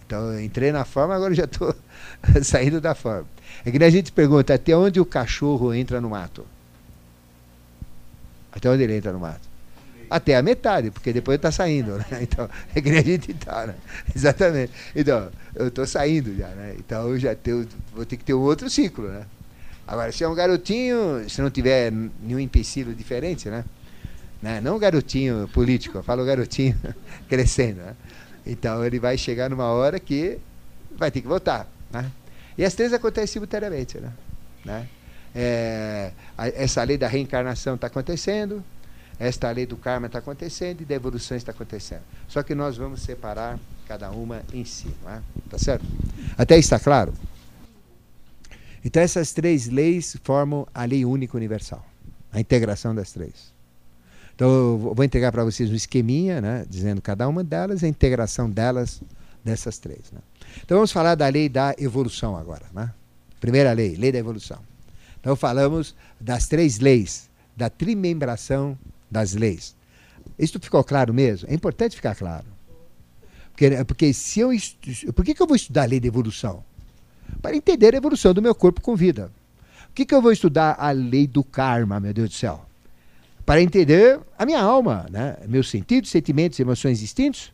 [0.06, 1.74] Então entrei na forma, agora já estou
[2.42, 3.26] saindo da forma.
[3.64, 6.46] É que a gente pergunta até onde o cachorro entra no mato.
[8.52, 9.48] Até onde ele entra no mato?
[10.08, 12.04] Até a metade, porque depois está saindo, né?
[12.22, 13.74] Então, é que a gente está, né?
[14.14, 14.72] Exatamente.
[14.94, 16.74] Então, eu estou saindo já, né?
[16.78, 19.24] Então eu já tenho, vou ter que ter um outro ciclo, né?
[19.86, 23.64] Agora, se é um garotinho, se não tiver nenhum empecilho diferente, né?
[24.44, 24.60] né?
[24.60, 26.78] Não garotinho político, eu falo garotinho
[27.28, 27.94] crescendo, né?
[28.46, 30.38] Então ele vai chegar numa hora que
[30.96, 32.10] vai ter que voltar, né?
[32.56, 33.98] E as três acontecem simultaneamente.
[33.98, 34.12] Né?
[34.64, 34.88] né?
[35.34, 38.62] É, a, essa lei da reencarnação está acontecendo,
[39.18, 42.02] esta lei do karma está acontecendo e da evolução está acontecendo.
[42.28, 43.58] Só que nós vamos separar
[43.88, 44.94] cada uma em si.
[45.02, 45.20] Não é?
[45.50, 45.84] Tá certo?
[46.36, 47.12] Até está claro?
[48.84, 51.84] Então essas três leis formam a lei única universal.
[52.32, 53.53] A integração das três.
[54.34, 58.50] Então eu vou entregar para vocês um esqueminha, né, dizendo cada uma delas, a integração
[58.50, 59.00] delas,
[59.44, 60.10] dessas três.
[60.12, 60.20] Né?
[60.62, 62.66] Então vamos falar da lei da evolução agora.
[62.72, 62.92] Né?
[63.40, 64.58] Primeira lei, lei da evolução.
[65.20, 68.76] Então falamos das três leis, da trimembração
[69.10, 69.76] das leis.
[70.38, 71.48] Isso ficou claro mesmo?
[71.48, 72.46] É importante ficar claro.
[73.52, 74.50] Porque, porque se eu
[75.14, 76.64] por que, que eu vou estudar a lei da evolução?
[77.40, 79.30] Para entender a evolução do meu corpo com vida.
[79.86, 82.66] Por que, que eu vou estudar a lei do karma, meu Deus do céu?
[83.44, 85.36] Para entender a minha alma, né?
[85.46, 87.52] meus sentidos, sentimentos, emoções distintos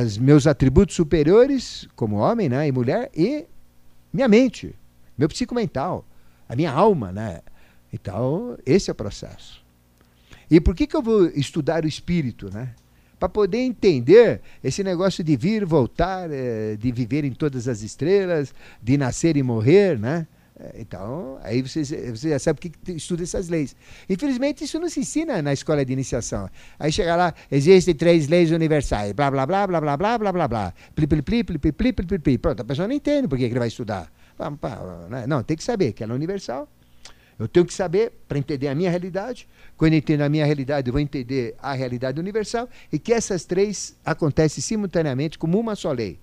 [0.00, 3.44] os meus atributos superiores como homem né, e mulher e
[4.12, 4.74] minha mente,
[5.18, 6.04] meu psicomental,
[6.48, 7.12] a minha alma.
[7.12, 7.40] Né?
[7.92, 9.62] Então, esse é o processo.
[10.50, 12.50] E por que, que eu vou estudar o espírito?
[12.52, 12.74] Né?
[13.18, 18.52] para poder entender esse negócio de vir, voltar, é, de viver em todas as estrelas,
[18.82, 20.26] de nascer e morrer, né?
[20.62, 23.74] É, então, aí você, você já sabe o que estuda essas leis.
[24.08, 26.48] Infelizmente, isso não se ensina na escola de iniciação.
[26.78, 30.48] Aí chega lá, existem três leis universais, blá, blá, blá, blá, blá, blá, blá, blá,
[30.48, 30.74] blá.
[30.94, 32.38] Pli, pli, pli, pli, pli, pli, pli, pli.
[32.38, 34.12] Pronto, a pessoa não entende por que ele vai estudar.
[35.10, 35.26] Né?
[35.26, 36.68] Não, tem que saber que ela é universal.
[37.38, 39.48] Eu tenho que saber para entender a minha realidade.
[39.76, 43.44] Quando eu entendo a minha realidade, eu vou entender a realidade universal e que essas
[43.44, 46.20] três acontecem simultaneamente como uma só lei.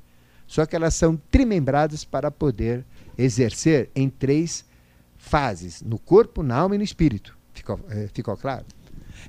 [0.47, 2.85] Só que elas são trimembradas para poder
[3.19, 4.65] exercer em três
[5.17, 7.37] fases: no corpo, na alma e no espírito.
[7.53, 8.65] Ficou, é, ficou claro?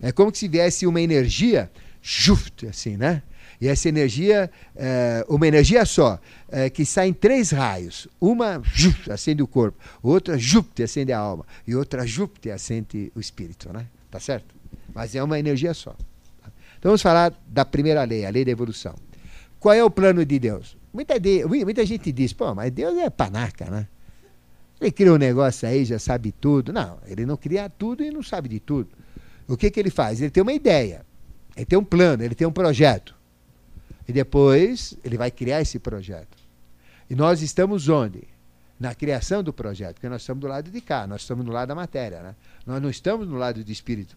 [0.01, 3.23] É como se viesse uma energia, juft, assim, né?
[3.61, 6.19] E essa energia, é, uma energia só,
[6.49, 8.09] é, que sai em três raios.
[8.19, 13.21] Uma jupt, acende o corpo, outra jupt, acende a alma, e outra jupt, acende o
[13.21, 13.87] espírito, né?
[14.11, 14.55] Tá certo?
[14.95, 15.91] Mas é uma energia só.
[15.91, 16.51] Tá?
[16.79, 18.95] Então vamos falar da primeira lei, a lei da evolução.
[19.59, 20.80] Qual é o plano de Deus?
[20.93, 23.87] Muita, de, muita gente diz, pô, mas Deus é panaca, né?
[24.81, 26.73] Ele cria um negócio aí, já sabe tudo.
[26.73, 28.89] Não, ele não cria tudo e não sabe de tudo.
[29.47, 30.21] O que, que ele faz?
[30.21, 31.05] Ele tem uma ideia,
[31.55, 33.15] ele tem um plano, ele tem um projeto.
[34.09, 36.39] E depois ele vai criar esse projeto.
[37.09, 38.23] E nós estamos onde?
[38.79, 41.69] Na criação do projeto, porque nós estamos do lado de cá, nós estamos no lado
[41.69, 42.23] da matéria.
[42.23, 42.35] Né?
[42.65, 44.17] Nós não estamos no lado do espírito.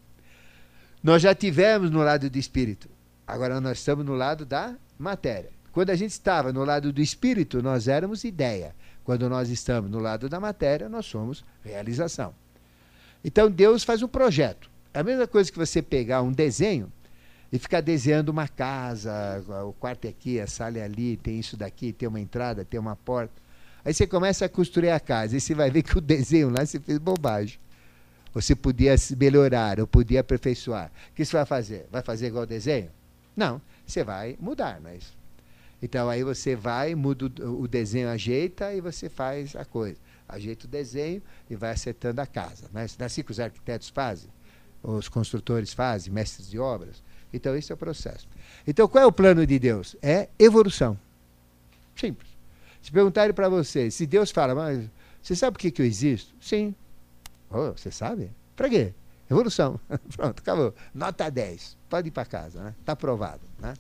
[1.04, 2.90] Nós já tivemos no lado do espírito,
[3.28, 5.52] agora nós estamos no lado da matéria.
[5.74, 8.76] Quando a gente estava no lado do espírito, nós éramos ideia.
[9.04, 12.34] Quando nós estamos no lado da matéria, nós somos realização.
[13.26, 14.70] Então Deus faz um projeto.
[14.94, 16.92] É a mesma coisa que você pegar um desenho
[17.52, 21.58] e ficar desenhando uma casa, o quarto é aqui, a sala é ali, tem isso
[21.58, 23.34] daqui, tem uma entrada, tem uma porta.
[23.84, 26.66] Aí você começa a construir a casa e você vai ver que o desenho lá
[26.66, 27.60] você fez bobagem.
[28.34, 30.92] Você podia melhorar, ou podia aperfeiçoar.
[31.12, 31.88] O que você vai fazer?
[31.92, 32.90] Vai fazer igual o desenho?
[33.36, 35.23] Não, você vai mudar, não é isso?
[35.84, 39.98] Então aí você vai, muda o desenho, ajeita e você faz a coisa.
[40.30, 42.70] Ajeita o desenho e vai acertando a casa.
[42.72, 44.30] Não é assim que os arquitetos fazem?
[44.82, 47.04] Os construtores fazem, mestres de obras.
[47.34, 48.30] Então esse é o processo.
[48.66, 49.94] Então qual é o plano de Deus?
[50.02, 50.98] É evolução.
[51.98, 52.30] Simples.
[52.82, 54.90] Se perguntarem para você, se Deus fala, mas
[55.22, 56.34] você sabe por que, que eu existo?
[56.40, 56.74] Sim.
[57.50, 58.32] Oh, você sabe?
[58.56, 58.94] Para quê?
[59.30, 59.78] Evolução.
[60.16, 60.74] Pronto, acabou.
[60.94, 61.78] Nota 10.
[61.90, 62.74] Pode ir para casa, né?
[62.80, 63.42] Está aprovado.
[63.60, 63.74] Né?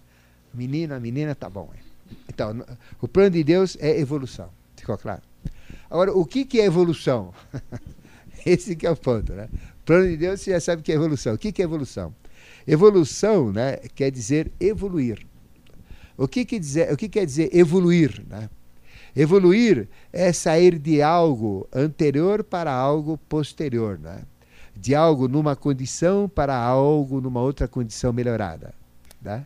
[0.53, 1.71] Menino, a menina, tá bom.
[2.27, 2.65] Então,
[3.01, 4.49] o plano de Deus é evolução.
[4.75, 5.21] Ficou claro?
[5.89, 7.33] Agora, o que, que é evolução?
[8.45, 9.47] Esse que é o ponto, né?
[9.85, 11.33] Plano de Deus você já sabe que é evolução.
[11.33, 12.13] O que, que é evolução?
[12.65, 15.25] Evolução né, quer dizer evoluir.
[16.17, 18.23] O que, que, dizer, o que quer dizer evoluir?
[18.29, 18.49] Né?
[19.15, 23.99] Evoluir é sair de algo anterior para algo posterior.
[23.99, 24.23] Né?
[24.75, 28.73] De algo numa condição para algo numa outra condição melhorada.
[29.21, 29.45] Né?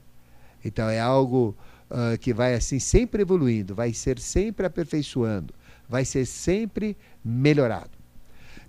[0.64, 1.56] Então é algo
[1.90, 5.54] uh, que vai assim sempre evoluindo, vai ser sempre aperfeiçoando,
[5.88, 7.92] vai ser sempre melhorado.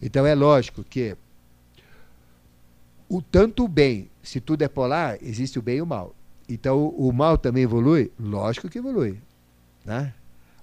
[0.01, 1.17] Então é lógico que
[3.09, 6.15] o tanto o bem, se tudo é polar, existe o bem e o mal.
[6.49, 8.13] Então o, o mal também evolui?
[8.19, 9.19] Lógico que evolui.
[9.85, 10.13] Né?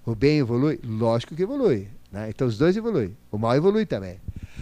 [0.05, 0.79] O bem evolui?
[0.83, 1.87] Lógico que evolui.
[2.11, 2.29] Né?
[2.29, 3.15] Então os dois evoluem.
[3.31, 4.19] O mal evolui também.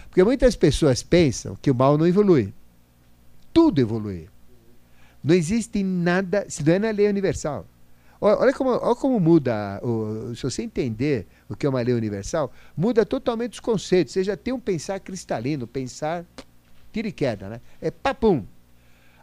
[0.08, 2.52] Porque muitas pessoas pensam que o mal não evolui.
[3.52, 4.28] Tudo evolui.
[5.22, 7.66] Não existe nada, se não é na lei universal.
[8.20, 12.52] Olha como, olha como muda, o, se você entender o que é uma lei universal,
[12.76, 14.14] muda totalmente os conceitos.
[14.14, 16.24] Você já tem um pensar cristalino, pensar
[16.92, 17.60] tira e queda, né?
[17.80, 18.44] É papum.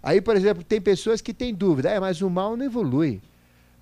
[0.03, 3.22] Aí, por exemplo, tem pessoas que têm dúvida, é, mas o mal não evolui.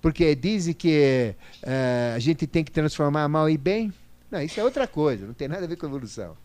[0.00, 3.92] Porque dizem que é, a gente tem que transformar mal em bem.
[4.30, 6.36] Não, isso é outra coisa, não tem nada a ver com evolução.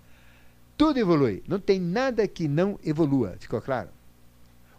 [0.78, 3.90] Tudo evolui, não tem nada que não evolua, ficou claro?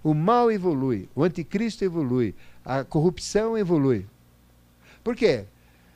[0.03, 2.35] O mal evolui, o anticristo evolui,
[2.67, 4.05] a corrupção evolui.
[5.05, 5.45] Por quê?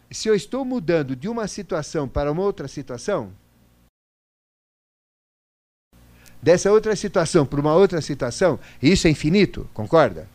[0.08, 3.32] Se eu estou mudando de uma situação para uma outra situação,
[6.40, 10.28] dessa outra situação para uma outra situação, isso é infinito, concorda?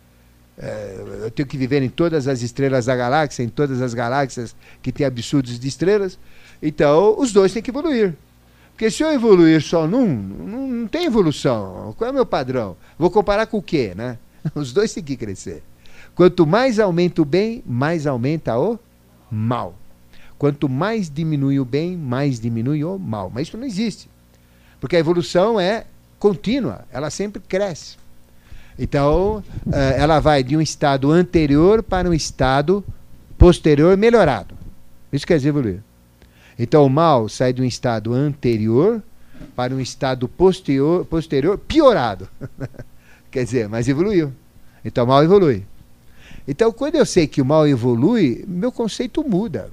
[0.57, 4.55] É, eu tenho que viver em todas as estrelas da galáxia, em todas as galáxias
[4.81, 6.19] que têm absurdos de estrelas.
[6.61, 8.13] Então, os dois têm que evoluir.
[8.71, 11.93] Porque se eu evoluir só num, não, não tem evolução.
[11.97, 12.75] Qual é o meu padrão?
[12.99, 14.17] Vou comparar com o quê, né?
[14.53, 15.63] Os dois têm que crescer.
[16.15, 18.79] Quanto mais aumenta o bem, mais aumenta o
[19.29, 19.75] mal.
[20.37, 23.31] Quanto mais diminui o bem, mais diminui o mal.
[23.33, 24.09] Mas isso não existe.
[24.79, 25.85] Porque a evolução é
[26.17, 27.97] contínua, ela sempre cresce.
[28.77, 32.83] Então, eh, ela vai de um estado anterior para um estado
[33.37, 34.55] posterior melhorado.
[35.11, 35.81] Isso quer dizer evoluir.
[36.57, 39.01] Então, o mal sai de um estado anterior
[39.55, 42.27] para um estado posterior, posterior piorado.
[43.31, 44.33] quer dizer, mas evoluiu.
[44.83, 45.63] Então o mal evolui.
[46.47, 49.69] Então, quando eu sei que o mal evolui, meu conceito muda.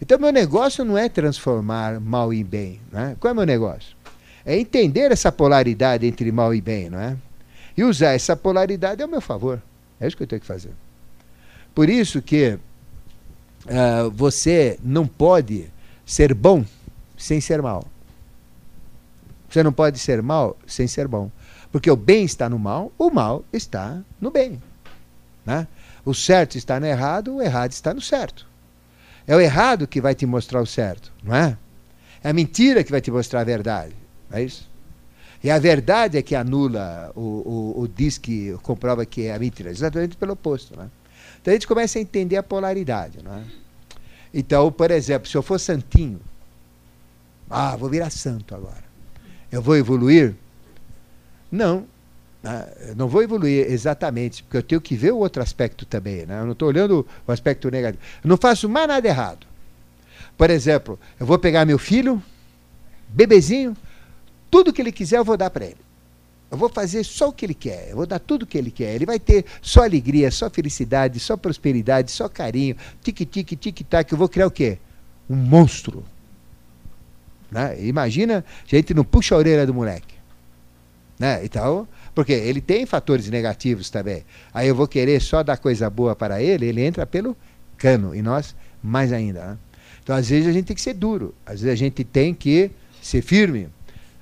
[0.00, 2.80] Então, meu negócio não é transformar mal em bem.
[2.90, 3.16] Né?
[3.20, 3.96] Qual é meu negócio?
[4.44, 7.16] É entender essa polaridade entre mal e bem, não é?
[7.76, 9.62] E usar essa polaridade ao meu favor.
[10.00, 10.72] É isso que eu tenho que fazer.
[11.74, 12.58] Por isso que
[13.66, 15.70] uh, você não pode
[16.04, 16.64] ser bom
[17.16, 17.84] sem ser mal.
[19.48, 21.30] Você não pode ser mal sem ser bom.
[21.70, 24.60] Porque o bem está no mal, o mal está no bem.
[25.44, 25.66] Né?
[26.04, 28.46] O certo está no errado, o errado está no certo.
[29.26, 31.56] É o errado que vai te mostrar o certo, não é?
[32.22, 33.94] É a mentira que vai te mostrar a verdade,
[34.30, 34.70] não é isso?
[35.42, 37.20] E a verdade é que anula o,
[37.76, 40.88] o, o diz que comprova que é a mentira, exatamente pelo oposto, né?
[41.40, 43.42] Então a gente começa a entender a polaridade, não é?
[44.32, 46.20] Então, por exemplo, se eu for santinho,
[47.50, 48.84] ah, vou virar santo agora.
[49.50, 50.34] Eu vou evoluir?
[51.50, 51.86] Não?
[52.96, 56.26] Não vou evoluir exatamente, porque eu tenho que ver o outro aspecto também.
[56.26, 56.40] Né?
[56.40, 58.02] Eu não estou olhando o aspecto negativo.
[58.22, 59.46] Eu não faço mais nada errado.
[60.36, 62.22] Por exemplo, eu vou pegar meu filho,
[63.08, 63.76] bebezinho,
[64.50, 65.76] tudo que ele quiser eu vou dar para ele.
[66.50, 68.70] Eu vou fazer só o que ele quer, eu vou dar tudo o que ele
[68.70, 68.94] quer.
[68.94, 74.12] Ele vai ter só alegria, só felicidade, só prosperidade, só carinho, tic-tic, tic-tac.
[74.12, 74.78] Eu vou criar o quê?
[75.30, 76.04] Um monstro.
[77.50, 77.82] Né?
[77.82, 80.14] Imagina, a gente não puxa a orelha do moleque.
[81.18, 81.42] Né?
[81.44, 84.24] Então, porque ele tem fatores negativos também.
[84.52, 87.36] Aí eu vou querer só dar coisa boa para ele, ele entra pelo
[87.76, 88.14] cano.
[88.14, 89.44] E nós, mais ainda.
[89.44, 89.58] Né?
[90.02, 91.34] Então, às vezes, a gente tem que ser duro.
[91.46, 92.70] Às vezes, a gente tem que
[93.00, 93.68] ser firme.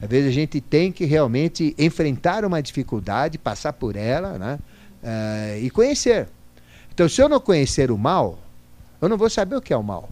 [0.00, 4.58] Às vezes, a gente tem que realmente enfrentar uma dificuldade, passar por ela né?
[5.02, 6.28] Uh, e conhecer.
[6.92, 8.38] Então, se eu não conhecer o mal,
[9.00, 10.08] eu não vou saber o que é o mal.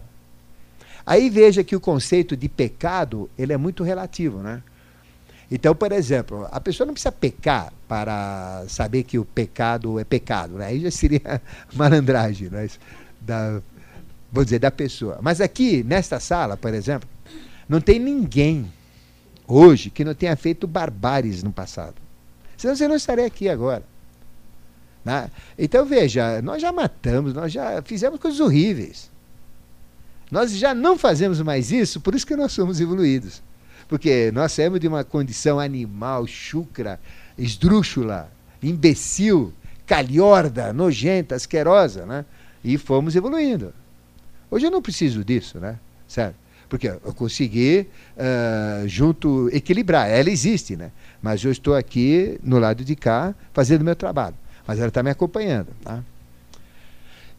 [1.05, 4.61] Aí veja que o conceito de pecado ele é muito relativo, né?
[5.51, 10.53] Então, por exemplo, a pessoa não precisa pecar para saber que o pecado é pecado,
[10.55, 10.67] né?
[10.67, 11.41] Aí já seria
[11.73, 12.69] malandragem, né?
[13.19, 13.61] da,
[14.31, 15.19] vou dizer, da pessoa.
[15.21, 17.09] Mas aqui, nesta sala, por exemplo,
[17.67, 18.71] não tem ninguém
[19.47, 21.95] hoje que não tenha feito barbáries no passado.
[22.55, 23.83] Senão você não estaria aqui agora.
[25.03, 25.31] Né?
[25.57, 29.09] Então veja, nós já matamos, nós já fizemos coisas horríveis.
[30.29, 33.41] Nós já não fazemos mais isso, por isso que nós somos evoluídos.
[33.89, 36.99] Porque nós saímos de uma condição animal, chucra,
[37.35, 39.51] esdrúxula, imbecil,
[39.87, 42.23] calhorda, nojenta, asquerosa, né?
[42.63, 43.73] E fomos evoluindo.
[44.51, 45.79] Hoje eu não preciso disso, né?
[46.07, 46.35] Certo?
[46.69, 50.07] Porque eu consegui uh, junto equilibrar.
[50.07, 50.91] Ela existe, né?
[51.19, 54.35] Mas eu estou aqui no lado de cá fazendo meu trabalho.
[54.67, 56.03] Mas ela está me acompanhando, tá?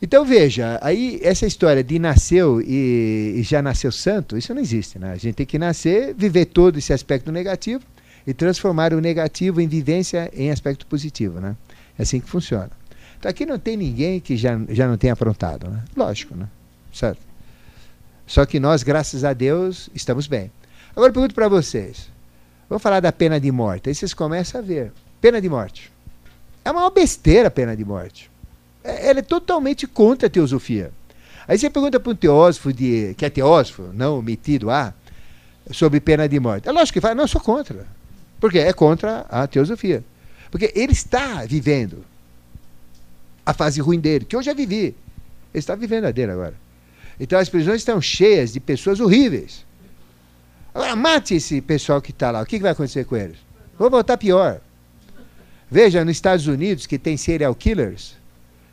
[0.02, 4.98] Então veja, aí essa história de nasceu e, e, já nasceu santo, isso não existe,
[4.98, 5.12] né?
[5.12, 7.85] A gente tem que nascer, viver todo esse aspecto negativo
[8.27, 11.55] e transformar o negativo em vivência em aspecto positivo, né?
[11.98, 12.70] É assim que funciona.
[13.18, 15.85] Então aqui não tem ninguém que já, já não tenha aprontado, né?
[15.94, 16.48] Lógico, né?
[16.90, 17.20] Certo?
[18.27, 20.51] Só que nós, graças a Deus, estamos bem.
[20.93, 22.09] Agora eu pergunto para vocês.
[22.70, 23.90] Vamos falar da pena de morte.
[23.90, 24.93] Aí vocês começam a ver.
[25.20, 25.93] Pena de morte.
[26.64, 28.31] É uma besteira a pena de morte.
[28.82, 30.90] É, ela é totalmente contra a teosofia.
[31.47, 34.94] Aí você pergunta para um teósofo de, que é teósofo, não metido a,
[35.73, 36.69] sobre pena de morte.
[36.69, 37.86] É lógico que fala, não, eu sou contra.
[38.39, 38.61] Por quê?
[38.61, 40.05] É contra a teosofia.
[40.51, 42.05] Porque ele está vivendo
[43.44, 44.85] a fase ruim dele, que eu já vivi.
[44.85, 44.94] Ele
[45.55, 46.55] está vivendo a dele agora.
[47.19, 49.65] Então as prisões estão cheias de pessoas horríveis.
[50.74, 52.40] Agora mate esse pessoal que está lá.
[52.40, 53.36] O que vai acontecer com eles?
[53.78, 54.61] Vou voltar pior.
[55.70, 58.16] Veja, nos Estados Unidos, que tem serial killers,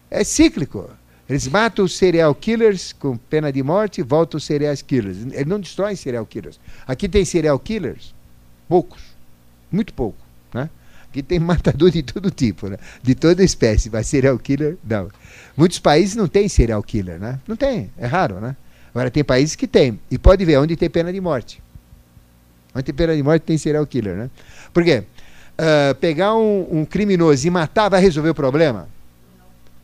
[0.10, 0.90] é cíclico.
[1.30, 5.18] Eles matam os serial killers com pena de morte e voltam os serial killers.
[5.32, 6.60] Eles não destroem serial killers.
[6.88, 8.16] Aqui tem serial killers?
[8.70, 9.02] Poucos.
[9.70, 10.18] Muito pouco.
[10.54, 10.70] Né?
[11.10, 12.78] Aqui tem matador de todo tipo, né?
[13.04, 15.10] de toda espécie, mas serial killer, não.
[15.56, 17.40] Muitos países não tem serial killer, né?
[17.48, 18.56] Não tem, é raro, né?
[18.94, 20.00] Agora tem países que tem.
[20.10, 21.62] E pode ver onde tem pena de morte.
[22.74, 24.30] Onde tem pena de morte tem serial killer, né?
[24.74, 25.04] Por quê?
[25.60, 28.88] Uh, pegar um, um criminoso e matar vai resolver o problema?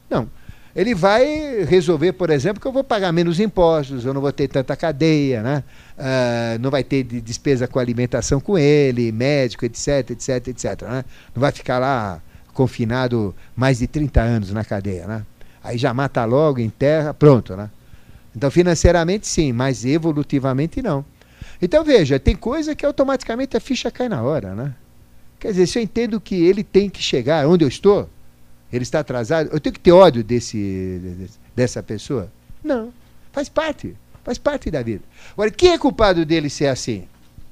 [0.09, 0.27] Não.
[0.75, 4.47] Ele vai resolver, por exemplo, que eu vou pagar menos impostos, eu não vou ter
[4.47, 5.63] tanta cadeia, né?
[5.95, 10.81] Uh, não vai ter despesa com alimentação com ele, médico, etc, etc, etc.
[10.81, 11.05] Né?
[11.35, 12.19] Não vai ficar lá
[12.53, 15.05] confinado mais de 30 anos na cadeia.
[15.05, 15.23] Né?
[15.63, 17.55] Aí já mata logo, enterra, pronto.
[17.55, 17.69] Né?
[18.35, 21.05] Então, financeiramente, sim, mas evolutivamente, não.
[21.61, 24.55] Então, veja, tem coisa que automaticamente a ficha cai na hora.
[24.55, 24.73] Né?
[25.39, 28.09] Quer dizer, se eu entendo que ele tem que chegar onde eu estou,
[28.73, 32.31] ele está atrasado, eu tenho que ter ódio desse, dessa pessoa?
[32.63, 32.91] Não.
[33.31, 33.95] Faz parte.
[34.23, 35.03] Faz parte da vida.
[35.33, 37.07] Agora, quem é culpado dele ser assim?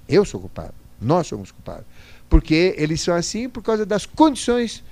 [0.09, 0.73] Eu sou culpado.
[0.99, 1.85] Nós somos culpados.
[2.27, 4.83] Porque eles são assim por causa das condições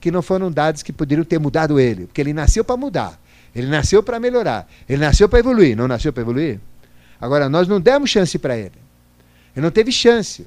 [0.00, 3.20] que não foram dados que poderiam ter mudado ele, porque ele nasceu para mudar,
[3.54, 6.60] ele nasceu para melhorar, ele nasceu para evoluir, não nasceu para evoluir?
[7.20, 8.72] Agora, nós não demos chance para ele.
[9.54, 10.46] Ele não teve chance.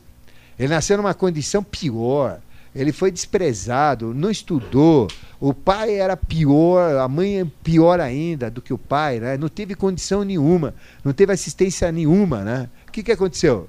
[0.58, 2.40] Ele nasceu numa condição pior.
[2.74, 5.08] Ele foi desprezado, não estudou.
[5.40, 9.38] O pai era pior, a mãe é pior ainda do que o pai, né?
[9.38, 12.70] Não teve condição nenhuma, não teve assistência nenhuma, né?
[12.88, 13.68] O que, que aconteceu?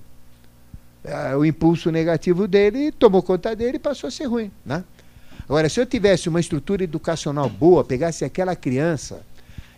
[1.03, 4.85] É, o impulso negativo dele tomou conta dele e passou a ser ruim, né?
[5.49, 9.23] Agora, se eu tivesse uma estrutura educacional boa, pegasse aquela criança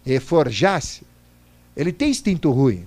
[0.04, 1.02] e forjasse,
[1.76, 2.84] ele tem instinto ruim,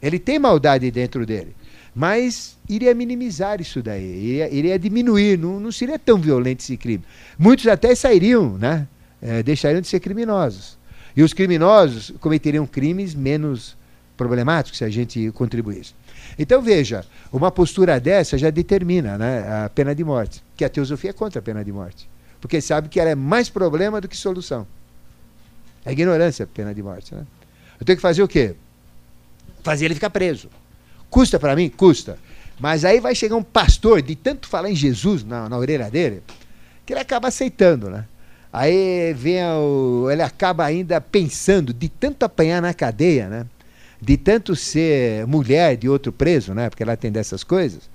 [0.00, 1.56] ele tem maldade dentro dele
[1.94, 7.04] mas iria minimizar isso daí, iria, iria diminuir, não, não, seria tão violento esse crime.
[7.38, 8.88] Muitos até sairiam, né?
[9.22, 10.76] É, deixariam de ser criminosos.
[11.16, 13.76] E os criminosos cometeriam crimes menos
[14.16, 15.94] problemáticos se a gente contribuísse.
[16.38, 21.10] Então veja, uma postura dessa já determina né, a pena de morte, que a teosofia
[21.10, 22.08] é contra a pena de morte,
[22.40, 24.66] porque sabe que ela é mais problema do que solução.
[25.84, 27.14] É ignorância a pena de morte.
[27.14, 27.24] Né?
[27.78, 28.56] Eu tenho que fazer o quê?
[29.62, 30.48] Fazer ele ficar preso.
[31.14, 31.68] Custa para mim?
[31.68, 32.18] Custa.
[32.58, 36.24] Mas aí vai chegar um pastor, de tanto falar em Jesus na, na orelha dele,
[36.84, 38.04] que ele acaba aceitando, né?
[38.52, 43.46] Aí vem o, ele acaba ainda pensando, de tanto apanhar na cadeia, né?
[44.00, 46.68] De tanto ser mulher de outro preso, né?
[46.68, 47.88] Porque ela tem dessas coisas.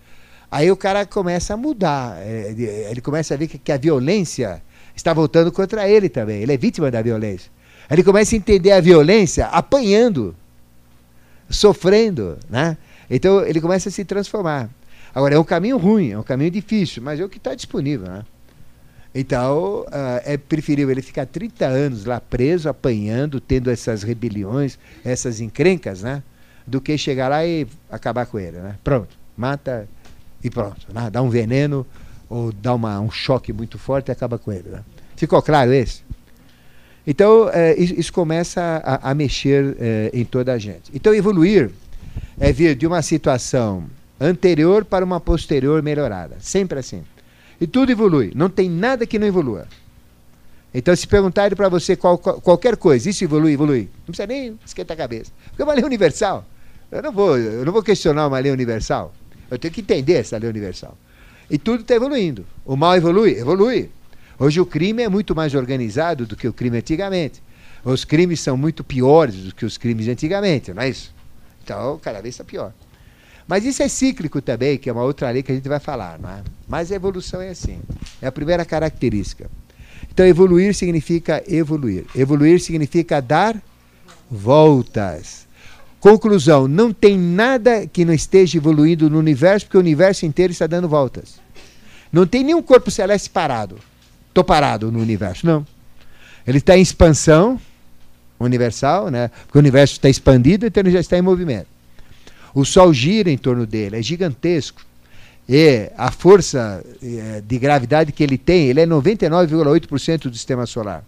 [0.49, 2.15] Aí o cara começa a mudar.
[2.19, 2.55] É,
[2.89, 4.63] ele começa a ver que, que a violência
[4.95, 6.41] está voltando contra ele também.
[6.41, 7.51] Ele é vítima da violência.
[7.91, 10.33] Ele começa a entender a violência apanhando,
[11.49, 12.77] sofrendo, né?
[13.09, 14.69] Então ele começa a se transformar.
[15.13, 18.07] Agora, é um caminho ruim, é um caminho difícil, mas é o que está disponível.
[18.07, 18.23] Né?
[19.13, 25.41] Então, uh, é preferível ele ficar 30 anos lá preso, apanhando, tendo essas rebeliões, essas
[25.41, 26.21] encrencas, né?
[26.65, 28.57] do que chegar lá e acabar com ele.
[28.57, 28.75] Né?
[28.83, 29.87] Pronto, mata
[30.43, 30.85] e pronto.
[30.93, 31.09] Né?
[31.09, 31.85] Dá um veneno
[32.29, 34.69] ou dá uma, um choque muito forte e acaba com ele.
[34.69, 34.83] Né?
[35.15, 36.03] Ficou claro esse?
[37.07, 40.91] Então, é, isso, começa a, a mexer é, em toda a gente.
[40.93, 41.71] Então, evoluir
[42.39, 46.37] é vir de uma situação anterior para uma posterior melhorada.
[46.39, 47.03] Sempre assim.
[47.59, 48.31] E tudo evolui.
[48.35, 49.67] Não tem nada que não evolua.
[50.73, 53.89] Então, se perguntarem para você qual, qual, qualquer coisa, isso evolui, evolui.
[53.99, 55.31] Não precisa nem esquentar a cabeça.
[55.47, 56.45] Porque é uma lei universal.
[56.91, 59.13] Eu não vou, eu não vou questionar uma lei universal.
[59.49, 60.95] Eu tenho que entender essa lei universal.
[61.49, 62.45] E tudo está evoluindo.
[62.65, 63.31] O mal evolui?
[63.31, 63.89] Evolui.
[64.37, 67.41] Hoje o crime é muito mais organizado do que o crime antigamente.
[67.83, 71.13] Os crimes são muito piores do que os crimes antigamente, não é isso?
[71.69, 72.73] Então, cada vez está pior.
[73.47, 76.17] Mas isso é cíclico também, que é uma outra lei que a gente vai falar.
[76.17, 76.41] Não é?
[76.67, 77.79] Mas a evolução é assim.
[78.19, 79.49] É a primeira característica.
[80.11, 82.05] Então, evoluir significa evoluir.
[82.15, 83.55] Evoluir significa dar
[84.31, 85.47] voltas.
[85.99, 90.65] Conclusão: não tem nada que não esteja evoluindo no universo, porque o universo inteiro está
[90.65, 91.39] dando voltas.
[92.11, 93.77] Não tem nenhum corpo celeste parado.
[94.29, 95.45] Estou parado no universo.
[95.45, 95.65] Não.
[96.47, 97.61] Ele está em expansão,
[98.39, 99.29] universal, né?
[99.45, 101.67] porque o universo está expandido, então ele já está em movimento.
[102.53, 104.81] O Sol gira em torno dele, é gigantesco.
[105.47, 111.03] E a força é, de gravidade que ele tem, ele é 99,8% do sistema solar.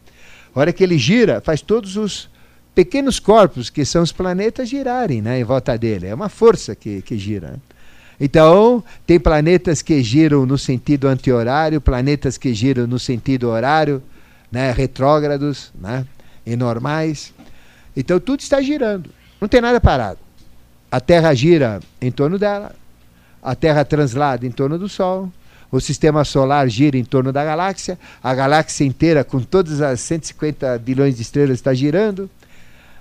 [0.54, 2.30] A hora que ele gira, faz todos os
[2.74, 6.08] pequenos corpos, que são os planetas, girarem né, em volta dele.
[6.08, 7.60] É uma força que, que gira.
[8.20, 14.02] Então, tem planetas que giram no sentido anti-horário, planetas que giram no sentido horário,
[14.52, 15.72] né, retrógrados.
[15.80, 16.06] Né?
[16.52, 17.34] E normais.
[17.96, 19.10] Então tudo está girando,
[19.40, 20.20] não tem nada parado.
[20.92, 22.76] A Terra gira em torno dela,
[23.42, 25.32] a Terra translada em torno do Sol,
[25.72, 30.78] o sistema solar gira em torno da galáxia, a galáxia inteira, com todas as 150
[30.80, 32.30] bilhões de estrelas, está girando.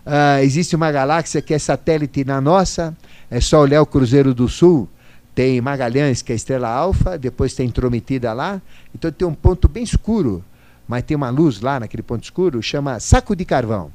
[0.06, 2.96] Uh, existe uma galáxia que é satélite na nossa,
[3.28, 4.88] é só olhar o Cruzeiro do Sul,
[5.34, 8.62] tem Magalhães, que é a estrela alfa, depois tem Intrometida lá,
[8.94, 10.44] então tem um ponto bem escuro
[10.90, 13.92] mas tem uma luz lá naquele ponto escuro, chama Saco de Carvão,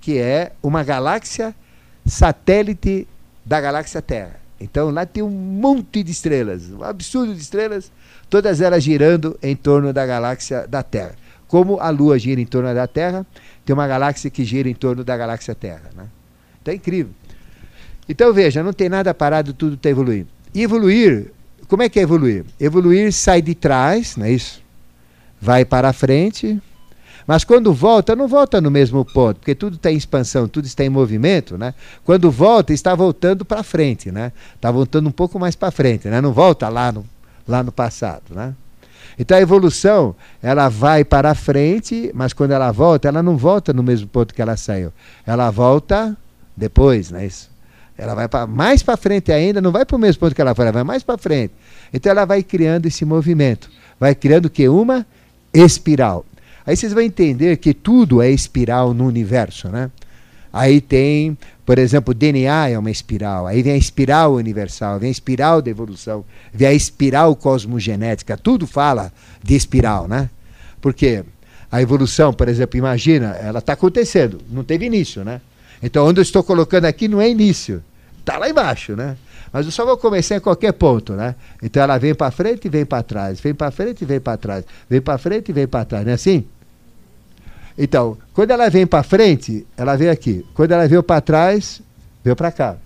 [0.00, 1.54] que é uma galáxia
[2.04, 3.06] satélite
[3.46, 4.40] da galáxia Terra.
[4.60, 7.92] Então lá tem um monte de estrelas, um absurdo de estrelas,
[8.28, 11.14] todas elas girando em torno da galáxia da Terra.
[11.46, 13.24] Como a Lua gira em torno da Terra,
[13.64, 15.90] tem uma galáxia que gira em torno da galáxia Terra.
[15.94, 16.08] Né?
[16.60, 17.12] Então é incrível.
[18.08, 20.26] Então veja, não tem nada parado, tudo está evoluindo.
[20.52, 21.30] E evoluir,
[21.68, 22.44] como é que é evoluir?
[22.58, 24.59] Evoluir sai de trás, não é isso?
[25.40, 26.60] Vai para frente,
[27.26, 30.84] mas quando volta, não volta no mesmo ponto, porque tudo está em expansão, tudo está
[30.84, 31.74] em movimento, né?
[32.04, 34.32] Quando volta, está voltando para frente, né?
[34.54, 36.20] Está voltando um pouco mais para frente, né?
[36.20, 37.06] Não volta lá no,
[37.46, 38.54] lá no passado, né?
[39.18, 43.82] Então a evolução, ela vai para frente, mas quando ela volta, ela não volta no
[43.82, 44.92] mesmo ponto que ela saiu.
[45.26, 46.16] Ela volta
[46.56, 47.26] depois, né?
[47.26, 47.50] Isso.
[47.96, 50.54] Ela vai pra, mais para frente ainda, não vai para o mesmo ponto que ela
[50.54, 51.52] foi, ela vai mais para frente.
[51.92, 55.06] Então ela vai criando esse movimento, vai criando que uma
[55.52, 56.24] espiral.
[56.66, 59.90] Aí vocês vão entender que tudo é espiral no universo, né?
[60.52, 65.12] Aí tem, por exemplo, DNA é uma espiral, aí vem a espiral universal, vem a
[65.12, 69.12] espiral da evolução, vem a espiral cosmogenética, tudo fala
[69.42, 70.28] de espiral, né?
[70.80, 71.24] Porque
[71.70, 75.40] a evolução, por exemplo, imagina, ela está acontecendo, não teve início, né?
[75.82, 77.82] Então, onde eu estou colocando aqui não é início,
[78.18, 79.16] está lá embaixo, né?
[79.52, 81.34] Mas eu só vou começar em qualquer ponto, né?
[81.62, 84.36] Então ela vem para frente e vem para trás, vem para frente e vem para
[84.36, 86.46] trás, vem para frente e vem para trás, não é assim?
[87.76, 90.46] Então, quando ela vem para frente, ela vem aqui.
[90.54, 91.80] Quando ela veio para trás,
[92.22, 92.76] veio para cá.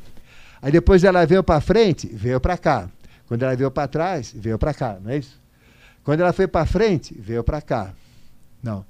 [0.62, 2.88] Aí depois ela veio para frente, veio para cá.
[3.26, 5.40] Quando ela veio para trás, veio para cá, não é isso?
[6.02, 7.92] Quando ela foi para frente, veio para cá.
[8.62, 8.84] Não.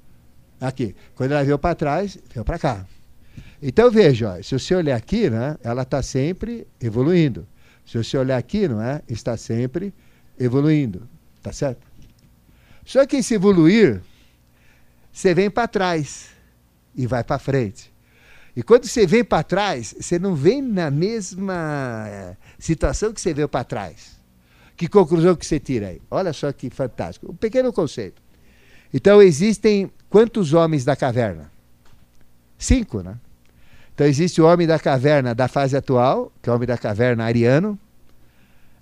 [0.61, 0.95] Aqui.
[1.15, 2.85] Quando ela veio para trás, veio para cá.
[3.63, 7.47] Então veja, ó, se você olhar aqui, né, ela está sempre evoluindo.
[7.85, 9.03] Se você olhar aqui, não é?
[9.09, 9.93] Está sempre
[10.39, 11.09] evoluindo.
[11.43, 11.87] Tá certo?
[12.85, 14.01] Só que se evoluir,
[15.13, 16.29] você vem para trás
[16.95, 17.93] e vai para frente.
[18.57, 23.35] E quando você vem para trás, você não vem na mesma eh, situação que você
[23.35, 24.15] veio para trás.
[24.77, 26.01] Que conclusão que você tira aí?
[26.11, 27.33] Olha só que fantástico.
[27.33, 28.23] Um pequeno conceito.
[28.93, 31.51] Então, existem quantos homens da caverna?
[32.57, 33.17] Cinco, né?
[33.95, 37.25] Então, existe o homem da caverna da fase atual, que é o homem da caverna
[37.25, 37.79] ariano,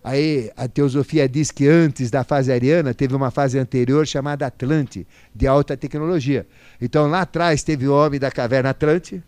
[0.05, 5.07] Aí a teosofia diz que antes da fase ariana teve uma fase anterior chamada Atlante,
[5.33, 6.45] de alta tecnologia.
[6.81, 9.23] Então lá atrás teve o homem da caverna Atlante.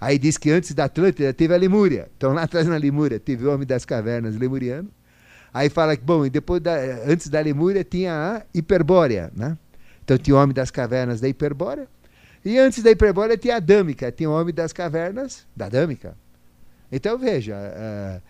[0.00, 2.08] Aí diz que antes da Atlântida teve a Lemúria.
[2.16, 4.88] Então lá atrás na Lemúria teve o homem das cavernas lemuriano.
[5.52, 6.74] Aí fala que, bom, e depois da,
[7.06, 9.56] antes da Lemúria tinha a Hiperbórea, né?
[10.04, 11.88] Então tinha o homem das cavernas da Hiperbórea.
[12.44, 16.16] E antes da Hiperbórea tinha a Dâmica, tinha o homem das cavernas da Dâmica.
[16.92, 18.22] Então veja, uh,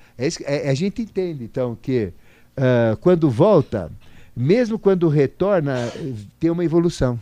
[0.45, 2.13] é, a gente entende então que
[2.57, 3.91] uh, quando volta,
[4.35, 5.91] mesmo quando retorna,
[6.39, 7.19] tem uma evolução.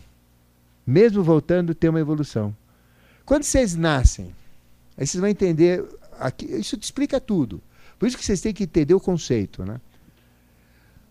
[0.87, 2.55] Mesmo voltando, tem uma evolução.
[3.25, 4.35] Quando vocês nascem,
[4.97, 5.85] aí vocês vão entender,
[6.19, 7.63] aqui, isso te explica tudo.
[7.99, 9.65] Por isso que vocês têm que entender o conceito.
[9.65, 9.81] Né?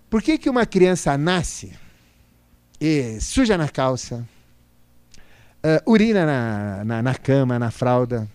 [0.09, 1.73] Por que, que uma criança nasce
[2.79, 4.27] e suja na calça,
[5.63, 8.27] uh, urina na, na, na cama, na fralda,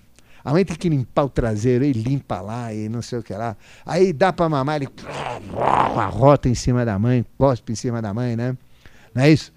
[0.45, 3.35] a mãe tem que limpar o traseiro, e limpa lá, e não sei o que
[3.35, 3.57] lá.
[3.85, 4.89] Aí dá para mamar, ele
[5.97, 8.57] arrota em cima da mãe, cospe em cima da mãe, né?
[9.15, 9.53] Não é isso?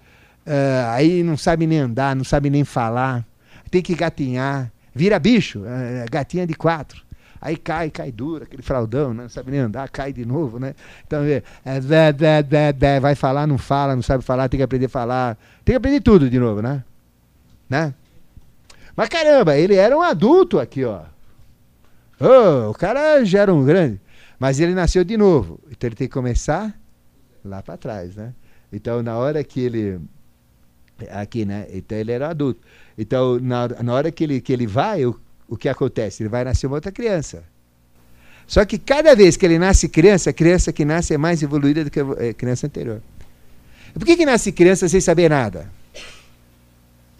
[0.46, 3.24] Uh, aí não sabe nem andar, não sabe nem falar,
[3.70, 7.04] tem que gatinhar, vira bicho, uh, gatinha de quatro.
[7.40, 9.22] Aí cai, cai dura, aquele fraldão, né?
[9.22, 10.74] não sabe nem andar, cai de novo, né?
[11.06, 15.38] Então, é, é, vai falar, não fala, não sabe falar, tem que aprender a falar,
[15.64, 16.84] tem que aprender tudo de novo, né?
[17.70, 17.94] Né?
[18.96, 21.04] Mas caramba, ele era um adulto aqui, ó.
[22.20, 24.00] Oh, o cara já era um grande.
[24.38, 25.60] Mas ele nasceu de novo.
[25.70, 26.78] Então ele tem que começar
[27.44, 28.34] lá para trás, né?
[28.72, 30.00] Então na hora que ele.
[31.10, 31.66] Aqui, né?
[31.72, 32.60] Então ele era adulto.
[32.98, 35.18] Então na, na hora que ele, que ele vai, o,
[35.48, 36.22] o que acontece?
[36.22, 37.44] Ele vai nascer uma outra criança.
[38.46, 41.84] Só que cada vez que ele nasce criança, a criança que nasce é mais evoluída
[41.84, 43.00] do que a eh, criança anterior.
[43.94, 45.70] Por que, que nasce criança sem saber nada?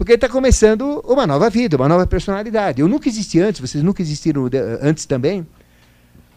[0.01, 2.81] Porque ele está começando uma nova vida, uma nova personalidade.
[2.81, 4.49] Eu nunca existi antes, vocês nunca existiram
[4.81, 5.47] antes também.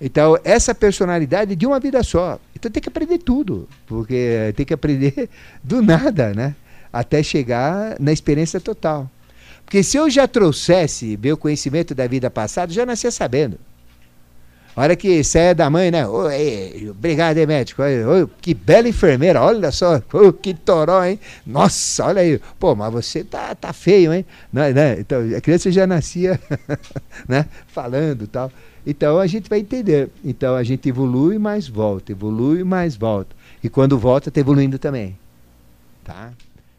[0.01, 2.37] Então, essa personalidade é de uma vida só.
[2.53, 5.29] Então tem que aprender tudo, porque tem que aprender
[5.63, 6.57] do nada, né?
[6.91, 9.09] Até chegar na experiência total.
[9.63, 13.57] Porque se eu já trouxesse meu conhecimento da vida passada, já nascia sabendo.
[14.75, 16.07] A hora que sai é da mãe, né?
[16.07, 17.83] Oi, obrigado, hein, médico.
[17.83, 20.01] Oi, que bela enfermeira, olha só.
[20.41, 21.19] que toró, hein?
[21.45, 22.41] Nossa, olha aí.
[22.59, 24.25] Pô, mas você tá, tá feio, hein?
[24.51, 24.99] Não, né?
[24.99, 26.39] Então, a criança já nascia
[27.29, 27.45] né?
[27.67, 28.51] falando tal.
[28.85, 30.09] Então a gente vai entender.
[30.23, 33.35] Então a gente evolui, mas volta, evolui, mas volta.
[33.63, 35.17] E quando volta, está evoluindo também.
[36.03, 36.31] Tá?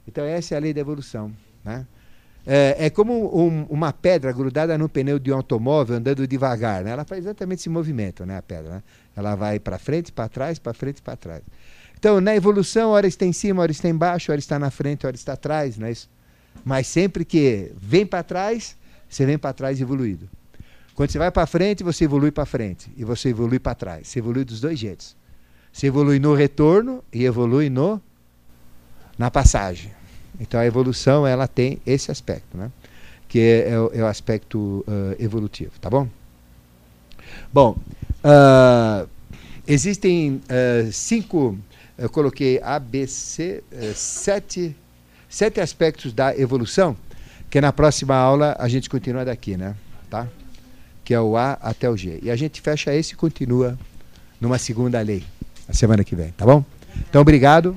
[0.07, 1.33] Então essa é a lei da evolução.
[1.65, 1.87] Né?
[2.47, 6.85] É, é como um, uma pedra grudada no pneu de um automóvel andando devagar.
[6.85, 6.91] Né?
[6.91, 8.75] Ela faz exatamente esse movimento, né, a pedra.
[8.75, 8.83] Né?
[9.17, 11.43] Ela vai para frente, para trás, para frente, para trás.
[11.99, 15.17] Então, na evolução, hora está em cima, hora está embaixo, hora está na frente, hora
[15.17, 16.11] está atrás, não é isso?
[16.63, 18.77] Mas sempre que vem para trás,
[19.09, 20.29] você vem para trás evoluído.
[20.95, 24.09] Quando você vai para frente, você evolui para frente e você evolui para trás.
[24.09, 25.17] Você evolui dos dois jeitos.
[25.73, 28.01] Você evolui no retorno e evolui no
[29.19, 29.91] na passagem.
[30.41, 32.71] Então a evolução ela tem esse aspecto, né?
[33.35, 36.09] que é, é, é o, aspecto uh, evolutivo, tá bom?
[37.53, 37.77] Bom,
[38.23, 39.09] uh,
[39.67, 41.59] existem uh, cinco,
[41.99, 43.63] eu coloquei A, B, C,
[43.95, 44.77] sete,
[45.29, 46.97] sete aspectos da evolução,
[47.51, 49.75] que na próxima aula a gente continua daqui, né?
[50.09, 50.29] Tá?
[51.05, 52.21] Que é o A até o G.
[52.23, 53.77] E a gente fecha esse e continua
[54.41, 55.25] numa segunda lei,
[55.69, 56.65] a semana que vem, tá bom?
[57.09, 57.77] Então, obrigado.